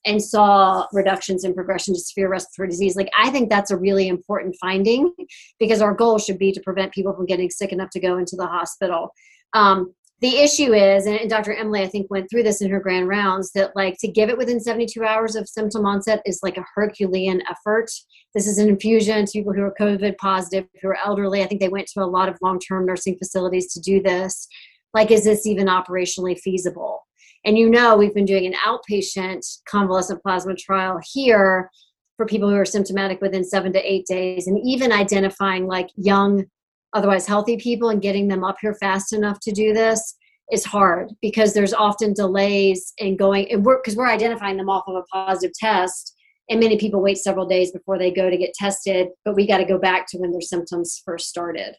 and 0.05 0.23
saw 0.23 0.85
reductions 0.93 1.43
in 1.43 1.55
progression 1.55 1.95
to 1.95 1.99
severe 1.99 2.29
respiratory 2.29 2.69
disease. 2.69 2.95
Like, 2.95 3.09
I 3.17 3.31
think 3.31 3.49
that's 3.49 3.71
a 3.71 3.77
really 3.77 4.09
important 4.09 4.57
finding 4.61 5.11
because 5.59 5.81
our 5.81 5.95
goal 5.95 6.19
should 6.19 6.37
be 6.37 6.51
to 6.51 6.61
prevent 6.61 6.93
people 6.93 7.15
from 7.15 7.25
getting 7.25 7.49
sick 7.49 7.71
enough 7.71 7.89
to 7.93 7.99
go 7.99 8.19
into 8.19 8.35
the 8.35 8.45
hospital. 8.45 9.09
Um, 9.53 9.95
the 10.21 10.37
issue 10.37 10.73
is, 10.73 11.05
and 11.05 11.29
Dr. 11.29 11.53
Emily, 11.53 11.81
I 11.81 11.87
think, 11.87 12.09
went 12.09 12.29
through 12.29 12.43
this 12.43 12.61
in 12.61 12.69
her 12.69 12.79
grand 12.79 13.07
rounds, 13.07 13.51
that 13.53 13.75
like 13.75 13.97
to 13.99 14.07
give 14.07 14.29
it 14.29 14.37
within 14.37 14.59
72 14.59 15.01
hours 15.03 15.35
of 15.35 15.47
symptom 15.47 15.85
onset 15.85 16.21
is 16.25 16.41
like 16.43 16.57
a 16.57 16.65
Herculean 16.75 17.41
effort. 17.49 17.89
This 18.35 18.45
is 18.45 18.57
an 18.57 18.67
infusion 18.67 19.25
to 19.25 19.31
people 19.31 19.53
who 19.53 19.63
are 19.63 19.73
COVID 19.79 20.17
positive, 20.17 20.65
who 20.81 20.89
are 20.89 20.97
elderly. 21.03 21.41
I 21.41 21.47
think 21.47 21.61
they 21.61 21.69
went 21.69 21.87
to 21.93 22.03
a 22.03 22.05
lot 22.05 22.27
of 22.27 22.37
long 22.41 22.59
term 22.59 22.85
nursing 22.85 23.17
facilities 23.17 23.71
to 23.73 23.79
do 23.79 24.01
this. 24.01 24.47
Like, 24.93 25.09
is 25.09 25.23
this 25.23 25.45
even 25.45 25.67
operationally 25.67 26.37
feasible? 26.37 27.07
And 27.45 27.57
you 27.57 27.69
know, 27.69 27.95
we've 27.95 28.13
been 28.13 28.25
doing 28.25 28.45
an 28.45 28.55
outpatient 28.65 29.41
convalescent 29.69 30.21
plasma 30.21 30.55
trial 30.55 30.99
here 31.13 31.69
for 32.17 32.25
people 32.25 32.49
who 32.49 32.57
are 32.57 32.65
symptomatic 32.65 33.21
within 33.21 33.45
seven 33.45 33.71
to 33.71 33.79
eight 33.89 34.05
days, 34.05 34.47
and 34.47 34.59
even 34.65 34.91
identifying 34.91 35.65
like 35.65 35.89
young 35.95 36.45
otherwise 36.93 37.27
healthy 37.27 37.57
people 37.57 37.89
and 37.89 38.01
getting 38.01 38.27
them 38.27 38.43
up 38.43 38.57
here 38.61 38.75
fast 38.75 39.13
enough 39.13 39.39
to 39.41 39.51
do 39.51 39.73
this 39.73 40.15
is 40.51 40.65
hard 40.65 41.11
because 41.21 41.53
there's 41.53 41.73
often 41.73 42.13
delays 42.13 42.93
in 42.97 43.15
going 43.15 43.51
and 43.51 43.63
we're 43.63 43.77
because 43.77 43.95
we're 43.95 44.07
identifying 44.07 44.57
them 44.57 44.69
off 44.69 44.83
of 44.87 44.95
a 44.95 45.03
positive 45.13 45.51
test. 45.53 46.15
And 46.49 46.59
many 46.59 46.77
people 46.77 47.01
wait 47.01 47.19
several 47.19 47.45
days 47.45 47.71
before 47.71 47.99
they 47.99 48.11
go 48.11 48.29
to 48.29 48.37
get 48.37 48.53
tested 48.55 49.09
but 49.23 49.35
we 49.35 49.45
got 49.45 49.59
to 49.59 49.65
go 49.65 49.77
back 49.77 50.07
to 50.09 50.17
when 50.17 50.31
their 50.31 50.41
symptoms 50.41 51.01
first 51.05 51.29
started. 51.29 51.75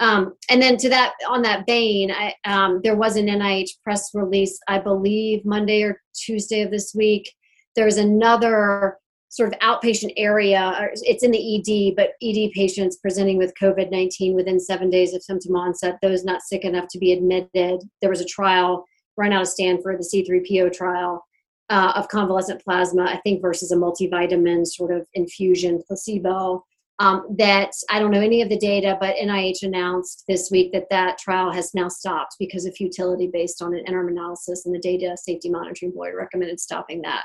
Um, 0.00 0.34
and 0.50 0.60
then 0.60 0.76
to 0.78 0.88
that 0.88 1.12
on 1.28 1.42
that 1.42 1.64
vein 1.66 2.10
I, 2.10 2.34
um, 2.44 2.80
there 2.82 2.96
was 2.96 3.16
an 3.16 3.26
nih 3.26 3.68
press 3.84 4.10
release 4.14 4.58
i 4.66 4.78
believe 4.78 5.44
monday 5.44 5.82
or 5.82 6.00
tuesday 6.14 6.62
of 6.62 6.70
this 6.70 6.92
week. 6.94 7.32
There's 7.76 7.96
another 7.96 8.98
sort 9.32 9.50
of 9.50 9.58
outpatient 9.60 10.12
area. 10.18 10.90
It's 11.02 11.22
in 11.22 11.30
the 11.30 11.56
ED, 11.56 11.96
but 11.96 12.10
ED 12.22 12.52
patients 12.52 12.98
presenting 12.98 13.38
with 13.38 13.54
COVID 13.60 13.90
19 13.90 14.34
within 14.34 14.60
seven 14.60 14.90
days 14.90 15.14
of 15.14 15.22
symptom 15.22 15.56
onset, 15.56 15.98
those 16.02 16.22
not 16.22 16.42
sick 16.42 16.64
enough 16.64 16.86
to 16.90 16.98
be 16.98 17.12
admitted. 17.12 17.80
There 18.02 18.10
was 18.10 18.20
a 18.20 18.26
trial 18.26 18.84
run 19.16 19.32
out 19.32 19.42
of 19.42 19.48
Stanford, 19.48 19.98
the 19.98 20.04
C3PO 20.04 20.72
trial. 20.72 21.24
Uh, 21.70 21.92
of 21.96 22.06
convalescent 22.08 22.62
plasma, 22.62 23.04
I 23.04 23.18
think, 23.24 23.40
versus 23.40 23.72
a 23.72 23.76
multivitamin 23.76 24.66
sort 24.66 24.92
of 24.92 25.06
infusion 25.14 25.82
placebo. 25.86 26.62
Um, 26.98 27.34
that 27.38 27.70
I 27.88 27.98
don't 27.98 28.10
know 28.10 28.20
any 28.20 28.42
of 28.42 28.50
the 28.50 28.58
data, 28.58 28.98
but 29.00 29.16
NIH 29.16 29.62
announced 29.62 30.24
this 30.28 30.50
week 30.50 30.72
that 30.72 30.90
that 30.90 31.16
trial 31.16 31.50
has 31.50 31.72
now 31.72 31.88
stopped 31.88 32.34
because 32.38 32.66
of 32.66 32.74
futility 32.74 33.30
based 33.32 33.62
on 33.62 33.72
an 33.72 33.84
interim 33.86 34.08
analysis, 34.08 34.66
and 34.66 34.74
the 34.74 34.80
Data 34.80 35.16
Safety 35.16 35.48
Monitoring 35.48 35.92
Board 35.92 36.14
recommended 36.14 36.60
stopping 36.60 37.00
that. 37.02 37.24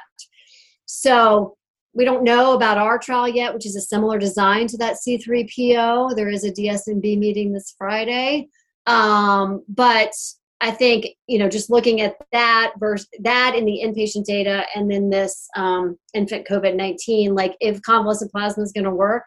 So 0.86 1.58
we 1.94 2.06
don't 2.06 2.24
know 2.24 2.54
about 2.54 2.78
our 2.78 3.00
trial 3.00 3.28
yet, 3.28 3.54
which 3.54 3.66
is 3.66 3.76
a 3.76 3.82
similar 3.82 4.20
design 4.20 4.68
to 4.68 4.78
that 4.78 4.98
C3PO. 5.06 6.16
There 6.16 6.30
is 6.30 6.44
a 6.44 6.52
DSMB 6.52 7.18
meeting 7.18 7.52
this 7.52 7.74
Friday. 7.78 8.50
Um, 8.86 9.64
but 9.68 10.12
I 10.60 10.72
think, 10.72 11.08
you 11.28 11.38
know, 11.38 11.50
just 11.50 11.70
looking 11.70 12.02
at 12.02 12.16
that 12.32 12.74
versus 12.80 13.08
that 13.22 13.54
in 13.56 13.66
the 13.66 13.82
inpatient 13.84 14.26
data 14.26 14.66
and 14.76 14.90
then 14.90 15.10
this 15.10 15.48
um, 15.56 15.98
infant 16.14 16.48
COVID 16.48 16.76
19, 16.76 17.36
like 17.36 17.56
if 17.60 17.82
convalescent 17.84 18.32
plasma 18.32 18.64
is 18.64 18.72
going 18.72 18.86
to 18.86 18.92
work, 18.92 19.26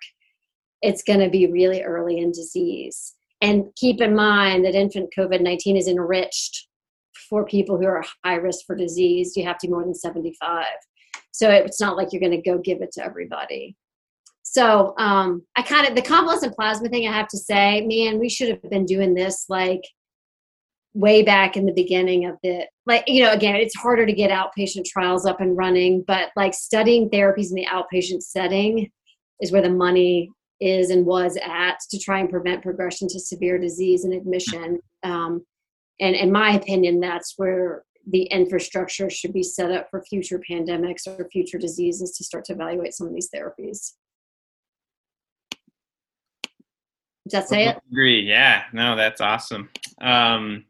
it's 0.82 1.02
going 1.02 1.20
to 1.20 1.28
be 1.28 1.46
really 1.46 1.82
early 1.82 2.18
in 2.18 2.32
disease. 2.32 3.14
And 3.40 3.66
keep 3.76 4.00
in 4.00 4.14
mind 4.14 4.64
that 4.64 4.74
infant 4.74 5.12
COVID 5.16 5.40
19 5.40 5.76
is 5.76 5.88
enriched 5.88 6.66
for 7.28 7.44
people 7.44 7.78
who 7.78 7.86
are 7.86 8.04
high 8.24 8.34
risk 8.34 8.66
for 8.66 8.74
disease. 8.74 9.36
You 9.36 9.44
have 9.44 9.58
to 9.58 9.68
be 9.68 9.72
more 9.72 9.84
than 9.84 9.94
75. 9.94 10.64
So 11.32 11.50
it's 11.50 11.80
not 11.80 11.96
like 11.96 12.08
you're 12.12 12.20
going 12.20 12.42
to 12.42 12.50
go 12.50 12.58
give 12.58 12.82
it 12.82 12.92
to 12.92 13.04
everybody. 13.04 13.76
So 14.42 14.94
um, 14.98 15.42
I 15.56 15.62
kind 15.62 15.86
of 15.86 15.94
the 15.94 16.02
convalescent 16.02 16.56
plasma 16.56 16.88
thing. 16.88 17.06
I 17.06 17.12
have 17.12 17.28
to 17.28 17.38
say, 17.38 17.86
man, 17.86 18.18
we 18.18 18.28
should 18.28 18.48
have 18.48 18.62
been 18.70 18.84
doing 18.84 19.14
this 19.14 19.46
like 19.48 19.82
way 20.92 21.22
back 21.22 21.56
in 21.56 21.66
the 21.66 21.72
beginning 21.72 22.26
of 22.26 22.36
the 22.42 22.66
like 22.84 23.04
you 23.06 23.22
know 23.22 23.30
again 23.30 23.54
it's 23.54 23.76
harder 23.76 24.04
to 24.04 24.12
get 24.12 24.30
outpatient 24.30 24.84
trials 24.84 25.24
up 25.24 25.40
and 25.40 25.56
running 25.56 26.02
but 26.04 26.30
like 26.34 26.52
studying 26.52 27.08
therapies 27.10 27.50
in 27.50 27.54
the 27.54 27.66
outpatient 27.66 28.20
setting 28.20 28.90
is 29.40 29.52
where 29.52 29.62
the 29.62 29.70
money 29.70 30.28
is 30.60 30.90
and 30.90 31.06
was 31.06 31.38
at 31.44 31.78
to 31.88 31.98
try 31.98 32.18
and 32.18 32.28
prevent 32.28 32.62
progression 32.62 33.06
to 33.06 33.20
severe 33.20 33.56
disease 33.56 34.04
and 34.04 34.12
admission 34.12 34.80
um, 35.04 35.44
and 36.00 36.16
in 36.16 36.32
my 36.32 36.54
opinion 36.54 36.98
that's 36.98 37.34
where 37.36 37.84
the 38.08 38.22
infrastructure 38.24 39.10
should 39.10 39.32
be 39.32 39.42
set 39.42 39.70
up 39.70 39.88
for 39.90 40.02
future 40.02 40.40
pandemics 40.50 41.06
or 41.06 41.28
future 41.30 41.58
diseases 41.58 42.12
to 42.12 42.24
start 42.24 42.44
to 42.46 42.52
evaluate 42.52 42.94
some 42.94 43.06
of 43.06 43.14
these 43.14 43.28
therapies. 43.34 43.92
Does 47.28 47.32
that 47.32 47.48
say 47.48 47.68
it? 47.68 47.78
Agree. 47.90 48.22
Yeah. 48.22 48.64
No, 48.72 48.96
that's 48.96 49.20
awesome. 49.20 49.68
Um, 50.00 50.64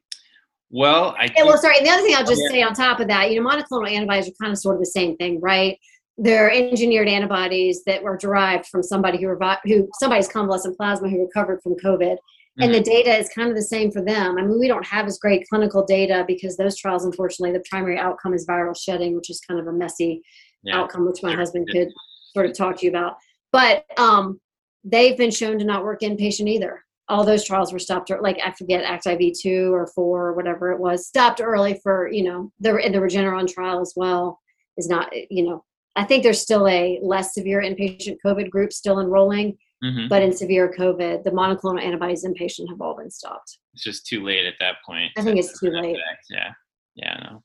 well, 0.71 1.17
I. 1.19 1.31
Yeah, 1.37 1.45
well, 1.45 1.57
sorry. 1.59 1.79
And 1.79 1.87
the 1.87 1.91
other 1.91 2.03
thing 2.03 2.15
I'll 2.15 2.27
just 2.27 2.43
say 2.51 2.63
on 2.63 2.75
top 2.75 3.01
of 3.01 3.09
that, 3.09 3.31
you 3.31 3.41
know, 3.41 3.49
monoclonal 3.49 3.91
antibodies 3.91 4.29
are 4.29 4.33
kind 4.41 4.53
of 4.53 4.59
sort 4.59 4.77
of 4.77 4.81
the 4.81 4.87
same 4.87 5.17
thing, 5.17 5.41
right? 5.41 5.79
They're 6.19 6.51
engineered 6.51 7.09
antibodies 7.09 7.83
that 7.87 8.03
were 8.03 8.17
derived 8.17 8.67
from 8.67 8.83
somebody 8.83 9.19
who, 9.19 9.35
who 9.65 9.89
somebody's 9.99 10.29
convalescent 10.29 10.77
plasma 10.77 11.09
who 11.09 11.23
recovered 11.23 11.63
from 11.63 11.77
COVID 11.77 12.17
and 12.61 12.75
the 12.75 12.79
mm-hmm. 12.79 12.85
data 12.85 13.17
is 13.17 13.29
kind 13.29 13.49
of 13.49 13.57
the 13.57 13.63
same 13.63 13.91
for 13.91 14.03
them. 14.03 14.39
I 14.39 14.43
mean, 14.43 14.59
we 14.59 14.69
don't 14.69 14.87
have 14.87 15.07
as 15.07 15.19
great 15.19 15.47
clinical 15.49 15.85
data 15.85 16.25
because 16.27 16.57
those 16.57 16.77
trials, 16.77 17.05
unfortunately, 17.05 17.53
the 17.57 17.65
primary 17.69 17.99
outcome 17.99 18.35
is 18.35 18.47
viral 18.47 18.77
shedding, 18.79 19.15
which 19.15 19.31
is 19.31 19.41
kind 19.41 19.61
of 19.61 19.67
a 19.67 19.73
messy 19.73 20.23
yeah. 20.63 20.79
outcome, 20.79 21.07
which 21.07 21.23
my 21.23 21.35
husband 21.35 21.69
could 21.71 21.89
sort 22.35 22.47
of 22.47 22.55
talk 22.55 22.77
to 22.79 22.87
you 22.87 22.91
about. 22.91 23.17
But 23.53 23.85
um, 23.99 24.41
they've 24.85 25.17
been 25.17 25.31
shown 25.31 25.59
to 25.59 25.65
not 25.65 25.85
work 25.85 26.01
inpatient 26.01 26.49
either. 26.49 26.85
All 27.09 27.25
those 27.25 27.45
trials 27.45 27.73
were 27.73 27.79
stopped, 27.81 28.11
like 28.21 28.39
I 28.45 28.53
forget, 28.53 28.85
ACT-IV 28.85 29.33
two 29.41 29.75
or 29.75 29.89
four 29.89 30.29
or 30.29 30.35
whatever 30.35 30.71
it 30.71 30.79
was, 30.79 31.09
stopped 31.09 31.41
early 31.41 31.81
for 31.83 32.09
you 32.13 32.23
know 32.23 32.53
the 32.61 32.73
the 32.73 32.99
Regeneron 32.99 33.53
trial 33.53 33.81
as 33.81 33.95
well 33.97 34.39
is 34.77 34.89
not 34.89 35.11
you 35.29 35.45
know 35.45 35.65
I 35.97 36.05
think 36.05 36.23
there's 36.23 36.41
still 36.41 36.69
a 36.69 37.01
less 37.03 37.35
severe 37.35 37.61
inpatient 37.61 38.19
COVID 38.25 38.49
group 38.49 38.73
still 38.73 39.01
enrolling 39.01 39.59
Mm-hmm. 39.83 40.09
But 40.09 40.23
in 40.23 40.33
severe 40.37 40.73
COVID, 40.77 41.25
the 41.25 41.31
monoclonal 41.31 41.83
antibodies 41.83 42.25
in 42.25 42.35
patient 42.35 42.69
have 42.69 42.81
all 42.81 42.97
been 42.97 43.11
stopped. 43.11 43.59
It's 43.75 43.83
just 43.83 44.07
too 44.07 44.23
late 44.23 44.45
at 44.45 44.55
that 44.61 44.77
point. 44.85 45.13
I 45.17 45.23
think 45.23 45.39
it's 45.39 45.59
too 45.59 45.71
late. 45.71 45.97
Effect. 45.97 46.27
Yeah, 46.29 46.53
yeah, 46.97 47.15
no, 47.25 47.43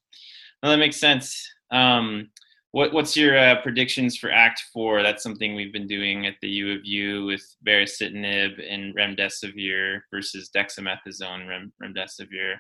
well, 0.62 0.72
that 0.72 0.78
makes 0.78 0.98
sense. 0.98 1.48
Um, 1.72 2.30
what, 2.72 2.92
what's 2.92 3.16
your 3.16 3.38
uh, 3.38 3.62
predictions 3.62 4.18
for 4.18 4.30
Act 4.30 4.62
Four? 4.74 5.02
That's 5.02 5.24
something 5.24 5.56
we've 5.56 5.72
been 5.72 5.88
doing 5.88 6.26
at 6.26 6.36
the 6.42 6.50
U 6.50 6.74
of 6.74 6.84
U 6.84 7.26
with 7.26 7.42
baricitinib 7.66 8.62
and 8.70 8.94
remdesivir 8.94 10.02
versus 10.12 10.50
dexamethasone 10.54 11.48
rem, 11.48 11.72
remdesivir. 11.82 12.56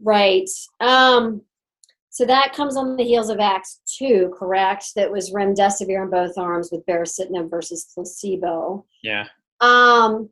Right. 0.00 0.48
Um, 0.80 1.42
so 2.12 2.26
that 2.26 2.52
comes 2.52 2.76
on 2.76 2.96
the 2.96 3.04
heels 3.04 3.30
of 3.30 3.40
Act 3.40 3.68
Two, 3.86 4.34
correct? 4.38 4.94
That 4.96 5.10
was 5.10 5.32
remdesivir 5.32 6.02
on 6.02 6.10
both 6.10 6.36
arms 6.36 6.68
with 6.70 6.84
baricitinib 6.84 7.48
versus 7.48 7.90
placebo. 7.94 8.84
Yeah. 9.02 9.28
Um, 9.62 10.28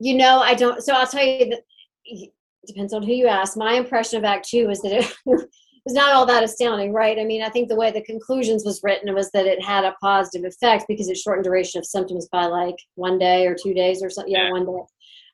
you 0.00 0.16
know, 0.16 0.40
I 0.40 0.54
don't. 0.54 0.82
So 0.82 0.94
I'll 0.94 1.06
tell 1.06 1.22
you 1.22 1.50
that 1.50 1.60
it 2.06 2.30
depends 2.66 2.94
on 2.94 3.02
who 3.02 3.12
you 3.12 3.26
ask. 3.26 3.54
My 3.54 3.74
impression 3.74 4.16
of 4.16 4.24
ACTT-2 4.24 4.72
is 4.72 4.80
that 4.80 4.92
it 4.92 5.14
was 5.26 5.92
not 5.92 6.14
all 6.14 6.24
that 6.24 6.42
astounding, 6.42 6.94
right? 6.94 7.18
I 7.18 7.24
mean, 7.24 7.42
I 7.42 7.50
think 7.50 7.68
the 7.68 7.76
way 7.76 7.90
the 7.90 8.00
conclusions 8.00 8.64
was 8.64 8.80
written 8.82 9.14
was 9.14 9.30
that 9.32 9.44
it 9.44 9.62
had 9.62 9.84
a 9.84 9.94
positive 10.00 10.46
effect 10.46 10.86
because 10.88 11.10
it 11.10 11.18
shortened 11.18 11.44
duration 11.44 11.80
of 11.80 11.84
symptoms 11.84 12.28
by 12.32 12.46
like 12.46 12.76
one 12.94 13.18
day 13.18 13.46
or 13.46 13.54
two 13.54 13.74
days 13.74 14.02
or 14.02 14.08
something. 14.08 14.32
Yeah, 14.32 14.44
yeah. 14.44 14.52
one 14.52 14.64
day. 14.64 14.82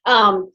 Um, 0.06 0.52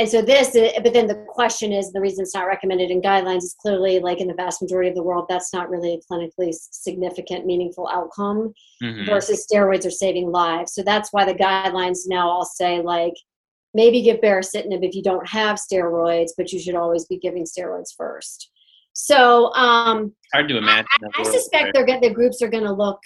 and 0.00 0.08
so 0.08 0.22
this 0.22 0.52
but 0.82 0.94
then 0.94 1.06
the 1.06 1.26
question 1.28 1.72
is 1.72 1.92
the 1.92 2.00
reason 2.00 2.22
it's 2.22 2.34
not 2.34 2.46
recommended 2.46 2.90
in 2.90 3.02
guidelines 3.02 3.42
is 3.42 3.54
clearly 3.60 3.98
like 3.98 4.18
in 4.18 4.28
the 4.28 4.34
vast 4.34 4.62
majority 4.62 4.88
of 4.88 4.94
the 4.94 5.02
world 5.02 5.26
that's 5.28 5.52
not 5.52 5.68
really 5.68 5.92
a 5.92 6.12
clinically 6.12 6.54
significant 6.54 7.44
meaningful 7.44 7.86
outcome 7.86 8.54
mm-hmm. 8.82 9.04
versus 9.04 9.46
steroids 9.46 9.86
are 9.86 9.90
saving 9.90 10.32
lives. 10.32 10.72
So 10.72 10.82
that's 10.82 11.10
why 11.12 11.26
the 11.26 11.34
guidelines 11.34 11.98
now 12.06 12.30
all 12.30 12.46
say 12.46 12.80
like 12.80 13.12
maybe 13.74 14.00
give 14.00 14.20
baricitinib 14.20 14.82
if 14.82 14.94
you 14.94 15.02
don't 15.02 15.28
have 15.28 15.58
steroids 15.58 16.30
but 16.34 16.50
you 16.50 16.58
should 16.58 16.76
always 16.76 17.04
be 17.04 17.18
giving 17.18 17.44
steroids 17.44 17.94
first. 17.94 18.50
So 18.94 19.52
um 19.52 20.14
hard 20.32 20.48
to 20.48 20.56
imagine 20.56 20.86
i, 21.14 21.20
I 21.20 21.24
suspect 21.24 21.74
they're 21.74 22.00
the 22.00 22.08
groups 22.08 22.40
are 22.40 22.48
going 22.48 22.64
to 22.64 22.72
look 22.72 23.00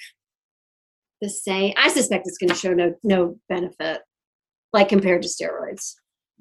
the 1.20 1.28
same. 1.28 1.74
I 1.76 1.88
suspect 1.88 2.28
it's 2.28 2.38
going 2.38 2.50
to 2.50 2.54
show 2.54 2.72
no 2.72 2.94
no 3.02 3.36
benefit 3.48 4.02
like 4.72 4.88
compared 4.88 5.22
to 5.22 5.28
steroids 5.28 5.94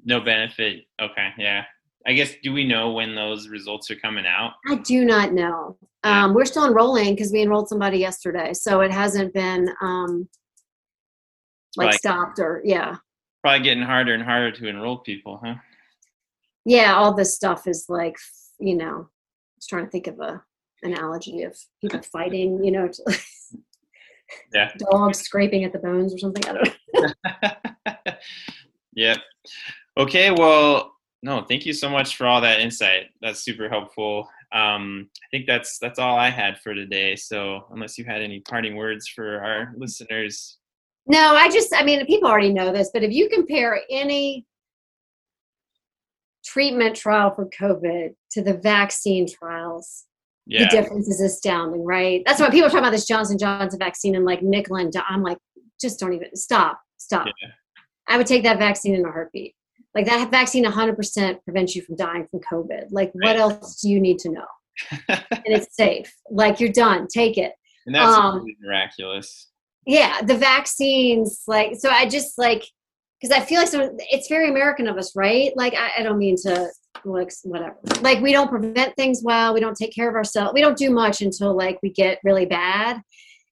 no 0.04 0.20
benefit. 0.20 0.84
Okay, 1.00 1.30
yeah. 1.38 1.64
I 2.06 2.12
guess 2.12 2.34
do 2.42 2.52
we 2.52 2.64
know 2.64 2.90
when 2.90 3.14
those 3.14 3.48
results 3.48 3.90
are 3.90 3.96
coming 3.96 4.26
out? 4.26 4.52
I 4.68 4.76
do 4.76 5.04
not 5.04 5.32
know. 5.32 5.78
Yeah. 6.04 6.24
Um, 6.24 6.34
we're 6.34 6.44
still 6.44 6.66
enrolling 6.66 7.14
because 7.14 7.32
we 7.32 7.40
enrolled 7.40 7.68
somebody 7.68 7.98
yesterday, 7.98 8.52
so 8.52 8.80
it 8.80 8.92
hasn't 8.92 9.32
been 9.32 9.68
um, 9.80 10.28
like 11.76 11.86
probably, 11.86 11.98
stopped 11.98 12.38
or 12.38 12.60
yeah. 12.64 12.96
Probably 13.42 13.64
getting 13.64 13.82
harder 13.82 14.14
and 14.14 14.22
harder 14.22 14.52
to 14.52 14.68
enroll 14.68 14.98
people, 14.98 15.40
huh? 15.42 15.54
Yeah, 16.66 16.94
all 16.94 17.14
this 17.14 17.34
stuff 17.34 17.66
is 17.66 17.86
like 17.88 18.16
you 18.60 18.76
know, 18.76 19.08
I 19.08 19.56
was 19.56 19.66
trying 19.68 19.84
to 19.84 19.90
think 19.90 20.06
of 20.06 20.20
a 20.20 20.42
analogy 20.82 21.42
of 21.42 21.56
people 21.80 22.02
fighting, 22.12 22.62
you 22.62 22.70
know, 22.70 22.90
yeah, 24.52 24.72
dogs 24.90 25.20
scraping 25.20 25.64
at 25.64 25.72
the 25.72 25.78
bones 25.78 26.14
or 26.14 26.18
something. 26.18 26.44
I 26.46 26.52
don't 26.52 26.74
know. 26.94 28.14
yep. 28.94 29.18
Okay, 29.96 30.30
well, 30.30 30.92
no, 31.22 31.42
thank 31.42 31.64
you 31.64 31.72
so 31.72 31.88
much 31.88 32.16
for 32.16 32.26
all 32.26 32.40
that 32.40 32.60
insight. 32.60 33.04
That's 33.22 33.40
super 33.40 33.68
helpful. 33.68 34.28
Um, 34.52 35.08
I 35.16 35.26
think 35.30 35.46
that's 35.46 35.78
that's 35.78 35.98
all 35.98 36.16
I 36.16 36.30
had 36.30 36.58
for 36.58 36.74
today. 36.74 37.16
So, 37.16 37.66
unless 37.70 37.96
you 37.96 38.04
had 38.04 38.22
any 38.22 38.40
parting 38.40 38.76
words 38.76 39.08
for 39.08 39.42
our 39.42 39.72
listeners. 39.76 40.58
No, 41.06 41.34
I 41.34 41.50
just, 41.50 41.74
I 41.74 41.84
mean, 41.84 42.04
people 42.06 42.30
already 42.30 42.52
know 42.52 42.72
this, 42.72 42.90
but 42.92 43.02
if 43.02 43.12
you 43.12 43.28
compare 43.28 43.80
any 43.90 44.46
treatment 46.44 46.96
trial 46.96 47.34
for 47.34 47.46
COVID 47.46 48.14
to 48.32 48.42
the 48.42 48.54
vaccine 48.54 49.26
trials, 49.28 50.04
yeah. 50.46 50.60
the 50.60 50.70
difference 50.70 51.08
is 51.08 51.20
astounding, 51.20 51.84
right? 51.84 52.22
That's 52.26 52.40
why 52.40 52.50
people 52.50 52.70
talk 52.70 52.78
about 52.78 52.92
this 52.92 53.06
Johnson 53.06 53.38
Johnson 53.38 53.78
vaccine 53.78 54.14
and 54.14 54.24
like 54.24 54.42
nickel 54.42 54.76
and 54.76 54.92
I'm 55.08 55.22
like, 55.22 55.38
just 55.80 56.00
don't 56.00 56.12
even 56.12 56.34
stop, 56.36 56.80
stop. 56.96 57.26
Yeah. 57.26 57.48
I 58.08 58.16
would 58.16 58.26
take 58.26 58.42
that 58.44 58.58
vaccine 58.58 58.94
in 58.94 59.04
a 59.04 59.10
heartbeat. 59.10 59.54
Like 59.94 60.06
that 60.06 60.30
vaccine 60.30 60.64
100% 60.64 61.44
prevents 61.44 61.76
you 61.76 61.82
from 61.82 61.96
dying 61.96 62.26
from 62.30 62.40
COVID. 62.40 62.86
Like 62.90 63.12
what 63.14 63.36
else 63.36 63.80
do 63.80 63.88
you 63.88 64.00
need 64.00 64.18
to 64.20 64.30
know? 64.30 64.46
and 65.08 65.42
it's 65.44 65.74
safe. 65.76 66.12
Like 66.30 66.60
you're 66.60 66.72
done. 66.72 67.06
Take 67.06 67.38
it. 67.38 67.52
And 67.86 67.94
that's 67.94 68.16
um, 68.16 68.44
miraculous. 68.60 69.48
Yeah, 69.86 70.22
the 70.22 70.36
vaccines, 70.36 71.42
like 71.46 71.76
so. 71.76 71.90
I 71.90 72.08
just 72.08 72.38
like 72.38 72.64
because 73.20 73.36
I 73.36 73.44
feel 73.44 73.58
like 73.60 73.68
so 73.68 73.94
it's 74.10 74.28
very 74.28 74.48
American 74.48 74.88
of 74.88 74.96
us, 74.96 75.14
right? 75.14 75.52
Like 75.56 75.74
I, 75.74 76.00
I 76.00 76.02
don't 76.02 76.18
mean 76.18 76.36
to 76.42 76.70
like 77.04 77.30
whatever. 77.44 77.76
Like 78.00 78.20
we 78.20 78.32
don't 78.32 78.48
prevent 78.48 78.96
things 78.96 79.20
well. 79.22 79.52
We 79.52 79.60
don't 79.60 79.76
take 79.76 79.94
care 79.94 80.08
of 80.08 80.14
ourselves. 80.14 80.52
We 80.54 80.62
don't 80.62 80.76
do 80.76 80.90
much 80.90 81.20
until 81.20 81.54
like 81.54 81.78
we 81.82 81.90
get 81.90 82.18
really 82.24 82.46
bad. 82.46 83.00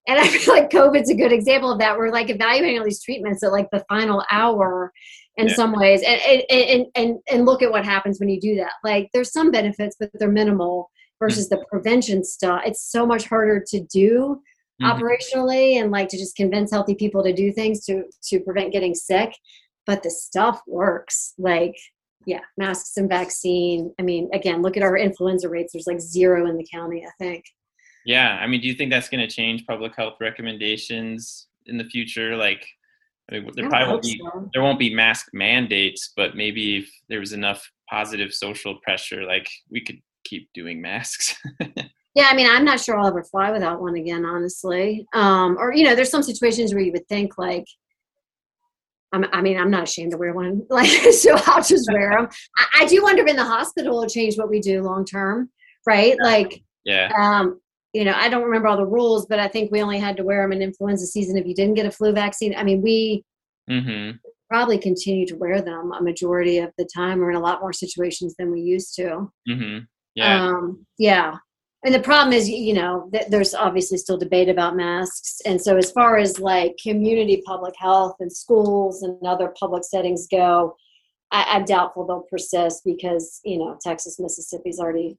And 0.08 0.18
I 0.18 0.26
feel 0.28 0.54
like 0.54 0.70
COVID's 0.70 1.10
a 1.10 1.14
good 1.14 1.32
example 1.32 1.70
of 1.72 1.78
that. 1.80 1.96
We're 1.96 2.10
like 2.10 2.30
evaluating 2.30 2.78
all 2.78 2.84
these 2.84 3.02
treatments 3.02 3.42
at 3.42 3.52
like 3.52 3.68
the 3.70 3.84
final 3.88 4.24
hour 4.30 4.92
in 5.36 5.48
Yeah. 5.48 5.54
some 5.54 5.72
ways, 5.72 6.02
and, 6.02 6.20
and 6.22 6.42
and 6.50 6.86
and 6.94 7.18
and 7.30 7.44
look 7.46 7.62
at 7.62 7.70
what 7.70 7.84
happens 7.84 8.18
when 8.20 8.28
you 8.28 8.40
do 8.40 8.56
that. 8.56 8.72
Like 8.84 9.08
there's 9.14 9.32
some 9.32 9.50
benefits, 9.50 9.96
but 9.98 10.10
they're 10.14 10.30
minimal 10.30 10.90
versus 11.20 11.48
the 11.48 11.64
prevention 11.70 12.24
stuff. 12.24 12.62
It's 12.66 12.82
so 12.90 13.06
much 13.06 13.26
harder 13.26 13.62
to 13.68 13.80
do 13.92 14.40
Mhm. 14.80 14.90
operationally 14.90 15.74
and 15.80 15.90
like 15.90 16.08
to 16.08 16.16
just 16.18 16.34
convince 16.34 16.70
healthy 16.72 16.94
people 16.94 17.22
to 17.22 17.32
do 17.32 17.52
things 17.52 17.84
to 17.86 18.04
to 18.30 18.40
prevent 18.40 18.72
getting 18.72 18.94
sick. 18.94 19.32
But 19.86 20.02
the 20.02 20.10
stuff 20.10 20.60
works. 20.66 21.34
Like 21.38 21.76
yeah, 22.26 22.40
masks 22.56 22.96
and 22.96 23.08
vaccine. 23.08 23.92
I 23.98 24.02
mean, 24.02 24.28
again, 24.32 24.62
look 24.62 24.76
at 24.76 24.82
our 24.84 24.96
influenza 24.96 25.48
rates. 25.48 25.72
There's 25.72 25.86
like 25.88 26.00
zero 26.00 26.46
in 26.48 26.56
the 26.56 26.66
county, 26.72 27.04
I 27.04 27.10
think. 27.18 27.44
Yeah, 28.04 28.38
I 28.40 28.46
mean, 28.46 28.60
do 28.60 28.68
you 28.68 28.74
think 28.74 28.90
that's 28.90 29.08
going 29.08 29.26
to 29.26 29.32
change 29.32 29.66
public 29.66 29.94
health 29.96 30.14
recommendations 30.20 31.46
in 31.66 31.78
the 31.78 31.84
future? 31.84 32.36
Like, 32.36 32.66
I 33.30 33.34
mean, 33.34 33.50
there 33.54 33.66
I 33.66 33.68
probably 33.68 33.90
won't 33.90 34.02
be 34.02 34.20
so. 34.22 34.50
there 34.52 34.62
won't 34.62 34.78
be 34.78 34.94
mask 34.94 35.28
mandates, 35.32 36.12
but 36.16 36.36
maybe 36.36 36.78
if 36.78 36.90
there 37.08 37.20
was 37.20 37.32
enough 37.32 37.70
positive 37.88 38.32
social 38.32 38.76
pressure, 38.82 39.24
like 39.24 39.48
we 39.70 39.80
could 39.80 40.00
keep 40.24 40.48
doing 40.52 40.80
masks. 40.80 41.36
Yeah, 42.14 42.28
I 42.30 42.34
mean, 42.34 42.46
I'm 42.48 42.64
not 42.64 42.78
sure 42.78 42.98
I'll 42.98 43.06
ever 43.06 43.24
fly 43.24 43.50
without 43.50 43.80
one 43.80 43.94
again, 43.94 44.26
honestly. 44.26 45.06
Um, 45.14 45.56
or 45.58 45.72
you 45.72 45.84
know, 45.84 45.94
there's 45.94 46.10
some 46.10 46.22
situations 46.22 46.74
where 46.74 46.82
you 46.82 46.92
would 46.92 47.08
think 47.08 47.38
like, 47.38 47.64
I'm, 49.12 49.24
I 49.32 49.40
mean, 49.40 49.58
I'm 49.58 49.70
not 49.70 49.84
ashamed 49.84 50.12
to 50.12 50.18
wear 50.18 50.34
one, 50.34 50.66
like, 50.70 50.90
so 50.90 51.34
I'll 51.46 51.62
just 51.62 51.90
wear 51.90 52.10
them. 52.10 52.28
I, 52.58 52.82
I 52.82 52.86
do 52.86 53.02
wonder 53.02 53.22
if 53.22 53.28
in 53.28 53.36
the 53.36 53.44
hospital 53.44 53.96
it'll 53.96 54.10
change 54.10 54.36
what 54.36 54.50
we 54.50 54.60
do 54.60 54.82
long 54.82 55.04
term, 55.04 55.50
right? 55.86 56.16
Like, 56.22 56.62
yeah, 56.84 57.10
um, 57.18 57.60
you 57.92 58.04
know, 58.04 58.14
I 58.14 58.28
don't 58.28 58.44
remember 58.44 58.68
all 58.68 58.76
the 58.76 58.86
rules, 58.86 59.26
but 59.26 59.38
I 59.38 59.48
think 59.48 59.70
we 59.70 59.82
only 59.82 59.98
had 59.98 60.16
to 60.16 60.24
wear 60.24 60.42
them 60.42 60.52
in 60.52 60.62
influenza 60.62 61.06
season 61.06 61.36
if 61.36 61.46
you 61.46 61.54
didn't 61.54 61.74
get 61.74 61.86
a 61.86 61.90
flu 61.90 62.12
vaccine. 62.12 62.54
I 62.56 62.64
mean, 62.64 62.82
we 62.82 63.24
hmm 63.68 64.10
probably 64.48 64.76
continue 64.76 65.26
to 65.26 65.36
wear 65.36 65.62
them 65.62 65.92
a 65.92 66.02
majority 66.02 66.58
of 66.58 66.70
the 66.76 66.86
time, 66.94 67.22
or 67.22 67.30
in 67.30 67.36
a 67.36 67.40
lot 67.40 67.60
more 67.60 67.72
situations 67.72 68.34
than 68.38 68.50
we 68.50 68.60
used 68.60 68.94
to. 68.94 69.30
hmm 69.48 69.78
yeah, 70.14 70.46
Um, 70.46 70.86
yeah. 70.98 71.36
And 71.84 71.94
the 71.94 72.00
problem 72.00 72.32
is, 72.32 72.48
you 72.48 72.74
know, 72.74 73.08
th- 73.12 73.28
there's 73.28 73.54
obviously 73.54 73.98
still 73.98 74.18
debate 74.18 74.48
about 74.48 74.76
masks. 74.76 75.40
And 75.44 75.60
so, 75.60 75.76
as 75.76 75.90
far 75.90 76.18
as 76.18 76.38
like 76.38 76.76
community 76.82 77.42
public 77.44 77.74
health 77.76 78.16
and 78.20 78.30
schools 78.32 79.02
and 79.02 79.16
other 79.26 79.52
public 79.58 79.84
settings 79.84 80.28
go, 80.28 80.76
I, 81.32 81.44
I'm 81.48 81.64
doubtful 81.64 82.06
they'll 82.06 82.26
persist 82.30 82.82
because, 82.84 83.40
you 83.44 83.58
know, 83.58 83.76
Texas, 83.80 84.20
Mississippi's 84.20 84.78
already 84.78 85.18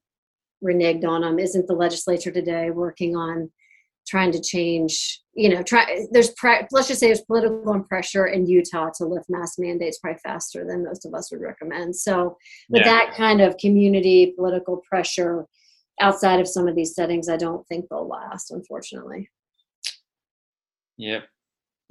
reneged 0.64 1.05
on 1.05 1.22
them. 1.22 1.39
Isn't 1.39 1.68
the 1.68 1.74
legislature 1.74 2.32
today 2.32 2.72
working 2.72 3.16
on 3.16 3.51
trying 4.05 4.32
to 4.34 4.41
change, 4.41 5.22
you 5.34 5.47
know, 5.47 5.64
try, 5.64 6.05
there's, 6.11 6.32
pre- 6.32 6.68
let's 6.72 6.89
just 6.89 6.99
say 6.99 7.07
there's 7.07 7.22
political 7.22 7.72
and 7.72 7.88
pressure 7.88 8.26
in 8.28 8.45
Utah 8.45 8.89
to 8.97 9.05
lift 9.05 9.30
mask 9.30 9.55
mandates 9.59 9.97
probably 9.99 10.20
faster 10.20 10.66
than 10.68 10.84
most 10.84 11.05
of 11.05 11.14
us 11.14 11.32
would 11.32 11.39
recommend. 11.39 11.95
So, 11.95 12.38
with 12.70 12.82
yeah. 12.86 12.91
that 12.91 13.16
kind 13.16 13.39
of 13.39 13.57
community 13.57 14.34
political 14.38 14.78
pressure 14.78 15.45
outside 16.01 16.39
of 16.39 16.47
some 16.47 16.68
of 16.68 16.76
these 16.76 16.95
settings 16.95 17.30
i 17.30 17.38
don't 17.38 17.66
think 17.68 17.86
they'll 17.88 18.07
last 18.07 18.51
unfortunately 18.51 19.30
Yep. 20.97 21.24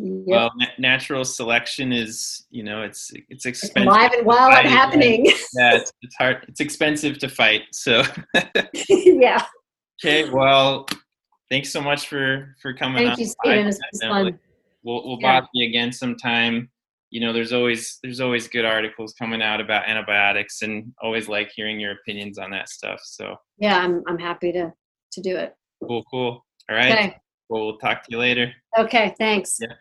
Yep. 0.03 0.25
Well, 0.27 0.51
na- 0.57 0.67
natural 0.79 1.25
selection 1.25 1.93
is, 1.93 2.47
you 2.51 2.63
know, 2.63 2.83
it's 2.83 3.11
it's 3.15 3.47
it's 3.47 3.47
expensive. 3.47 3.87
alive 3.89 4.11
and 4.13 4.23
to 4.23 4.27
well 4.27 4.51
fight, 4.51 4.65
and 4.67 4.75
happening 4.75 5.25
Yeah, 5.55 5.77
it's, 5.77 5.93
it's 6.03 6.17
hard. 6.17 6.45
It's 6.49 6.61
expensive 6.61 7.19
to 7.19 7.29
fight. 7.29 7.63
So, 7.73 8.03
yeah 8.89 9.45
okay. 10.05 10.29
Well, 10.31 10.87
thanks 11.51 11.71
so 11.71 11.81
much 11.81 12.09
for 12.09 12.55
for 12.61 12.73
coming. 12.75 12.99
thank 13.07 13.13
on 13.13 13.19
you 13.21 13.27
Stephen. 13.27 13.67
it's, 13.69 13.79
it's 13.93 14.03
fun 14.05 14.39
We'll 14.85 15.07
we'll 15.07 15.19
Yeah. 15.21 15.41
bother 15.41 15.49
you 15.55 15.69
again 15.69 15.93
sometime. 15.93 16.69
You 17.11 17.21
know, 17.21 17.33
there's 17.33 17.53
always 17.53 17.99
there's 18.03 18.21
always 18.21 18.49
good 18.49 18.65
articles 18.65 19.13
coming 19.19 19.43
out 19.43 19.61
about 19.61 19.89
antibiotics, 19.89 20.63
and 20.63 20.93
always 21.03 21.29
like 21.29 21.53
hearing 21.55 21.79
your 21.79 21.93
opinions 21.93 22.39
on 22.39 22.51
that 22.51 22.69
stuff. 22.69 23.01
So 23.05 23.37
yeah 23.59 23.79
i'm, 23.79 24.03
I'm 24.09 24.19
happy 24.19 24.51
to 24.53 24.73
to 25.13 25.21
do 25.21 25.37
it 25.37 25.55
cool, 25.87 26.03
cool. 26.11 26.45
All 26.71 26.77
right. 26.77 26.93
okay 26.93 27.17
Well, 27.49 27.67
we'll 27.67 27.79
talk 27.79 28.03
to 28.05 28.09
you 28.11 28.19
later. 28.19 28.53
okay 28.79 29.15
thanks 29.19 29.59
Yeah. 29.61 29.75